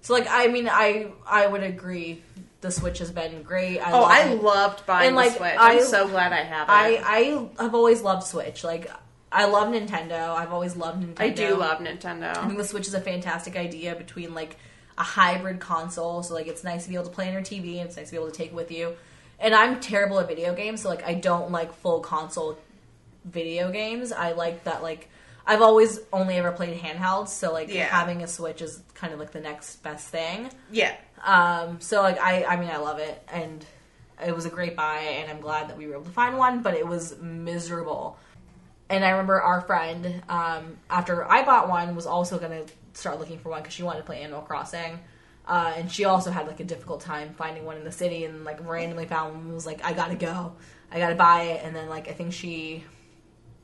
so, 0.01 0.14
like, 0.14 0.27
I 0.31 0.47
mean, 0.47 0.67
I 0.71 1.09
I 1.27 1.47
would 1.47 1.62
agree. 1.62 2.23
The 2.62 2.71
Switch 2.71 3.01
has 3.01 3.11
been 3.11 3.43
great. 3.43 3.81
I 3.81 3.93
Oh, 3.93 4.01
love 4.01 4.11
I 4.11 4.23
it. 4.23 4.43
loved 4.43 4.87
buying 4.87 5.09
And, 5.09 5.17
like, 5.17 5.33
the 5.33 5.39
Switch. 5.39 5.57
I- 5.59 5.73
I'm 5.73 5.83
so 5.85 6.09
glad 6.09 6.33
I 6.33 6.43
have 6.43 6.69
it. 6.69 6.73
I 6.73 7.49
I 7.59 7.62
have 7.62 7.75
always 7.75 8.01
loved 8.01 8.23
Switch. 8.27 8.64
Like 8.64 8.91
I 9.37 9.45
love 9.45 9.68
Nintendo. 9.68 10.34
I've 10.34 10.53
always 10.53 10.76
loved 10.76 11.03
Nintendo. 11.03 11.20
I 11.20 11.28
do 11.28 11.57
love 11.57 11.78
Nintendo. 11.78 12.37
I 12.37 12.47
think 12.47 12.57
the 12.59 12.64
Switch 12.64 12.87
is 12.87 12.95
a 12.95 13.01
fantastic 13.01 13.55
idea 13.57 13.95
between 13.95 14.32
like 14.34 14.57
a 14.97 15.03
hybrid 15.03 15.61
console. 15.61 16.22
So 16.22 16.32
like 16.34 16.47
it's 16.47 16.64
nice 16.64 16.84
to 16.84 16.89
be 16.89 16.95
able 16.95 17.05
to 17.05 17.11
play 17.11 17.26
on 17.28 17.34
your 17.34 17.43
TV 17.43 17.76
and 17.78 17.87
it's 17.89 17.97
nice 17.97 18.07
to 18.07 18.12
be 18.12 18.16
able 18.16 18.30
to 18.30 18.37
take 18.37 18.55
with 18.55 18.70
you. 18.72 18.95
And 19.39 19.55
I'm 19.55 19.80
terrible 19.80 20.18
at 20.20 20.28
video 20.28 20.55
games, 20.55 20.80
so 20.80 20.89
like 20.89 21.05
I 21.05 21.12
don't 21.14 21.51
like 21.51 21.74
full 21.74 22.01
console 22.01 22.59
video 23.26 23.70
games. 23.70 24.11
I 24.11 24.32
like 24.32 24.64
that 24.64 24.82
like 24.82 25.11
I've 25.47 25.62
always 25.62 26.01
only 26.12 26.37
ever 26.37 26.51
played 26.53 26.76
handhelds, 26.80 27.28
so 27.28 27.53
like 27.53 27.68
Yeah. 27.72 27.84
having 27.84 28.22
a 28.22 28.26
Switch 28.26 28.62
is 28.62 28.82
kind 28.95 29.12
of 29.12 29.18
like 29.20 29.32
the 29.32 29.41
next 29.41 29.76
best 29.82 30.09
thing. 30.09 30.51
Yeah. 30.72 30.95
Um, 31.22 31.80
so 31.80 32.01
like 32.03 32.18
I, 32.18 32.45
I 32.45 32.57
mean, 32.57 32.70
I 32.70 32.78
love 32.78 32.99
it, 32.99 33.22
and 33.30 33.64
it 34.26 34.34
was 34.34 34.47
a 34.47 34.51
great 34.51 34.74
buy, 34.74 34.99
and 35.01 35.30
I'm 35.30 35.41
glad 35.41 35.68
that 35.68 35.76
we 35.76 35.87
were 35.87 35.95
able 35.95 36.05
to 36.07 36.11
find 36.11 36.39
one. 36.39 36.62
But 36.62 36.74
it 36.74 36.87
was 36.87 37.16
miserable, 37.20 38.18
and 38.89 39.05
I 39.05 39.11
remember 39.11 39.41
our 39.41 39.61
friend, 39.62 40.22
um, 40.28 40.76
after 40.89 41.28
I 41.30 41.45
bought 41.45 41.68
one, 41.68 41.97
was 41.97 42.07
also 42.07 42.39
to 42.66 42.72
start 42.95 43.18
looking 43.18 43.39
for 43.39 43.51
one 43.51 43.62
because 43.62 43.74
she 43.74 43.82
wanted 43.82 43.99
to 43.99 44.05
play 44.05 44.22
Animal 44.22 44.43
Crossing, 44.43 45.01
uh, 45.47 45.74
and 45.76 45.91
she 45.91 46.05
also 46.05 46.30
had 46.30 46.47
like 46.47 46.61
a 46.61 46.64
difficult 46.64 47.01
time 47.01 47.34
finding 47.34 47.64
one 47.64 47.76
in 47.76 47.84
the 47.84 47.93
city, 47.93 48.24
and 48.24 48.45
like 48.45 48.66
randomly 48.66 49.07
found 49.07 49.34
one. 49.34 49.45
and 49.45 49.55
Was 49.55 49.66
like, 49.66 49.84
I 49.84 49.93
gotta 49.93 50.16
go, 50.16 50.55
I 50.91 50.99
gotta 50.99 51.16
buy 51.16 51.43
it, 51.43 51.62
and 51.64 51.74
then 51.74 51.89
like 51.89 52.09
I 52.09 52.12
think 52.12 52.32
she 52.32 52.84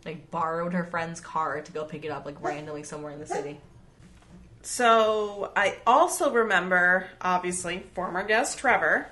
like 0.04 0.30
borrowed 0.30 0.72
her 0.72 0.84
friend's 0.84 1.20
car 1.20 1.60
to 1.60 1.72
go 1.72 1.84
pick 1.84 2.04
it 2.04 2.10
up 2.10 2.26
like 2.26 2.42
randomly 2.42 2.82
somewhere 2.82 3.12
in 3.12 3.18
the 3.18 3.26
city. 3.26 3.60
So 4.62 5.52
I 5.56 5.78
also 5.86 6.32
remember, 6.32 7.08
obviously, 7.20 7.84
former 7.94 8.24
guest 8.24 8.58
Trevor 8.58 9.08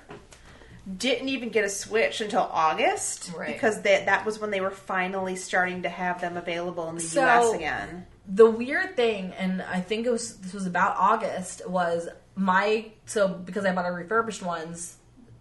didn't 0.97 1.29
even 1.29 1.49
get 1.49 1.63
a 1.63 1.69
Switch 1.69 2.21
until 2.21 2.41
August 2.51 3.31
Right. 3.35 3.53
because 3.53 3.81
that 3.83 4.07
that 4.07 4.25
was 4.25 4.39
when 4.39 4.51
they 4.51 4.61
were 4.61 4.71
finally 4.71 5.35
starting 5.35 5.83
to 5.83 5.89
have 5.89 6.21
them 6.21 6.37
available 6.37 6.89
in 6.89 6.95
the 6.95 7.01
So- 7.01 7.21
U.S. 7.21 7.53
again. 7.53 8.07
the 8.27 8.49
weird 8.49 8.95
thing, 8.95 9.33
and 9.37 9.61
I 9.61 9.79
think 9.81 10.05
it 10.05 10.09
was 10.11 10.37
this 10.37 10.53
was 10.53 10.65
about 10.65 10.95
August, 10.97 11.67
was 11.69 12.07
my 12.35 12.91
so 13.05 13.27
because 13.27 13.65
I 13.65 13.73
bought 13.73 13.85
a 13.87 13.91
refurbished 13.91 14.41
ones. 14.43 14.97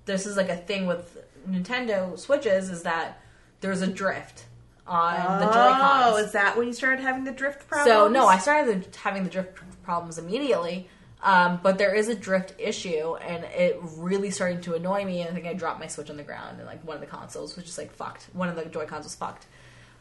This 0.07 0.27
is 0.27 0.37
like 0.37 0.49
a 0.49 0.57
thing 0.57 0.87
with 0.87 1.17
Nintendo 1.49 2.19
Switches 2.19 2.69
is 2.69 2.83
that 2.83 3.21
there's 3.61 3.81
a 3.83 3.87
drift 3.87 4.45
on 4.87 5.41
the 5.41 5.47
Joy-Cons. 5.47 6.05
Oh, 6.07 6.17
is 6.17 6.33
that 6.33 6.57
when 6.57 6.67
you 6.67 6.73
started 6.73 7.01
having 7.01 7.25
the 7.25 7.31
drift 7.33 7.67
problems? 7.69 7.89
So 7.91 8.09
no, 8.09 8.27
I 8.27 8.39
started 8.39 8.83
the, 8.93 8.99
having 8.99 9.25
the 9.25 9.31
drift 9.31 9.59
problems 9.85 10.19
immediately. 10.19 10.89
Um, 11.23 11.61
but 11.63 11.77
there 11.77 11.95
is 11.95 12.09
a 12.09 12.15
drift 12.15 12.55
issue, 12.59 13.15
and 13.17 13.45
it 13.45 13.79
really 13.97 14.31
started 14.31 14.63
to 14.65 14.75
annoy 14.75 15.05
me. 15.05 15.21
And 15.21 15.31
I 15.31 15.35
think 15.35 15.47
I 15.47 15.53
dropped 15.53 15.79
my 15.81 15.87
Switch 15.87 16.11
on 16.11 16.17
the 16.17 16.23
ground, 16.23 16.59
and 16.59 16.67
like 16.67 16.83
one 16.87 16.97
of 16.97 17.01
the 17.01 17.07
consoles 17.07 17.57
was 17.57 17.65
just 17.65 17.79
like 17.79 17.93
fucked. 17.93 18.29
One 18.33 18.49
of 18.49 18.57
the 18.57 18.65
Joy 18.65 18.87
Cons 18.87 19.05
was 19.05 19.15
fucked. 19.15 19.47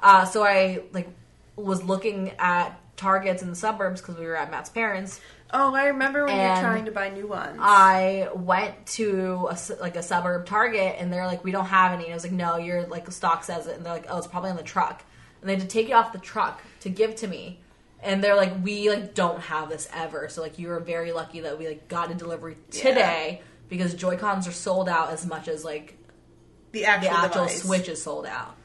Uh, 0.01 0.25
so 0.25 0.43
I 0.43 0.83
like 0.93 1.09
was 1.55 1.83
looking 1.83 2.31
at 2.39 2.79
Targets 2.95 3.41
in 3.41 3.49
the 3.49 3.55
suburbs 3.55 4.01
because 4.01 4.17
we 4.17 4.25
were 4.25 4.35
at 4.35 4.49
Matt's 4.51 4.69
parents. 4.69 5.19
Oh, 5.51 5.73
I 5.73 5.87
remember 5.87 6.25
when 6.25 6.35
you 6.35 6.41
were 6.41 6.61
trying 6.61 6.85
to 6.85 6.91
buy 6.91 7.09
new 7.09 7.27
ones. 7.27 7.57
I 7.59 8.29
went 8.35 8.85
to 8.87 9.49
a, 9.49 9.57
like 9.81 9.95
a 9.95 10.03
suburb 10.03 10.45
Target, 10.45 10.95
and 10.99 11.11
they're 11.11 11.25
like, 11.25 11.43
"We 11.43 11.51
don't 11.51 11.65
have 11.65 11.91
any." 11.91 12.05
And 12.05 12.13
I 12.13 12.15
was 12.15 12.23
like, 12.23 12.33
"No, 12.33 12.57
your 12.57 12.83
like 12.87 13.09
stock 13.11 13.43
says 13.43 13.67
it." 13.67 13.75
And 13.75 13.85
they're 13.85 13.93
like, 13.93 14.05
"Oh, 14.09 14.17
it's 14.17 14.27
probably 14.27 14.51
on 14.51 14.57
the 14.57 14.63
truck." 14.63 15.03
And 15.41 15.49
they 15.49 15.55
had 15.55 15.61
to 15.61 15.67
take 15.67 15.89
it 15.89 15.93
off 15.93 16.11
the 16.13 16.19
truck 16.19 16.61
to 16.81 16.89
give 16.89 17.15
to 17.17 17.27
me. 17.27 17.59
And 18.01 18.23
they're 18.23 18.35
like, 18.35 18.63
"We 18.63 18.89
like 18.89 19.13
don't 19.13 19.41
have 19.41 19.69
this 19.69 19.89
ever." 19.93 20.29
So 20.29 20.41
like, 20.41 20.57
you 20.57 20.69
were 20.69 20.79
very 20.79 21.11
lucky 21.11 21.41
that 21.41 21.57
we 21.59 21.67
like 21.67 21.87
got 21.87 22.11
a 22.11 22.13
delivery 22.13 22.57
today 22.71 23.41
because 23.67 23.93
Joy 23.93 24.17
Cons 24.17 24.47
are 24.47 24.53
sold 24.53 24.87
out 24.87 25.11
as 25.11 25.25
much 25.25 25.47
as 25.47 25.63
like 25.65 25.97
the 26.71 26.85
actual, 26.85 27.11
the 27.11 27.17
actual. 27.17 27.47
Switch 27.49 27.89
is 27.89 28.01
sold 28.01 28.25
out, 28.25 28.55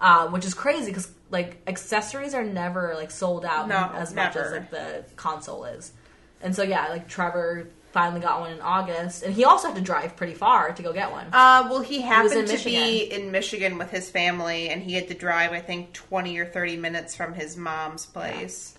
um, 0.00 0.32
which 0.32 0.44
is 0.44 0.54
crazy 0.54 0.86
because 0.86 1.10
like 1.30 1.62
accessories 1.66 2.34
are 2.34 2.44
never 2.44 2.94
like 2.94 3.10
sold 3.10 3.44
out 3.44 3.68
No, 3.68 3.90
as 3.94 4.14
much 4.14 4.36
as 4.36 4.52
like 4.52 4.70
the 4.70 5.04
console 5.16 5.64
is. 5.64 5.92
And 6.40 6.54
so 6.54 6.62
yeah, 6.62 6.88
like 6.88 7.08
Trevor 7.08 7.68
finally 7.92 8.20
got 8.20 8.40
one 8.40 8.50
in 8.52 8.60
August, 8.60 9.22
and 9.22 9.34
he 9.34 9.44
also 9.44 9.68
had 9.68 9.76
to 9.76 9.82
drive 9.82 10.16
pretty 10.16 10.34
far 10.34 10.72
to 10.72 10.82
go 10.82 10.92
get 10.92 11.10
one. 11.12 11.26
Uh, 11.32 11.66
well, 11.70 11.80
he 11.80 12.00
happened 12.00 12.48
in 12.50 12.56
to 12.56 12.64
be 12.64 13.02
in 13.12 13.30
Michigan 13.30 13.78
with 13.78 13.90
his 13.90 14.10
family, 14.10 14.68
and 14.70 14.82
he 14.82 14.94
had 14.94 15.08
to 15.08 15.14
drive, 15.14 15.52
I 15.52 15.60
think, 15.60 15.92
20 15.92 16.38
or 16.38 16.46
30 16.46 16.76
minutes 16.78 17.14
from 17.14 17.34
his 17.34 17.56
mom's 17.56 18.06
place. 18.06 18.76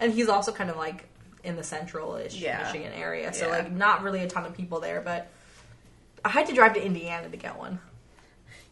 and 0.00 0.12
he's 0.12 0.28
also 0.28 0.52
kind 0.52 0.70
of 0.70 0.76
like 0.76 1.06
in 1.42 1.56
the 1.56 1.62
central-ish 1.64 2.34
Yeah. 2.34 2.62
Michigan 2.64 2.92
area, 2.92 3.32
so 3.32 3.46
Yeah. 3.46 3.52
like 3.58 3.72
not 3.72 4.02
really 4.02 4.20
a 4.20 4.28
ton 4.28 4.44
of 4.44 4.54
people 4.56 4.78
there. 4.80 5.00
But 5.00 5.28
I 6.24 6.28
had 6.28 6.46
to 6.46 6.52
drive 6.52 6.74
to 6.74 6.84
Indiana 6.84 7.28
to 7.28 7.36
get 7.36 7.56
one, 7.58 7.80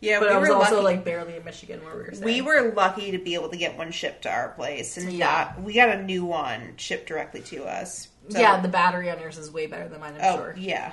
Yeah, 0.01 0.20
but 0.20 0.28
we 0.28 0.34
I 0.34 0.39
was 0.39 0.49
were 0.49 0.55
also 0.57 0.82
lucky. 0.82 0.97
like 0.97 1.05
barely 1.05 1.37
in 1.37 1.45
Michigan 1.45 1.84
where 1.84 1.95
we 1.97 2.03
were. 2.03 2.12
Staying. 2.12 2.24
we 2.24 2.41
were 2.43 2.72
lucky 2.74 3.11
to 3.12 3.18
be 3.18 3.34
able 3.34 3.49
to 3.49 3.57
get 3.57 3.76
one 3.76 3.91
shipped 3.93 4.22
to 4.22 4.30
our 4.30 4.51
place, 4.51 4.97
and 4.97 5.12
Yeah. 5.12 5.47
got 5.55 5.62
we 5.62 5.72
got 5.74 5.89
a 5.89 6.03
new 6.03 6.24
one 6.24 6.74
shipped 6.76 7.07
directly 7.09 7.41
to 7.43 7.64
us. 7.64 8.07
So- 8.29 8.41
yeah, 8.41 8.61
the 8.61 8.68
battery 8.68 9.11
on 9.11 9.18
yours 9.20 9.39
is 9.39 9.51
way 9.51 9.66
better 9.66 9.89
than 9.89 10.01
mine. 10.01 10.14
I'm 10.14 10.20
oh 10.22 10.37
sure 10.37 10.55
yeah, 10.59 10.93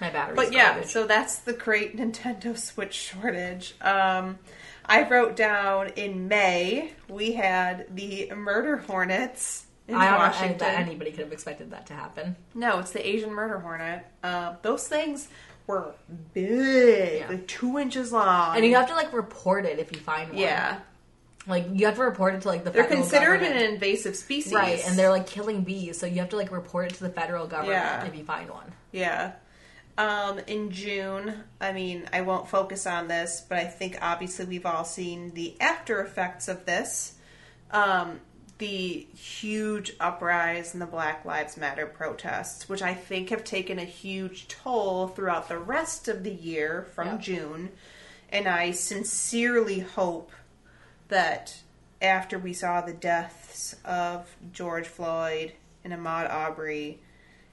my 0.00 0.10
battery. 0.10 0.36
but 0.36 0.52
yeah, 0.52 0.82
so 0.82 1.06
that's 1.06 1.38
the 1.38 1.52
great 1.52 1.96
Nintendo 1.98 2.56
Switch 2.58 2.94
shortage. 2.94 3.74
Um, 3.80 4.38
I 4.84 5.08
wrote 5.08 5.36
down 5.36 5.88
in 5.96 6.26
May 6.28 6.90
we 7.08 7.32
had 7.32 7.86
the 7.94 8.30
Murder 8.34 8.78
Hornets 8.78 9.66
in 9.88 9.94
I 9.94 10.10
don't 10.10 10.18
Washington. 10.18 10.58
that 10.58 10.80
anybody 10.80 11.10
could 11.10 11.20
have 11.20 11.32
expected 11.32 11.70
that 11.72 11.86
to 11.86 11.94
happen. 11.94 12.36
No, 12.54 12.78
it's 12.80 12.90
the 12.92 13.06
Asian 13.06 13.32
murder 13.32 13.58
hornet. 13.58 14.06
Uh, 14.22 14.54
those 14.62 14.86
things, 14.88 15.28
were 15.66 15.94
big, 16.34 17.20
Yeah. 17.20 17.28
like 17.28 17.46
two 17.46 17.78
inches 17.78 18.12
long, 18.12 18.56
And 18.56 18.64
you 18.64 18.74
have 18.76 18.88
to 18.88 18.94
like 18.94 19.12
report 19.12 19.64
it 19.64 19.78
if 19.78 19.92
you 19.92 19.98
find 19.98 20.30
one. 20.30 20.38
yeah, 20.38 20.78
Like 21.46 21.66
you 21.72 21.86
have 21.86 21.96
to 21.96 22.02
report 22.02 22.34
it 22.34 22.42
to 22.42 22.48
like 22.48 22.62
the 22.64 22.70
federal 22.70 22.88
government. 22.88 23.10
they're 23.10 23.20
considered 23.20 23.40
government. 23.40 23.66
an 23.68 23.74
invasive 23.74 24.16
species, 24.16 24.52
right, 24.52 24.80
and 24.86 24.96
they're 24.98 25.10
like 25.10 25.26
killing 25.26 25.62
bees, 25.62 25.98
so 25.98 26.06
you 26.06 26.20
have 26.20 26.28
to 26.30 26.36
like 26.36 26.52
report 26.52 26.92
it 26.92 26.94
to 26.96 27.02
the 27.04 27.10
federal 27.10 27.46
government 27.46 27.72
Yeah. 27.72 28.04
if 28.04 28.16
you 28.16 28.22
find 28.24 28.48
one. 28.50 28.72
Yeah. 28.92 29.32
Um, 29.98 30.38
in 30.46 30.70
June, 30.70 31.34
I 31.60 31.72
mean, 31.72 32.08
I 32.12 32.20
won't 32.22 32.48
focus 32.48 32.86
on 32.86 33.08
this, 33.08 33.44
but 33.46 33.58
I 33.58 33.64
think 33.64 33.98
obviously 34.00 34.46
we've 34.46 34.64
all 34.64 34.84
seen 34.84 35.32
the 35.34 35.54
after 35.60 36.00
effects 36.00 36.48
of 36.48 36.64
this. 36.64 37.14
Um, 37.72 38.20
the 38.58 39.06
huge 39.16 39.92
uprise 39.98 40.72
in 40.74 40.78
the 40.80 40.86
Black 40.86 41.24
Lives 41.24 41.56
Matter 41.56 41.86
protests, 41.86 42.68
which 42.68 42.80
I 42.80 42.94
think 42.94 43.30
have 43.30 43.42
taken 43.42 43.78
a 43.80 43.84
huge 43.84 44.46
toll 44.46 45.08
throughout 45.08 45.48
the 45.48 45.58
rest 45.58 46.06
of 46.06 46.22
the 46.22 46.30
year 46.32 46.86
from 46.94 47.08
Yeah. 47.08 47.16
June. 47.18 47.70
And 48.30 48.46
I 48.46 48.70
sincerely 48.70 49.80
hope 49.80 50.30
that 51.12 51.62
after 52.00 52.38
we 52.38 52.52
saw 52.52 52.80
the 52.80 52.92
deaths 52.92 53.76
of 53.84 54.28
George 54.52 54.86
Floyd 54.86 55.52
and 55.84 55.92
Ahmaud 55.92 56.28
Arbery 56.28 56.98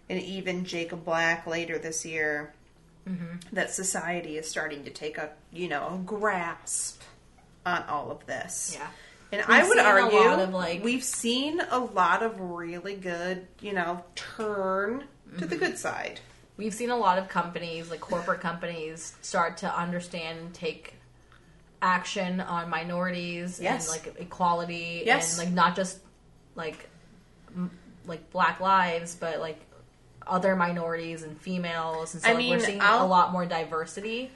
and 0.10 0.20
even 0.22 0.66
Jacob 0.66 1.06
Blake 1.06 1.46
later 1.46 1.78
this 1.78 2.06
year, 2.06 2.54
mm-hmm. 3.08 3.38
that 3.54 3.72
society 3.72 4.38
is 4.38 4.50
starting 4.50 4.84
to 4.86 4.90
take 4.90 5.18
a 5.18 5.30
you 5.54 5.68
know 5.68 5.88
a 5.94 5.98
grasp 6.04 7.02
on 7.66 7.84
all 7.84 8.12
of 8.12 8.26
this. 8.26 8.76
Yeah. 8.78 8.88
And 9.32 9.42
We've 9.48 9.58
I 9.58 9.68
would 9.68 9.78
argue 9.78 10.20
of, 10.20 10.54
like- 10.54 10.84
we've 10.84 11.04
seen 11.04 11.62
a 11.70 11.78
lot 11.78 12.24
of 12.24 12.40
really 12.40 12.96
good, 12.96 13.46
you 13.62 13.74
know, 13.74 14.04
turn 14.16 15.04
to 15.38 15.46
the 15.46 15.56
mm-hmm. 15.56 15.66
good 15.66 15.78
side. 15.78 16.20
We've 16.58 16.74
seen 16.74 16.90
a 16.90 16.98
lot 16.98 17.20
of 17.20 17.30
companies, 17.30 17.92
like 17.92 18.02
corporate 18.02 18.42
companies, 18.42 19.16
start 19.22 19.58
to 19.58 19.80
understand 19.80 20.40
and 20.40 20.54
take 20.54 20.96
action 21.82 22.42
on 22.42 22.70
minorities 22.70 23.60
Yes. 23.62 23.88
and 23.94 24.06
like 24.06 24.16
equality 24.20 25.04
Yes. 25.06 25.38
and 25.38 25.48
like 25.48 25.54
not 25.56 25.76
just 25.76 26.00
like 26.56 26.90
m- 27.56 27.72
like 28.06 28.30
black 28.32 28.60
lives, 28.60 29.16
but 29.16 29.40
like 29.40 29.60
other 30.28 30.56
minorities 30.56 31.24
and 31.24 31.40
females. 31.40 32.14
And 32.14 32.22
so 32.24 32.30
I 32.30 32.34
like, 32.34 32.44
we're 32.46 32.58
mean, 32.58 32.60
seeing 32.66 32.82
I'll- 32.82 33.06
a 33.06 33.08
lot 33.08 33.32
more 33.32 33.46
diversity. 33.46 34.32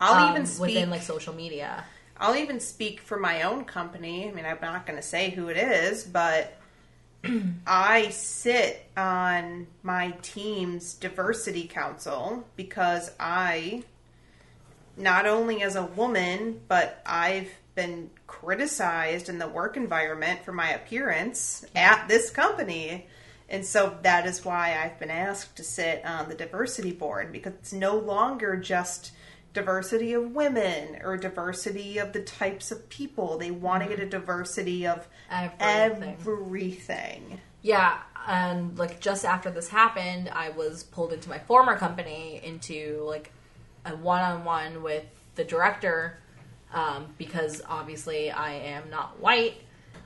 I'll 0.00 0.24
um, 0.26 0.30
even 0.32 0.46
speak 0.46 0.60
within 0.60 0.90
like 0.90 1.02
social 1.02 1.34
media. 1.34 1.84
I'll 2.18 2.36
even 2.36 2.60
speak 2.60 3.00
for 3.00 3.18
my 3.18 3.42
own 3.42 3.64
company. 3.64 4.28
I 4.28 4.32
mean, 4.32 4.44
I'm 4.46 4.58
not 4.62 4.86
going 4.86 4.96
to 4.98 5.02
say 5.06 5.30
who 5.30 5.48
it 5.48 5.56
is, 5.56 6.04
but 6.04 6.58
I 7.66 8.08
sit 8.10 8.86
on 8.96 9.66
my 9.82 10.12
team's 10.22 10.94
diversity 10.94 11.66
council 11.66 12.46
because 12.56 13.10
I, 13.18 13.82
not 14.96 15.26
only 15.26 15.62
as 15.62 15.76
a 15.76 15.84
woman, 15.84 16.60
but 16.68 17.02
I've 17.04 17.50
been 17.74 18.10
criticized 18.26 19.28
in 19.28 19.38
the 19.38 19.48
work 19.48 19.76
environment 19.76 20.44
for 20.44 20.52
my 20.52 20.70
appearance 20.70 21.64
at 21.74 22.08
this 22.08 22.30
company. 22.30 23.06
And 23.48 23.64
so 23.64 23.96
that 24.02 24.26
is 24.26 24.44
why 24.44 24.82
I've 24.82 24.98
been 24.98 25.10
asked 25.10 25.56
to 25.56 25.64
sit 25.64 26.04
on 26.04 26.28
the 26.28 26.34
diversity 26.34 26.92
board 26.92 27.30
because 27.30 27.52
it's 27.54 27.72
no 27.72 27.96
longer 27.96 28.56
just 28.56 29.12
diversity 29.52 30.12
of 30.12 30.34
women 30.34 30.98
or 31.02 31.16
diversity 31.16 31.98
of 31.98 32.12
the 32.12 32.22
types 32.22 32.72
of 32.72 32.88
people. 32.88 33.38
They 33.38 33.50
want 33.50 33.82
to 33.82 33.88
get 33.88 33.98
a 33.98 34.02
mm-hmm. 34.02 34.10
diversity 34.10 34.86
of 34.86 35.06
Everything. 35.30 36.16
everything. 36.20 37.40
Yeah, 37.62 37.98
and 38.26 38.78
like 38.78 39.00
just 39.00 39.24
after 39.24 39.50
this 39.50 39.68
happened, 39.68 40.28
I 40.32 40.50
was 40.50 40.84
pulled 40.84 41.12
into 41.12 41.28
my 41.28 41.38
former 41.38 41.76
company 41.76 42.40
into 42.44 43.02
like 43.06 43.32
a 43.86 43.96
one-on-one 43.96 44.82
with 44.82 45.04
the 45.34 45.44
director 45.44 46.18
um, 46.72 47.06
because 47.18 47.62
obviously 47.68 48.30
I 48.30 48.52
am 48.52 48.90
not 48.90 49.20
white, 49.20 49.54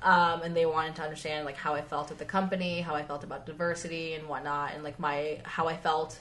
um, 0.02 0.42
and 0.42 0.56
they 0.56 0.66
wanted 0.66 0.96
to 0.96 1.02
understand 1.02 1.44
like 1.44 1.56
how 1.56 1.74
I 1.74 1.82
felt 1.82 2.10
at 2.10 2.18
the 2.18 2.24
company, 2.24 2.80
how 2.80 2.94
I 2.94 3.02
felt 3.02 3.24
about 3.24 3.46
diversity 3.46 4.14
and 4.14 4.28
whatnot, 4.28 4.72
and 4.74 4.84
like 4.84 4.98
my 4.98 5.40
how 5.44 5.68
I 5.68 5.76
felt 5.76 6.18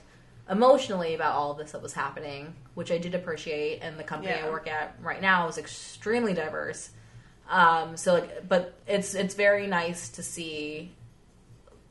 emotionally 0.50 1.14
about 1.14 1.36
all 1.36 1.52
of 1.52 1.58
this 1.58 1.72
that 1.72 1.82
was 1.82 1.94
happening, 1.94 2.56
which 2.74 2.92
I 2.92 2.98
did 2.98 3.14
appreciate. 3.14 3.80
And 3.82 4.00
the 4.00 4.04
company 4.04 4.34
I 4.34 4.50
work 4.50 4.68
at 4.68 4.96
right 5.02 5.22
now 5.22 5.48
is 5.48 5.58
extremely 5.58 6.34
diverse. 6.34 6.90
Um, 7.50 7.98
so 7.98 8.14
like, 8.14 8.48
but 8.48 8.76
it's 8.88 9.14
it's 9.14 9.36
very 9.36 9.68
nice 9.68 10.10
to 10.10 10.24
see 10.24 10.92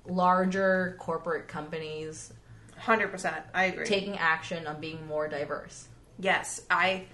larger 0.07 0.97
corporate 0.99 1.49
companies 1.49 2.33
100%. 2.81 3.43
I 3.55 3.65
agree. 3.65 3.85
taking 3.87 4.17
action 4.19 4.67
on 4.67 4.81
being 4.81 5.07
more 5.07 5.29
diverse. 5.29 5.89
Yes, 6.19 6.63
I. 6.71 7.07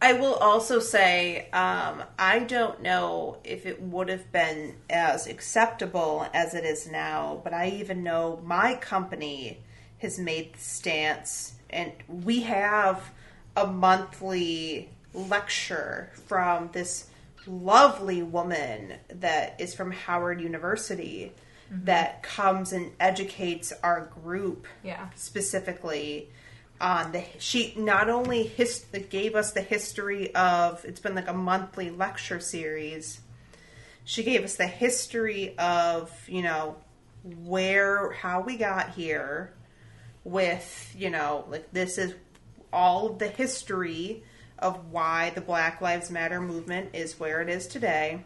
I 0.00 0.12
will 0.12 0.34
also 0.34 0.78
say 0.78 1.50
um, 1.50 2.04
I 2.16 2.38
don't 2.46 2.82
know 2.82 3.38
if 3.42 3.66
it 3.66 3.82
would 3.82 4.08
have 4.08 4.30
been 4.30 4.76
as 4.88 5.26
acceptable 5.26 6.24
as 6.32 6.54
it 6.54 6.64
is 6.64 6.88
now, 6.88 7.40
but 7.42 7.52
I 7.52 7.70
even 7.70 8.04
know 8.04 8.40
my 8.44 8.76
company 8.76 9.58
has 9.98 10.16
made 10.16 10.54
the 10.54 10.60
stance, 10.60 11.54
and 11.68 11.92
we 12.06 12.42
have 12.42 13.10
a 13.56 13.66
monthly 13.66 14.88
lecture 15.14 16.10
from 16.28 16.70
this 16.72 17.08
lovely 17.46 18.22
woman 18.22 18.94
that 19.08 19.60
is 19.60 19.74
from 19.74 19.90
Howard 19.90 20.40
University 20.40 21.32
Mm-hmm. 21.72 21.84
that 21.84 22.22
comes 22.22 22.72
and 22.72 22.92
educates 22.98 23.74
our 23.82 24.06
group 24.22 24.66
Yeah. 24.82 25.08
specifically 25.16 26.30
on 26.80 27.12
the 27.12 27.22
she 27.38 27.74
not 27.76 28.08
only 28.08 28.44
his 28.44 28.86
gave 29.10 29.34
us 29.34 29.52
the 29.52 29.60
history 29.60 30.34
of 30.34 30.82
it's 30.86 31.00
been 31.00 31.14
like 31.14 31.28
a 31.28 31.34
monthly 31.34 31.90
lecture 31.90 32.40
series. 32.40 33.20
She 34.04 34.22
gave 34.22 34.44
us 34.44 34.56
the 34.56 34.66
history 34.66 35.58
of 35.58 36.10
you 36.26 36.40
know 36.40 36.76
where 37.22 38.12
how 38.12 38.40
we 38.40 38.56
got 38.56 38.90
here 38.94 39.52
with 40.24 40.94
you 40.96 41.10
know 41.10 41.44
like 41.50 41.70
this 41.72 41.98
is 41.98 42.14
all 42.72 43.08
of 43.10 43.18
the 43.18 43.28
history 43.28 44.22
of 44.58 44.90
why 44.90 45.30
the 45.34 45.40
black 45.42 45.80
lives 45.82 46.10
matter 46.10 46.40
movement 46.40 46.90
is 46.94 47.20
where 47.20 47.42
it 47.42 47.48
is 47.50 47.66
today. 47.66 48.24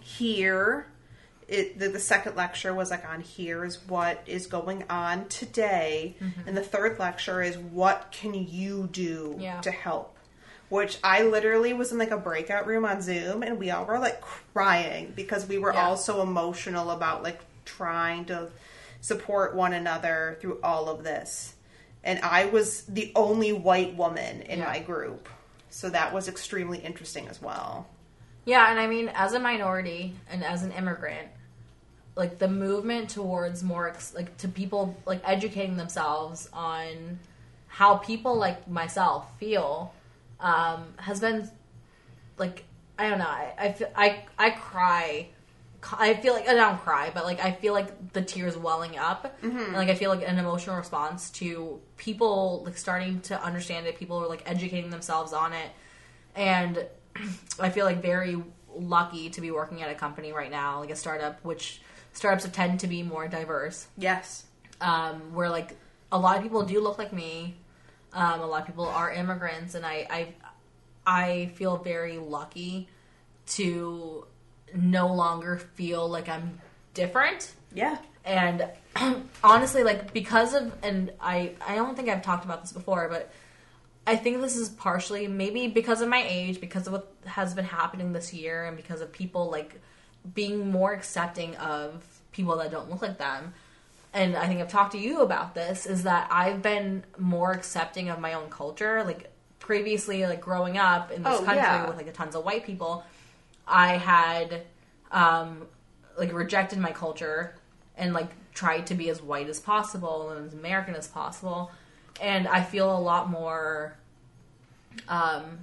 Here 0.00 0.86
it, 1.48 1.78
the, 1.78 1.88
the 1.88 2.00
second 2.00 2.34
lecture 2.36 2.74
was 2.74 2.90
like 2.90 3.08
on 3.08 3.20
here 3.20 3.64
is 3.64 3.78
what 3.86 4.20
is 4.26 4.46
going 4.48 4.82
on 4.90 5.28
today 5.28 6.16
mm-hmm. 6.20 6.48
and 6.48 6.56
the 6.56 6.62
third 6.62 6.98
lecture 6.98 7.40
is 7.42 7.56
what 7.56 8.08
can 8.10 8.34
you 8.34 8.88
do 8.90 9.36
Yeah. 9.38 9.60
to 9.60 9.70
help 9.70 10.16
which 10.68 10.98
i 11.04 11.22
literally 11.22 11.72
was 11.72 11.92
in 11.92 11.98
like 11.98 12.10
a 12.10 12.16
breakout 12.16 12.66
room 12.66 12.84
on 12.84 13.00
zoom 13.00 13.42
and 13.44 13.58
we 13.58 13.70
all 13.70 13.84
were 13.84 13.98
like 14.00 14.20
crying 14.20 15.12
because 15.14 15.46
we 15.46 15.58
were 15.58 15.72
Yeah. 15.72 15.86
all 15.86 15.96
so 15.96 16.20
emotional 16.22 16.90
about 16.90 17.22
like 17.22 17.40
trying 17.64 18.24
to 18.26 18.48
support 19.00 19.54
one 19.54 19.72
another 19.72 20.38
through 20.40 20.58
all 20.64 20.88
of 20.88 21.04
this 21.04 21.54
and 22.02 22.18
i 22.20 22.46
was 22.46 22.82
the 22.86 23.12
only 23.14 23.52
white 23.52 23.94
woman 23.96 24.40
in 24.42 24.58
Yeah. 24.58 24.64
my 24.66 24.80
group 24.80 25.28
so 25.70 25.90
that 25.90 26.12
was 26.12 26.26
extremely 26.26 26.78
interesting 26.78 27.28
as 27.28 27.40
well 27.40 27.86
Yeah, 28.46 28.70
and 28.70 28.78
I 28.78 28.86
mean, 28.86 29.10
as 29.14 29.32
a 29.34 29.40
minority 29.40 30.14
and 30.30 30.44
as 30.44 30.62
an 30.62 30.70
immigrant, 30.72 31.28
like 32.16 32.38
the 32.38 32.48
movement 32.48 33.10
towards 33.10 33.62
more 33.62 33.88
ex- 33.88 34.14
like 34.14 34.36
to 34.38 34.48
people 34.48 34.96
like 35.06 35.20
educating 35.24 35.76
themselves 35.76 36.48
on 36.52 37.18
how 37.68 37.96
people 37.96 38.36
like 38.36 38.66
myself 38.68 39.38
feel 39.38 39.94
um, 40.40 40.84
has 40.96 41.20
been 41.20 41.48
like 42.38 42.64
I 42.98 43.10
don't 43.10 43.18
know. 43.18 43.26
I 43.26 43.52
I 43.58 43.72
feel, 43.72 43.88
I, 43.94 44.24
I 44.38 44.50
cry. 44.50 45.28
I 45.92 46.14
feel 46.14 46.32
like 46.32 46.48
I 46.48 46.54
don't 46.54 46.80
cry, 46.80 47.10
but 47.14 47.24
like 47.24 47.44
I 47.44 47.52
feel 47.52 47.72
like 47.72 48.12
the 48.12 48.22
tears 48.22 48.56
welling 48.56 48.98
up, 48.98 49.36
and 49.66 49.74
like 49.74 49.88
I 49.88 49.94
feel 49.94 50.10
like 50.10 50.26
an 50.26 50.38
emotional 50.38 50.76
response 50.76 51.30
to 51.32 51.80
people 51.96 52.62
like 52.64 52.76
starting 52.76 53.20
to 53.22 53.40
understand 53.40 53.86
it. 53.86 53.98
People 53.98 54.16
are 54.16 54.26
like 54.26 54.42
educating 54.46 54.90
themselves 54.90 55.32
on 55.32 55.52
it, 55.52 55.70
and 56.34 56.84
I 57.60 57.68
feel 57.70 57.84
like 57.84 58.02
very 58.02 58.42
lucky 58.74 59.30
to 59.30 59.40
be 59.40 59.50
working 59.50 59.82
at 59.82 59.90
a 59.90 59.94
company 59.94 60.32
right 60.32 60.50
now, 60.50 60.80
like 60.80 60.90
a 60.90 60.96
startup, 60.96 61.44
which 61.44 61.80
startups 62.16 62.48
tend 62.52 62.80
to 62.80 62.86
be 62.86 63.02
more 63.02 63.28
diverse 63.28 63.86
yes 63.96 64.46
um, 64.80 65.34
where 65.34 65.48
like 65.48 65.76
a 66.12 66.18
lot 66.18 66.36
of 66.36 66.42
people 66.42 66.64
do 66.64 66.80
look 66.80 66.98
like 66.98 67.12
me. 67.12 67.56
Um, 68.12 68.40
a 68.40 68.46
lot 68.46 68.62
of 68.62 68.66
people 68.66 68.86
are 68.86 69.12
immigrants, 69.12 69.74
and 69.74 69.84
I, 69.84 70.06
I, 70.10 70.34
I 71.06 71.46
feel 71.54 71.76
very 71.76 72.18
lucky 72.18 72.88
to 73.48 74.26
no 74.74 75.12
longer 75.12 75.58
feel 75.58 76.08
like 76.08 76.28
I'm 76.28 76.60
different. 76.94 77.52
yeah 77.72 77.98
And 78.24 78.68
honestly, 79.44 79.82
like 79.84 80.12
because 80.12 80.54
of, 80.54 80.72
and 80.82 81.12
I, 81.20 81.54
I 81.66 81.74
don't 81.74 81.96
think 81.96 82.08
I've 82.08 82.22
talked 82.22 82.44
about 82.44 82.62
this 82.62 82.72
before, 82.72 83.08
but 83.08 83.30
I 84.06 84.16
think 84.16 84.40
this 84.40 84.56
is 84.56 84.68
partially 84.68 85.28
maybe 85.28 85.68
because 85.68 86.00
of 86.00 86.08
my 86.08 86.24
age, 86.26 86.60
because 86.60 86.86
of 86.86 86.92
what 86.94 87.12
has 87.26 87.54
been 87.54 87.64
happening 87.64 88.12
this 88.12 88.32
year, 88.32 88.64
and 88.64 88.76
because 88.76 89.00
of 89.00 89.12
people 89.12 89.50
like 89.50 89.80
being 90.34 90.70
more 90.70 90.92
accepting 90.92 91.56
of 91.56 92.04
people 92.32 92.56
that 92.56 92.70
don't 92.70 92.90
look 92.90 93.02
like 93.02 93.18
them. 93.18 93.54
and 94.12 94.36
I 94.36 94.46
think 94.46 94.60
I've 94.60 94.68
talked 94.70 94.92
to 94.92 94.98
you 94.98 95.20
about 95.20 95.54
this, 95.54 95.84
is 95.86 96.02
that 96.04 96.28
I've 96.30 96.62
been 96.62 97.04
more 97.18 97.52
accepting 97.52 98.08
of 98.08 98.18
my 98.18 98.32
own 98.34 98.48
culture. 98.50 99.02
Like 99.04 99.30
previously, 99.58 100.24
like 100.26 100.40
growing 100.40 100.78
up 100.78 101.10
in 101.10 101.22
this 101.22 101.34
Oh, 101.40 101.44
country 101.44 101.56
yeah. 101.62 101.86
with 101.86 101.96
like 101.96 102.12
tons 102.14 102.34
of 102.34 102.44
white 102.44 102.64
people, 102.64 103.04
I 103.66 103.96
had 103.98 104.62
um, 105.10 105.66
like 106.16 106.32
rejected 106.32 106.78
my 106.78 106.92
culture 106.92 107.56
and 107.96 108.12
like 108.14 108.28
tried 108.54 108.86
to 108.86 108.94
be 108.94 109.10
as 109.10 109.20
white 109.22 109.48
as 109.48 109.60
possible 109.60 110.30
and 110.30 110.46
as 110.46 110.54
American 110.54 110.94
as 110.94 111.08
possible. 111.08 111.70
And 112.20 112.48
I 112.48 112.62
feel 112.62 112.96
a 112.96 113.00
lot 113.00 113.28
more 113.28 113.96
um, 115.08 115.58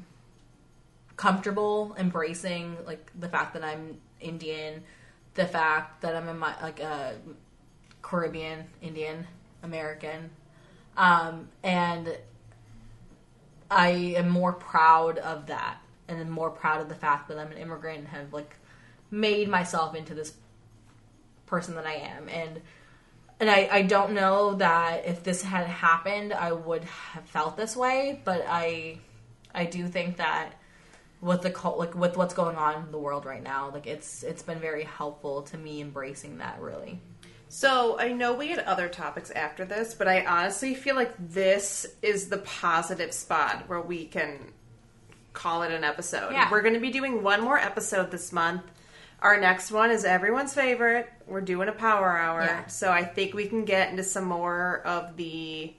comfortable 1.15 1.95
embracing 1.97 2.77
like 2.85 3.11
the 3.19 3.29
fact 3.29 3.53
that 3.53 3.63
I'm 3.63 3.97
Indian, 4.23 4.83
the 5.33 5.45
fact 5.45 6.01
that 6.01 6.15
I'm 6.15 6.37
my 6.37 6.53
like 6.61 6.79
a 6.79 7.15
Caribbean, 8.01 8.65
Indian, 8.81 9.27
American, 9.61 10.29
um, 10.97 11.49
and 11.63 12.17
I 13.69 13.89
am 13.89 14.29
more 14.29 14.53
proud 14.53 15.17
of 15.17 15.47
that, 15.47 15.77
and 16.07 16.19
am 16.19 16.29
more 16.29 16.49
proud 16.49 16.81
of 16.81 16.89
the 16.89 16.95
fact 16.95 17.27
that 17.29 17.37
I'm 17.37 17.51
an 17.51 17.57
immigrant 17.57 17.99
and 17.99 18.07
have 18.09 18.33
like 18.33 18.55
made 19.09 19.47
myself 19.49 19.95
into 19.95 20.13
this 20.13 20.33
person 21.45 21.75
that 21.75 21.85
I 21.85 21.93
am, 21.93 22.29
and 22.29 22.61
and 23.39 23.49
I, 23.49 23.67
I 23.71 23.81
don't 23.81 24.13
know 24.13 24.55
that 24.55 25.05
if 25.05 25.23
this 25.23 25.43
had 25.43 25.67
happened, 25.67 26.33
I 26.33 26.51
would 26.51 26.83
have 26.83 27.25
felt 27.25 27.57
this 27.57 27.75
way, 27.75 28.21
but 28.23 28.45
I 28.47 28.99
I 29.53 29.65
do 29.65 29.87
think 29.87 30.17
that 30.17 30.53
with 31.23 31.41
the 31.41 31.49
cult, 31.49 31.79
like 31.79 31.95
with 31.95 32.17
what's 32.17 32.33
going 32.33 32.57
on 32.57 32.83
in 32.83 32.91
the 32.91 32.97
world 32.97 33.25
right 33.25 33.41
now, 33.41 33.71
like 33.71 33.87
it's 33.87 34.23
it's 34.23 34.43
been 34.43 34.59
very 34.59 34.83
helpful 34.83 35.43
to 35.43 35.57
me 35.57 35.81
embracing 35.81 36.37
that 36.39 36.61
really. 36.61 36.99
So 37.47 37.99
I 37.99 38.11
know 38.11 38.33
we 38.33 38.49
had 38.49 38.59
other 38.59 38.89
topics 38.89 39.31
after 39.31 39.63
this, 39.63 39.93
but 39.93 40.07
I 40.07 40.25
honestly 40.25 40.73
feel 40.73 40.95
like 40.95 41.13
this 41.19 41.85
is 42.01 42.29
the 42.29 42.39
positive 42.39 43.13
spot 43.13 43.65
where 43.67 43.79
we 43.79 44.05
can 44.05 44.39
call 45.33 45.61
it 45.61 45.71
an 45.71 45.83
episode. 45.83 46.31
Yeah. 46.31 46.49
We're 46.51 46.63
going 46.63 46.73
to 46.73 46.79
be 46.79 46.91
doing 46.91 47.21
one 47.21 47.41
more 47.41 47.57
episode 47.57 48.09
this 48.09 48.31
month. 48.31 48.63
Our 49.19 49.39
next 49.39 49.71
one 49.71 49.91
is 49.91 50.03
everyone's 50.03 50.53
favorite. 50.53 51.07
We're 51.27 51.41
doing 51.41 51.69
a 51.69 51.73
power 51.73 52.17
hour. 52.17 52.41
Yeah. 52.41 52.65
So 52.67 52.91
I 52.91 53.03
think 53.05 53.33
we 53.33 53.45
can 53.45 53.65
get 53.65 53.91
into 53.91 54.03
some 54.03 54.25
more 54.25 54.81
of 54.83 55.15
the 55.15 55.73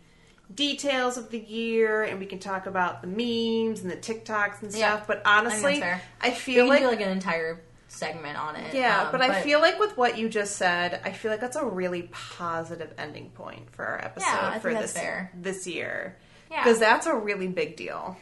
details 0.52 1.16
of 1.16 1.30
the 1.30 1.38
year 1.38 2.02
and 2.02 2.18
we 2.18 2.26
can 2.26 2.38
talk 2.38 2.66
about 2.66 3.00
the 3.02 3.06
memes 3.08 3.80
and 3.82 3.90
the 3.90 3.96
TikToks 3.96 4.62
and 4.62 4.72
Yeah. 4.72 4.94
stuff. 4.96 5.06
But 5.06 5.22
honestly. 5.24 5.82
I 5.82 6.00
We 6.24 6.30
feel 6.34 6.66
like 6.68 6.82
like 6.82 7.00
an 7.00 7.10
entire 7.10 7.60
segment 7.88 8.36
on 8.36 8.56
it. 8.56 8.74
yeah, 8.74 9.02
um, 9.04 9.12
but 9.12 9.22
I 9.22 9.40
feel 9.42 9.60
like 9.60 9.78
with 9.78 9.96
what 9.96 10.18
you 10.18 10.28
just 10.28 10.56
said, 10.56 11.00
I 11.04 11.12
feel 11.12 11.30
like 11.30 11.40
that's 11.40 11.56
a 11.56 11.64
really 11.64 12.02
positive 12.12 12.92
ending 12.98 13.30
point 13.30 13.70
for 13.70 13.84
our 13.86 14.04
episode 14.04 14.26
Yeah, 14.26 14.58
for 14.58 14.74
this 14.74 14.92
fair. 14.92 15.30
this 15.34 15.66
year. 15.66 16.16
Yeah. 16.50 16.62
Because 16.64 16.78
that's 16.80 17.06
a 17.06 17.14
really 17.14 17.46
big 17.48 17.76
deal. 17.76 18.16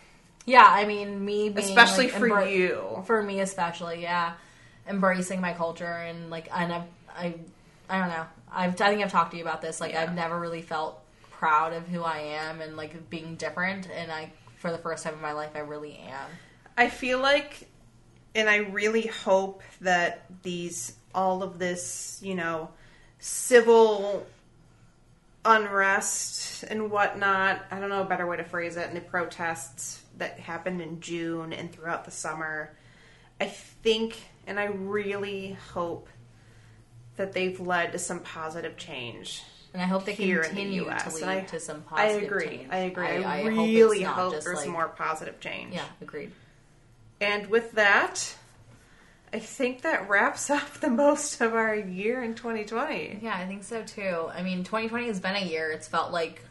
yeah, 0.45 0.65
I 0.67 0.85
mean 0.87 1.25
me 1.25 1.49
being 1.51 1.67
Especially 1.69 2.05
like, 2.11 2.15
for 2.19 2.29
embra- 2.29 2.51
you. 2.53 3.03
for 3.07 3.23
me 3.23 3.41
especially, 3.41 4.03
yeah, 4.03 4.33
embracing 4.89 5.41
my 5.41 5.53
culture 5.55 5.85
and 5.87 6.31
like 6.31 6.49
and 6.55 6.73
I've, 6.73 6.83
I 7.17 7.35
I 7.89 7.99
don't 7.99 8.09
know. 8.09 8.27
I've 8.51 8.81
I 8.81 8.89
think 8.91 9.03
I've 9.03 9.13
talked 9.13 9.31
to 9.33 9.37
you 9.39 9.43
about 9.43 9.63
this. 9.63 9.81
Like 9.81 9.93
Yeah. 9.93 10.03
I've 10.03 10.15
never 10.15 10.39
really 10.39 10.63
felt 10.63 11.02
proud 11.43 11.73
of 11.73 11.89
who 11.89 12.05
I 12.05 12.19
am 12.19 12.61
and 12.61 12.77
like 12.77 13.11
being 13.11 13.35
different, 13.35 13.89
and 13.91 14.13
I 14.13 14.31
for 14.59 14.71
the 14.71 14.79
first 14.79 15.03
time 15.03 15.15
in 15.15 15.21
my 15.21 15.33
life 15.33 15.51
I 15.57 15.59
really 15.59 15.97
am. 15.97 16.29
I 16.77 16.89
feel 16.89 17.19
like 17.19 17.67
and 18.33 18.49
I 18.49 18.59
really 18.59 19.09
hope 19.09 19.65
that 19.81 20.25
these 20.45 20.95
all 21.13 21.43
of 21.43 21.59
this, 21.59 22.21
you 22.23 22.37
know, 22.37 22.71
civil 23.19 24.25
unrest 25.45 26.63
and 26.63 26.93
whatnot, 26.93 27.65
I 27.73 27.81
don't 27.81 27.89
know 27.89 28.03
a 28.03 28.05
better 28.05 28.29
way 28.29 28.37
to 28.37 28.45
phrase 28.45 28.77
it, 28.77 28.87
and 28.87 28.97
the 28.97 29.01
protests 29.01 30.01
that 30.19 30.39
happened 30.39 30.81
in 30.81 31.01
June 31.01 31.53
and 31.53 31.73
throughout 31.73 32.05
the 32.05 32.13
summer, 32.13 32.73
I 33.41 33.47
think 33.47 34.17
and 34.47 34.61
I 34.61 34.67
really 34.67 35.59
hope 35.73 36.09
that 37.17 37.33
they've 37.33 37.59
led 37.59 37.91
to 37.91 37.99
some 37.99 38.21
positive 38.21 38.77
change. 38.77 39.43
And 39.75 39.81
I 39.81 39.87
hope 39.87 40.05
they 40.05 40.13
Here 40.13 40.43
in 40.43 40.43
the 40.43 40.49
continue 40.49 40.89
US, 40.91 41.19
to 41.19 41.25
lead 41.27 41.39
I- 41.39 41.41
to 41.47 41.61
some 41.61 41.83
I 41.91 42.07
agree. 42.09 42.47
change. 42.59 42.69
I 42.71 42.77
agree. 42.79 43.07
I, 43.07 43.43
hope 43.43 43.57
really 43.57 44.03
hope, 44.03 44.33
just, 44.35 44.45
there's 44.47 44.59
like- 44.59 44.69
more 44.69 44.89
positive 44.89 45.41
change. 45.41 45.75
Yeah, 45.75 45.85
agreed. 46.01 46.33
And 47.21 47.47
with 47.47 47.73
that, 47.73 48.35
I 49.33 49.39
think 49.39 49.83
that 49.83 50.09
wraps 50.11 50.51
up 50.51 50.75
the 50.81 50.91
most 50.91 51.41
of 51.41 51.55
our 51.55 51.75
year 51.75 52.23
in 52.23 52.35
2020. 52.35 53.21
Yeah, 53.23 53.35
I 53.37 53.47
think 53.47 53.65
so 53.65 53.83
too. 53.83 54.29
I 54.35 54.43
mean, 54.43 54.65
2020 54.65 55.07
has 55.07 55.21
been 55.21 55.37
a 55.37 55.45
year. 55.45 55.71
It's 55.71 55.89
felt 55.89 56.13
like 56.13 56.43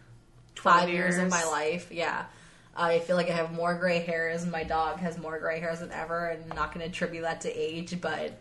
five 0.55 0.89
years 0.89 1.15
in 1.15 1.21
years. 1.21 1.31
my 1.31 1.43
life. 1.45 1.91
Yeah. 1.91 2.25
I 2.75 2.99
feel 2.99 3.17
like 3.17 3.29
I 3.29 3.33
have 3.33 3.51
more 3.51 3.75
gray 3.75 3.99
hairs. 3.99 4.45
My 4.45 4.63
dog 4.63 4.97
has 4.99 5.17
more 5.17 5.37
gray 5.39 5.59
hairs 5.59 5.81
than 5.81 5.91
ever, 5.91 6.27
and 6.27 6.41
I'm 6.49 6.55
not 6.55 6.73
going 6.73 6.83
to 6.85 6.89
attribute 6.89 7.23
that 7.23 7.41
to 7.41 7.51
age, 7.51 7.99
but 8.01 8.31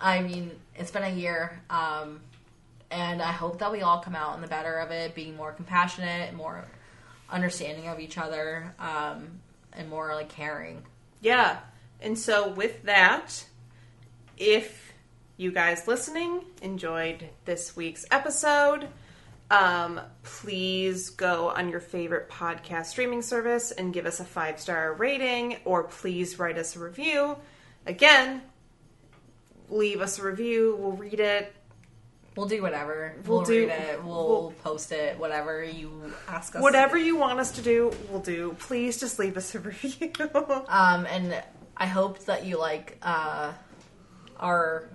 I 0.00 0.20
mean, 0.22 0.52
it's 0.76 0.92
been 0.92 1.02
a 1.02 1.10
year. 1.10 1.60
Um, 1.68 2.20
and 2.90 3.20
I 3.22 3.32
hope 3.32 3.58
that 3.58 3.72
we 3.72 3.82
all 3.82 4.00
come 4.00 4.14
out 4.14 4.30
on 4.30 4.40
the 4.40 4.46
better 4.46 4.78
of 4.78 4.90
it, 4.90 5.14
being 5.14 5.36
more 5.36 5.52
compassionate, 5.52 6.34
more 6.34 6.64
understanding 7.30 7.88
of 7.88 8.00
each 8.00 8.18
other, 8.18 8.74
um, 8.78 9.40
and 9.72 9.88
more 9.88 10.14
like 10.14 10.28
caring. 10.28 10.82
Yeah. 11.20 11.58
And 12.00 12.18
so, 12.18 12.50
with 12.50 12.82
that, 12.84 13.44
if 14.36 14.92
you 15.36 15.50
guys 15.50 15.88
listening 15.88 16.44
enjoyed 16.62 17.28
this 17.44 17.74
week's 17.74 18.04
episode, 18.10 18.88
um, 19.50 20.00
please 20.22 21.10
go 21.10 21.48
on 21.48 21.68
your 21.68 21.80
favorite 21.80 22.28
podcast 22.28 22.86
streaming 22.86 23.22
service 23.22 23.70
and 23.70 23.92
give 23.92 24.06
us 24.06 24.20
a 24.20 24.24
five 24.24 24.60
star 24.60 24.92
rating, 24.94 25.56
or 25.64 25.84
please 25.84 26.38
write 26.38 26.58
us 26.58 26.76
a 26.76 26.78
review. 26.78 27.36
Again, 27.86 28.42
leave 29.68 30.00
us 30.00 30.18
a 30.18 30.22
review. 30.22 30.76
We'll 30.78 30.92
read 30.92 31.20
it. 31.20 31.54
We'll 32.36 32.46
do 32.48 32.62
whatever. 32.62 33.14
We'll 33.26 33.38
We'll, 33.38 33.46
do- 33.46 33.66
read 33.68 33.70
it. 33.70 34.02
We'll, 34.04 34.28
we'll- 34.28 34.54
post 34.64 34.90
it. 34.92 35.18
Whatever 35.18 35.62
you 35.62 36.12
ask 36.28 36.56
us. 36.56 36.62
Whatever 36.62 36.96
you 36.98 37.16
want 37.16 37.38
us 37.38 37.52
to 37.52 37.62
do, 37.62 37.92
we'll 38.10 38.20
do. 38.20 38.56
Please 38.58 38.98
just 38.98 39.18
leave 39.20 39.36
us 39.36 39.54
a 39.54 39.58
review. 39.60 40.10
Um, 40.68 41.06
and 41.06 41.42
I 41.76 41.86
hope 41.86 42.18
that 42.26 42.44
you 42.44 42.58
like 42.58 42.98
uh, 43.02 43.52
our 44.40 44.88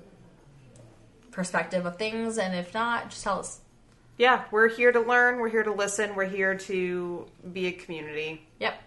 perspective 1.31 1.85
of 1.85 1.97
things, 1.97 2.37
and 2.37 2.55
if 2.55 2.73
not, 2.73 3.09
just 3.09 3.23
tell 3.23 3.39
us. 3.39 3.59
yeah, 4.17 4.43
we're 4.51 4.67
here 4.67 4.91
to 4.91 4.99
learn. 4.99 5.39
We're 5.39 5.49
here 5.49 5.63
to 5.63 5.71
listen. 5.73 6.15
We're 6.15 6.25
here 6.25 6.55
to 6.57 7.25
be 7.53 7.67
a 7.67 7.71
community. 7.71 8.45
Yep. 8.59 8.81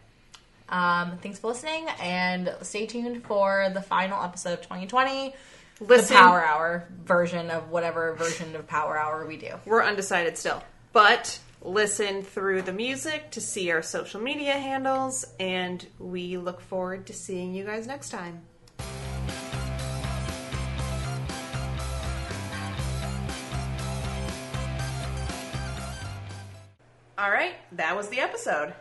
Um, 0.69 1.19
thanks 1.23 1.39
for 1.39 1.49
listening, 1.49 1.87
and 2.01 2.55
stay 2.63 2.87
tuned 2.87 3.25
for 3.25 3.69
the 3.73 3.83
final 3.83 4.23
episode 4.23 4.55
of 4.55 4.61
2020, 4.63 5.35
Listen, 5.83 6.15
the 6.17 6.23
Power 6.23 6.45
Hour 6.45 6.89
version 7.05 7.51
of 7.51 7.71
whatever 7.71 8.15
version 8.15 8.55
of 8.55 8.67
Power 8.69 8.97
Hour 8.97 9.27
we 9.27 9.37
do. 9.37 9.51
we're 9.67 9.83
undecided 9.83 10.39
still, 10.39 10.63
but 10.93 11.39
listen 11.61 12.23
through 12.23 12.63
the 12.63 12.73
music 12.73 13.33
to 13.33 13.41
see 13.41 13.71
our 13.73 13.83
social 13.83 14.21
media 14.21 14.53
handles, 14.53 15.25
and 15.41 15.85
we 15.99 16.37
look 16.37 16.61
forward 16.61 17.07
to 17.07 17.13
seeing 17.13 17.53
you 17.55 17.65
guys 17.65 17.87
next 17.89 18.11
time. 18.11 18.43
All 27.19 27.31
right, 27.31 27.55
that 27.73 27.97
was 27.97 28.09
the 28.09 28.21
episode. 28.21 28.73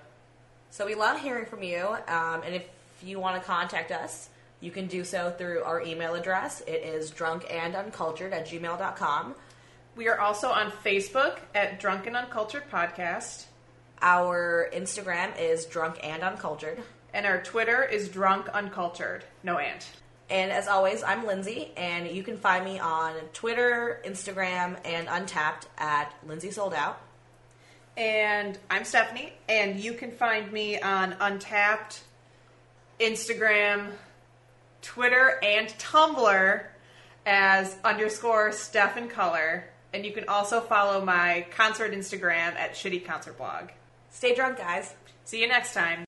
So 0.70 0.86
we 0.86 0.94
love 0.96 1.20
hearing 1.20 1.46
from 1.46 1.64
you, 1.64 1.84
um, 2.08 2.44
and 2.46 2.54
if 2.54 2.64
you 3.04 3.20
want 3.20 3.42
to 3.42 3.46
contact 3.46 3.92
us, 3.92 4.30
you 4.62 4.72
can 4.72 4.88
do 4.88 5.04
so 5.04 5.34
through 5.38 5.64
our 5.64 5.82
email 5.82 6.16
address. 6.16 6.62
It 6.68 6.84
is 6.84 7.12
drunkanduncultured 7.12 8.32
at 8.32 8.48
gmail.com. 8.48 9.36
We 9.96 10.08
are 10.08 10.20
also 10.20 10.48
on 10.50 10.72
Facebook 10.72 11.40
at 11.54 11.80
Drunken 11.80 12.16
Uncultured 12.16 12.64
Podcast, 12.72 13.46
Our 14.02 14.70
Instagram 14.74 15.38
is 15.40 15.66
drunk 15.66 16.00
and 16.02 16.24
uncultured. 16.24 16.80
and 17.14 17.26
our 17.26 17.42
Twitter 17.44 17.84
is 17.84 18.08
Drunk 18.08 18.48
Uncultured. 18.50 19.26
No 19.44 19.58
and. 19.58 19.84
And 20.30 20.50
as 20.50 20.70
always, 20.70 21.04
I'm 21.04 21.26
Lindsay, 21.28 21.72
and 21.76 22.08
you 22.08 22.24
can 22.24 22.38
find 22.38 22.64
me 22.64 22.80
on 22.80 23.16
Twitter, 23.34 24.02
Instagram, 24.06 24.78
and 24.86 25.08
Untappd 25.10 25.66
at 25.78 26.14
Lindsay 26.26 26.52
Sold 26.52 26.74
Out. 26.74 27.02
And 27.98 28.58
I'm 28.70 28.86
Stephanie, 28.86 29.34
and 29.50 29.78
you 29.78 29.92
can 29.92 30.12
find 30.12 30.50
me 30.54 30.80
on 30.80 31.12
Untappd, 31.16 32.00
Instagram, 33.02 33.92
Twitter, 34.82 35.40
and 35.44 35.68
Tumblr 35.68 36.66
as 37.26 37.76
underscore 37.84 38.52
Steph 38.52 38.98
in 38.98 39.10
Color. 39.10 39.66
And 39.94 40.06
you 40.06 40.14
can 40.14 40.28
also 40.28 40.62
follow 40.62 41.04
my 41.04 41.46
concert 41.52 41.92
Instagram 41.92 42.56
at 42.56 42.74
Shitty 42.74 43.06
Concert 43.06 43.38
Blog. 43.38 43.70
Stay 44.10 44.34
drunk, 44.34 44.58
guys. 44.58 44.94
See 45.26 45.42
you 45.42 45.48
next 45.48 45.74
time. 45.74 46.00